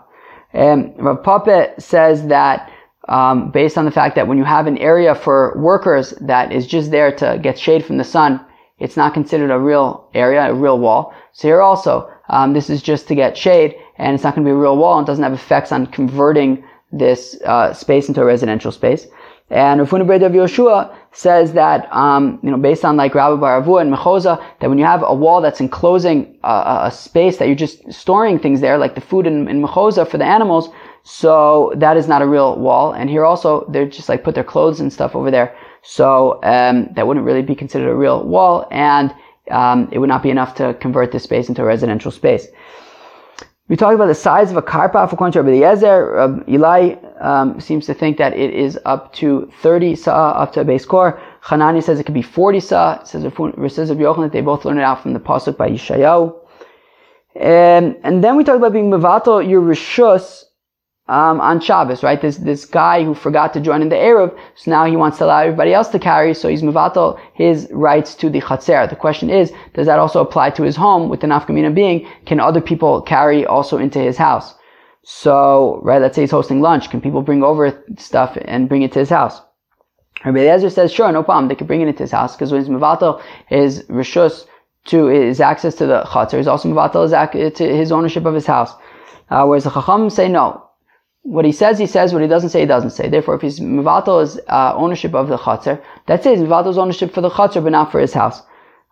Um, 0.53 0.93
Rav 0.97 1.23
Papa 1.23 1.73
says 1.79 2.27
that 2.27 2.71
um, 3.09 3.51
based 3.51 3.77
on 3.77 3.85
the 3.85 3.91
fact 3.91 4.15
that 4.15 4.29
when 4.29 4.39
you 4.39 4.45
have 4.45 4.67
an 4.67 4.79
area 4.79 5.15
for 5.15 5.55
workers 5.59 6.11
that 6.21 6.53
is 6.53 6.67
just 6.67 6.91
there 6.91 7.15
to 7.17 7.39
get 7.43 7.59
shade 7.59 7.85
from 7.85 7.99
the 7.99 8.05
sun, 8.05 8.45
it's 8.79 8.97
not 8.97 9.15
considered 9.15 9.51
a 9.51 9.59
real 9.59 10.09
area, 10.15 10.51
a 10.51 10.55
real 10.55 10.79
wall. 10.79 11.15
So 11.33 11.49
here 11.49 11.61
also, 11.61 12.11
um, 12.29 12.53
this 12.53 12.71
is 12.71 12.83
just 12.83 13.09
to 13.09 13.15
get 13.15 13.37
shade, 13.37 13.77
and 13.99 14.15
it's 14.15 14.25
not 14.25 14.35
going 14.35 14.45
to 14.45 14.49
be 14.49 14.53
a 14.53 14.59
real 14.59 14.77
wall, 14.77 14.99
and 14.99 15.07
doesn't 15.07 15.23
have 15.23 15.33
effects 15.33 15.73
on 15.73 15.87
converting 15.87 16.65
this 16.91 17.41
uh, 17.45 17.73
space 17.73 18.09
into 18.09 18.21
a 18.21 18.25
residential 18.25 18.73
space. 18.73 19.07
And 19.51 19.81
Rav 19.81 19.91
Huna 19.91 20.07
Breda 20.07 20.27
of 20.27 20.33
Yoshua 20.33 20.95
says 21.13 21.53
that, 21.53 21.93
um, 21.93 22.41
you 22.43 22.51
know, 22.51 22.57
based 22.57 22.85
on 22.85 22.97
like 22.97 23.15
Rabbi 23.15 23.41
Baravu 23.41 23.81
and 23.83 23.93
Mechoza, 23.93 24.43
that 24.61 24.69
when 24.71 24.79
you 24.79 24.85
have 24.87 25.05
a 25.07 25.15
wall 25.15 25.43
that's 25.43 25.61
enclosing 25.61 26.39
a, 26.43 26.85
a, 26.85 26.91
space 26.91 27.37
that 27.37 27.49
you're 27.49 27.55
just 27.55 27.93
storing 27.93 28.39
things 28.39 28.63
there, 28.63 28.79
like 28.79 28.95
the 28.95 29.03
food 29.03 29.27
in, 29.27 29.49
in 29.49 29.63
Mechoza 29.63 30.09
for 30.09 30.17
the 30.17 30.25
animals, 30.25 30.71
so 31.05 31.73
that 31.77 31.97
is 31.97 32.07
not 32.07 32.23
a 32.23 32.27
real 32.27 32.59
wall. 32.59 32.93
And 32.93 33.11
here 33.11 33.25
also, 33.25 33.67
they're 33.69 33.89
just 33.89 34.09
like 34.09 34.23
put 34.23 34.35
their 34.35 34.45
clothes 34.45 34.81
and 34.81 34.93
stuff 34.93 35.17
over 35.17 35.31
there. 35.31 35.57
So 35.83 36.41
um, 36.45 36.89
that 36.95 37.07
wouldn't 37.07 37.27
really 37.27 37.43
be 37.43 37.55
considered 37.55 37.91
a 37.91 37.95
real 37.95 38.25
wall, 38.25 38.69
and 38.71 39.13
um, 39.51 39.89
it 39.91 39.99
would 39.99 40.09
not 40.09 40.23
be 40.23 40.31
enough 40.31 40.55
to 40.57 40.75
convert 40.75 41.11
this 41.11 41.25
space 41.25 41.49
into 41.49 41.63
a 41.63 41.65
residential 41.65 42.13
space. 42.13 42.47
We 43.69 43.77
talked 43.77 43.95
about 43.95 44.07
the 44.07 44.15
size 44.15 44.51
of 44.51 44.57
a 44.57 44.63
karpaf 44.63 45.13
according 45.13 45.33
to 45.33 45.43
Rabbi 45.43 45.57
Eliezer. 45.57 46.19
Uh, 46.19 46.41
Eli 46.49 46.95
um, 47.21 47.61
seems 47.61 47.87
to 47.87 47.95
think 47.95 48.19
that 48.19 48.37
it 48.37 48.53
is 48.53 48.79
up 48.85 49.13
to 49.15 49.51
30 49.61 49.97
sa, 49.97 50.33
up 50.33 50.53
to 50.53 50.61
a 50.61 50.65
beis 50.65 50.87
kor. 50.87 51.21
Hanani 51.41 51.81
says 51.81 51.99
it 51.99 52.05
could 52.05 52.15
be 52.15 52.23
40 52.23 52.61
sa. 52.61 53.01
It 53.01 53.07
says, 53.07 53.25
of 53.25 53.35
Yochanan 53.35 54.25
that 54.25 54.33
they 54.33 54.41
both 54.41 54.65
learned 54.65 54.79
it 54.79 54.83
out 54.83 55.03
from 55.03 55.15
the 55.15 55.21
pasuk 55.21 55.57
by 55.57 55.71
Yishayahu. 55.71 56.39
And, 57.35 57.97
and 58.05 58.23
then 58.23 58.37
we 58.37 58.45
talked 58.45 58.59
about 58.59 58.73
being 58.73 58.91
mevato 58.91 59.49
your 59.49 59.63
rishus 59.63 60.45
um, 61.09 61.41
on 61.41 61.61
Shabbos, 61.61 62.03
right? 62.03 62.21
This 62.21 62.37
this 62.39 62.65
guy 62.65 63.03
who 63.03 63.15
forgot 63.15 63.53
to 63.55 63.61
join 63.61 63.83
in 63.83 63.89
the 63.89 63.97
Erev, 63.97 64.37
so 64.55 64.71
now 64.71 64.85
he 64.85 64.97
wants 64.97 65.19
to 65.19 65.25
allow 65.25 65.41
everybody 65.41 65.75
else 65.75 65.89
to 65.89 65.99
carry, 65.99 66.33
so 66.33 66.49
he's 66.49 66.63
mevatel 66.63 67.19
his 67.35 67.69
rights 67.73 68.15
to 68.17 68.31
the 68.31 68.41
Chatzer. 68.41 68.89
The 68.89 68.97
question 68.97 69.29
is, 69.29 69.53
does 69.75 69.87
that 69.87 69.99
also 69.99 70.21
apply 70.21 70.51
to 70.51 70.63
his 70.63 70.77
home 70.77 71.09
with 71.09 71.21
the 71.21 71.27
nafkamina 71.27 71.75
being, 71.75 72.07
can 72.27 72.41
other 72.41 72.61
people 72.61 73.03
carry 73.03 73.45
also 73.45 73.79
into 73.79 73.99
his 73.99 74.17
house? 74.17 74.55
So, 75.05 75.81
right, 75.83 76.01
let's 76.01 76.15
say 76.15 76.23
he's 76.23 76.31
hosting 76.31 76.61
lunch. 76.61 76.89
Can 76.91 77.01
people 77.01 77.23
bring 77.23 77.43
over 77.43 77.85
stuff 77.99 78.39
and 78.43 78.69
bring 78.69 78.83
it 78.83 78.93
to 78.93 79.01
his 79.01 79.11
house? 79.11 79.41
Rabbi 80.25 80.39
Eliezer 80.39 80.71
says, 80.71 80.93
sure, 80.93 81.11
no 81.11 81.25
problem. 81.25 81.49
They 81.49 81.57
can 81.57 81.67
bring 81.67 81.81
it 81.81 81.89
into 81.89 82.05
his 82.05 82.13
house 82.13 82.37
because 82.37 82.53
when 82.53 82.61
he's 82.61 82.71
mevatel 82.71 83.21
his 83.49 83.83
rishus 83.89 84.47
to 84.85 85.07
his 85.07 85.41
access 85.41 85.75
to 85.77 85.87
the 85.87 86.03
chatzar, 86.03 86.37
he's 86.37 86.47
also 86.47 86.69
mevatel 86.69 87.33
his, 87.33 87.53
to 87.55 87.77
his 87.77 87.91
ownership 87.91 88.25
of 88.25 88.35
his 88.35 88.47
house. 88.47 88.73
Uh, 89.31 89.45
whereas 89.45 89.65
the 89.65 89.71
chacham 89.71 90.09
say 90.09 90.29
no. 90.29 90.63
What 91.23 91.45
he 91.45 91.53
says, 91.53 91.79
he 91.79 91.87
says. 91.87 92.13
What 92.13 92.23
he 92.23 92.29
doesn't 92.29 92.51
say, 92.51 92.61
he 92.61 92.67
doesn't 92.67 92.91
say. 92.91 93.09
Therefore, 93.09 93.37
if 93.37 93.43
he's 93.43 93.61
mevatel 93.61 94.21
his 94.21 94.41
uh, 94.49 94.75
ownership 94.77 95.15
of 95.15 95.29
the 95.29 95.39
chatzar, 95.39 95.81
that's 96.07 96.27
it. 96.27 96.39
He's 96.39 96.47
mevatel 96.47 96.67
his 96.67 96.79
ownership 96.79 97.13
for 97.13 97.21
the 97.21 97.31
chatzar, 97.31 97.63
but 97.63 97.71
not 97.73 97.93
for 97.93 98.01
his 98.01 98.13
house. 98.13 98.43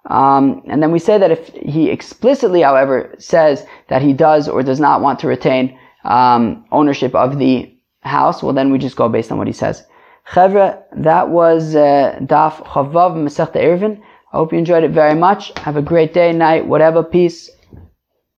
Um, 0.06 0.62
and 0.66 0.82
then 0.82 0.92
we 0.92 0.98
say 0.98 1.18
that 1.18 1.30
if 1.30 1.48
he 1.48 1.90
explicitly, 1.90 2.62
however, 2.62 3.14
says 3.18 3.66
that 3.88 4.00
he 4.00 4.12
does 4.12 4.48
or 4.48 4.62
does 4.62 4.80
not 4.80 5.00
want 5.00 5.18
to 5.20 5.26
retain 5.26 5.78
um, 6.04 6.64
ownership 6.72 7.14
of 7.14 7.38
the 7.38 7.72
house, 8.02 8.42
well, 8.42 8.54
then 8.54 8.72
we 8.72 8.78
just 8.78 8.96
go 8.96 9.08
based 9.08 9.30
on 9.30 9.38
what 9.38 9.46
he 9.46 9.52
says. 9.52 9.84
Chevra, 10.26 10.82
that 10.96 11.28
was 11.28 11.74
uh, 11.74 12.16
Daf 12.22 12.58
Chaf 12.58 12.86
Vav 12.94 13.16
Masechta 13.16 13.56
Eruvin. 13.56 14.00
I 14.32 14.36
hope 14.36 14.52
you 14.52 14.58
enjoyed 14.58 14.84
it 14.84 14.92
very 14.92 15.14
much. 15.14 15.52
Have 15.58 15.76
a 15.76 15.82
great 15.82 16.14
day, 16.14 16.32
night, 16.32 16.66
whatever. 16.66 17.02
Peace. 17.02 17.50